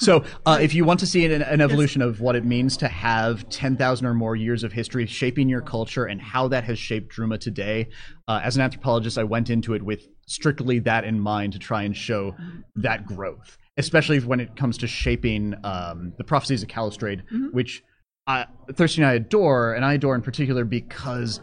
So, 0.00 0.24
uh, 0.44 0.58
if 0.60 0.74
you 0.74 0.84
want 0.84 0.98
to 1.00 1.06
see 1.06 1.24
an, 1.24 1.40
an 1.42 1.60
evolution 1.60 2.02
of 2.02 2.20
what 2.20 2.34
it 2.34 2.44
means 2.44 2.76
to 2.78 2.88
have 2.88 3.48
10,000 3.48 4.04
or 4.06 4.14
more 4.14 4.34
years 4.34 4.64
of 4.64 4.72
history 4.72 5.06
shaping 5.06 5.48
your 5.48 5.60
culture 5.62 6.04
and 6.04 6.20
how 6.20 6.48
that 6.48 6.64
has 6.64 6.78
shaped 6.78 7.14
Druma 7.14 7.38
today, 7.38 7.88
uh, 8.26 8.40
as 8.42 8.56
an 8.56 8.62
anthropologist, 8.62 9.16
I 9.16 9.22
went 9.24 9.48
into 9.48 9.74
it 9.74 9.82
with 9.82 10.08
strictly 10.26 10.80
that 10.80 11.04
in 11.04 11.20
mind 11.20 11.52
to 11.52 11.58
try 11.60 11.84
and 11.84 11.96
show 11.96 12.34
that 12.76 13.06
growth, 13.06 13.56
especially 13.76 14.18
when 14.18 14.40
it 14.40 14.56
comes 14.56 14.76
to 14.78 14.88
shaping 14.88 15.54
um, 15.62 16.12
the 16.18 16.24
prophecies 16.24 16.62
of 16.64 16.68
Kalistrade, 16.68 17.22
Mhm. 17.32 17.52
which 17.52 17.82
uh, 18.26 18.44
Thirsty 18.72 19.02
and 19.02 19.10
I 19.10 19.14
adore, 19.14 19.74
and 19.74 19.84
I 19.84 19.92
adore 19.94 20.14
in 20.14 20.22
particular 20.22 20.64
because 20.64 21.40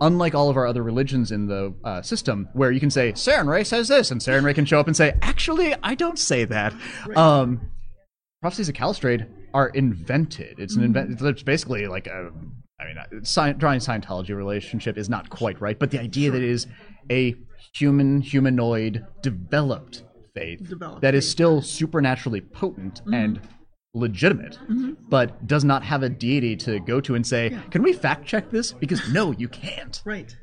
unlike 0.00 0.34
all 0.34 0.48
of 0.48 0.56
our 0.56 0.66
other 0.66 0.82
religions 0.82 1.30
in 1.32 1.46
the 1.46 1.74
uh, 1.84 2.02
system, 2.02 2.48
where 2.52 2.70
you 2.70 2.80
can 2.80 2.90
say 2.90 3.12
Sarenrae 3.12 3.66
says 3.66 3.88
this, 3.88 4.10
and 4.10 4.20
Sarenrae 4.20 4.54
can 4.54 4.64
show 4.64 4.80
up 4.80 4.86
and 4.86 4.96
say, 4.96 5.14
"Actually, 5.22 5.74
I 5.82 5.94
don't 5.94 6.18
say 6.18 6.44
that." 6.44 6.74
Um, 7.16 7.70
prophecies 8.40 8.68
of 8.68 8.74
Kalistrade 8.74 9.26
are 9.52 9.68
invented. 9.68 10.58
It's 10.58 10.76
an 10.76 10.82
invent. 10.84 11.20
It's 11.20 11.42
basically 11.42 11.86
like 11.86 12.06
a. 12.06 12.30
I 12.80 12.84
mean, 12.86 12.96
uh, 12.98 13.04
sci- 13.22 13.52
drawing 13.54 13.80
Scientology 13.80 14.34
relationship 14.34 14.96
is 14.96 15.10
not 15.10 15.28
quite 15.28 15.60
right, 15.60 15.78
but 15.78 15.90
the 15.90 16.00
idea 16.00 16.30
that 16.30 16.42
it 16.42 16.48
is 16.48 16.66
a 17.10 17.34
human 17.74 18.20
humanoid 18.22 19.04
developed 19.22 20.02
faith 20.34 20.66
Developed 20.68 21.02
that 21.02 21.14
is 21.14 21.28
still 21.28 21.60
supernaturally 21.60 22.40
potent 22.40 23.02
Mhm. 23.04 23.14
and 23.14 23.40
legitimate, 23.94 24.58
Mhm. 24.68 24.96
but 25.08 25.46
does 25.46 25.64
not 25.64 25.82
have 25.82 26.02
a 26.02 26.08
deity 26.08 26.56
to 26.56 26.78
go 26.80 27.00
to 27.00 27.14
and 27.14 27.26
say, 27.26 27.56
"Can 27.70 27.82
we 27.82 27.92
fact 27.92 28.26
check 28.26 28.50
this?" 28.50 28.72
Because 28.72 29.12
no, 29.12 29.32
you 29.32 29.48
can't. 29.48 30.00
Right. 30.04 30.36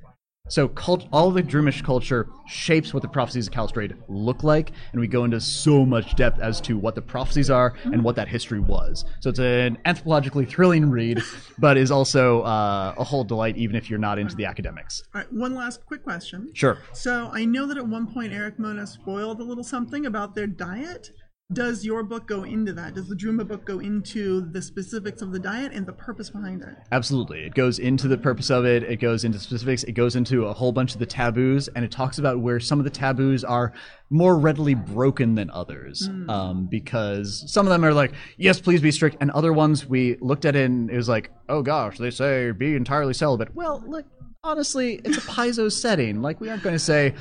So 0.50 0.70
cult- 0.70 1.08
all 1.12 1.28
of 1.28 1.34
the 1.34 1.44
Drumish 1.44 1.84
culture 1.84 2.26
shapes 2.48 2.94
what 2.94 3.04
the 3.04 3.10
prophecies 3.10 3.48
of 3.48 3.54
Kalistrade 3.54 3.98
look 4.08 4.46
like, 4.46 4.72
and 4.94 5.02
we 5.02 5.06
go 5.08 5.26
into 5.26 5.42
so 5.42 5.86
much 5.86 6.16
depth 6.16 6.40
as 6.40 6.62
to 6.62 6.78
what 6.78 6.96
the 6.96 7.02
prophecies 7.02 7.50
are 7.50 7.74
and 7.84 8.02
what 8.02 8.16
that 8.16 8.30
history 8.30 8.62
was. 8.62 9.04
So 9.20 9.30
it's 9.30 9.40
an 9.40 9.78
anthropologically 9.86 10.48
thrilling 10.48 10.90
read, 10.90 11.22
but 11.60 11.76
is 11.76 11.92
also 11.92 12.44
uh, 12.44 12.94
a 12.98 13.04
whole 13.04 13.26
delight 13.26 13.58
even 13.58 13.76
if 13.76 13.90
you're 13.90 14.00
not 14.00 14.20
into 14.20 14.36
the 14.38 14.46
academics. 14.46 15.04
All 15.14 15.20
right, 15.20 15.34
one 15.34 15.54
last 15.54 15.86
quick 15.86 16.02
question. 16.04 16.50
Sure. 16.54 16.78
So 16.94 17.30
I 17.34 17.44
know 17.44 17.66
that 17.68 17.76
at 17.78 17.86
one 17.88 18.08
point 18.08 18.32
Erik 18.32 18.58
Mona 18.58 18.88
spoiled 18.88 19.42
a 19.42 19.44
little 19.44 19.66
something 19.66 20.06
about 20.06 20.34
their 20.34 20.48
diet. 20.48 21.12
Does 21.54 21.86
your 21.86 22.04
book 22.04 22.28
go 22.28 22.44
into 22.44 22.74
that? 22.74 22.94
Does 22.94 23.08
the 23.08 23.16
Druma 23.16 23.48
book 23.48 23.64
go 23.64 23.80
into 23.80 24.42
the 24.52 24.62
specifics 24.62 25.22
of 25.22 25.32
the 25.32 25.40
diet 25.40 25.72
and 25.72 25.86
the 25.86 25.94
purpose 25.94 26.30
behind 26.30 26.62
it? 26.62 26.76
Absolutely. 26.92 27.46
It 27.46 27.54
goes 27.54 27.80
into 27.80 28.10
the 28.10 28.18
purpose 28.18 28.50
of 28.50 28.66
it, 28.66 28.84
it 28.84 28.98
goes 28.98 29.24
into 29.24 29.40
specifics, 29.40 29.86
it 29.86 29.94
goes 29.94 30.18
into 30.18 30.48
a 30.48 30.54
whole 30.54 30.74
bunch 30.74 30.94
of 30.94 31.00
the 31.00 31.06
taboos, 31.06 31.70
and 31.70 31.86
it 31.86 31.92
talks 31.92 32.18
about 32.18 32.42
where 32.42 32.60
some 32.60 32.80
of 32.80 32.84
the 32.84 32.92
taboos 32.92 33.46
are 33.46 33.72
more 34.10 34.38
readily 34.38 34.76
broken 34.76 35.36
than 35.36 35.50
others. 35.52 36.10
Mm. 36.10 36.30
Um, 36.30 36.68
because 36.68 37.50
some 37.50 37.66
of 37.66 37.72
them 37.72 37.86
are 37.86 37.94
like, 37.94 38.12
yes, 38.36 38.60
please 38.60 38.82
be 38.82 38.92
strict, 38.92 39.16
and 39.22 39.32
other 39.32 39.54
ones 39.54 39.86
we 39.86 40.18
looked 40.20 40.44
at 40.44 40.58
it 40.58 40.66
and 40.66 40.92
it 40.92 40.98
was 40.98 41.08
like, 41.08 41.32
oh 41.48 41.62
gosh, 41.62 41.98
they 41.98 42.12
say 42.12 42.52
be 42.52 42.76
entirely 42.76 43.14
celibate. 43.14 43.56
Well, 43.56 43.82
look, 43.88 44.06
honestly, 44.44 45.00
it's 45.06 45.18
a 45.18 45.22
Paizo 45.22 45.72
setting. 45.72 46.22
Like, 46.22 46.42
we 46.42 46.50
aren't 46.50 46.64
going 46.64 46.76
to 46.76 46.80
say, 46.80 47.16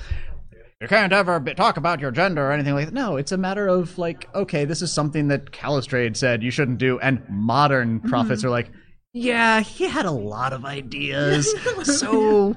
you 0.81 0.89
can't 0.89 1.13
ever 1.13 1.41
be- 1.41 1.55
talk 1.55 1.77
about 1.77 2.01
your 2.01 2.11
gender 2.11 2.47
or 2.49 2.53
anything 2.53 2.75
like 2.75 2.87
that. 2.87 2.95
No, 2.95 3.17
it's 3.17 3.33
a 3.33 3.37
matter 3.39 3.67
of 3.67 3.97
like, 3.99 4.29
okay, 4.35 4.65
this 4.65 4.83
is 4.83 4.93
something 4.93 5.29
that 5.29 5.51
Kalistrade 5.51 6.17
said 6.17 6.43
you 6.43 6.51
shouldn't 6.51 6.79
do, 6.79 6.99
and 7.01 7.23
modern 7.31 8.01
prophets 8.01 8.43
Mhm. 8.43 8.47
are 8.47 8.51
like, 8.51 8.71
yeah, 9.15 9.61
he 9.61 9.89
had 9.89 10.05
a 10.05 10.11
lot 10.11 10.53
of 10.53 10.67
ideas, 10.67 11.51
so 12.01 12.55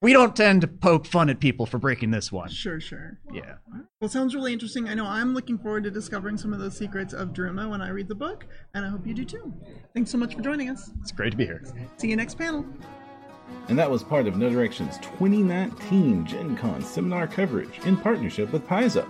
we 0.00 0.12
don't 0.12 0.36
tend 0.36 0.60
to 0.60 0.68
poke 0.68 1.04
fun 1.06 1.28
at 1.28 1.40
people 1.40 1.66
for 1.66 1.78
breaking 1.78 2.12
this 2.12 2.30
one. 2.30 2.48
Sure, 2.48 2.80
sure. 2.80 3.18
Yeah. 3.32 3.54
Well, 4.00 4.08
sounds 4.08 4.34
really 4.36 4.52
interesting. 4.52 4.88
I 4.88 4.94
know 4.94 5.04
I'm 5.04 5.34
looking 5.34 5.58
forward 5.58 5.82
to 5.84 5.90
discovering 5.90 6.38
some 6.38 6.52
of 6.52 6.60
those 6.60 6.78
secrets 6.78 7.12
of 7.12 7.30
Druma 7.30 7.68
when 7.68 7.82
I 7.82 7.88
read 7.90 8.06
the 8.06 8.14
book, 8.14 8.46
and 8.74 8.86
I 8.86 8.88
hope 8.88 9.04
you 9.06 9.12
do 9.12 9.24
too. 9.24 9.52
Thanks 9.92 10.10
so 10.12 10.16
much 10.18 10.36
for 10.36 10.40
joining 10.42 10.70
us. 10.70 10.90
It's 11.00 11.10
great 11.12 11.32
to 11.32 11.36
be 11.36 11.44
here. 11.46 11.64
See 11.96 12.08
you 12.08 12.16
next 12.16 12.38
panel. 12.38 12.64
And 13.68 13.78
that 13.78 13.90
was 13.90 14.02
part 14.02 14.26
of 14.26 14.36
No 14.36 14.50
Direction's 14.50 14.98
2019 14.98 16.26
Gen 16.26 16.56
Con 16.56 16.82
seminar 16.82 17.26
coverage 17.26 17.78
in 17.84 17.96
partnership 17.96 18.52
with 18.52 18.66
Paizo. 18.66 19.06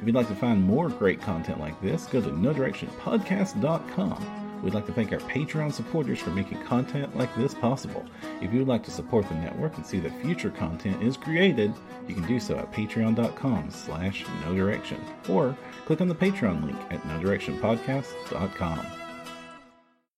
If 0.00 0.06
you'd 0.06 0.14
like 0.14 0.28
to 0.28 0.34
find 0.34 0.62
more 0.62 0.88
great 0.88 1.20
content 1.20 1.60
like 1.60 1.80
this, 1.80 2.06
go 2.06 2.20
to 2.20 2.30
nodirectionpodcast.com. 2.30 4.62
We'd 4.62 4.74
like 4.74 4.86
to 4.86 4.92
thank 4.92 5.12
our 5.12 5.20
Patreon 5.20 5.72
supporters 5.72 6.18
for 6.18 6.30
making 6.30 6.62
content 6.64 7.16
like 7.16 7.34
this 7.36 7.54
possible. 7.54 8.04
If 8.42 8.52
you 8.52 8.60
would 8.60 8.68
like 8.68 8.82
to 8.84 8.90
support 8.90 9.28
the 9.28 9.34
network 9.34 9.76
and 9.76 9.86
see 9.86 10.00
that 10.00 10.20
future 10.20 10.50
content 10.50 11.02
is 11.02 11.16
created, 11.16 11.72
you 12.06 12.14
can 12.14 12.26
do 12.26 12.40
so 12.40 12.56
at 12.56 12.72
patreon.com 12.72 13.70
slash 13.70 14.24
no 14.44 14.54
direction 14.54 15.02
or 15.28 15.56
click 15.86 16.00
on 16.00 16.08
the 16.08 16.14
Patreon 16.14 16.64
link 16.64 16.78
at 16.90 17.02
nodirectionpodcast.com. 17.04 18.99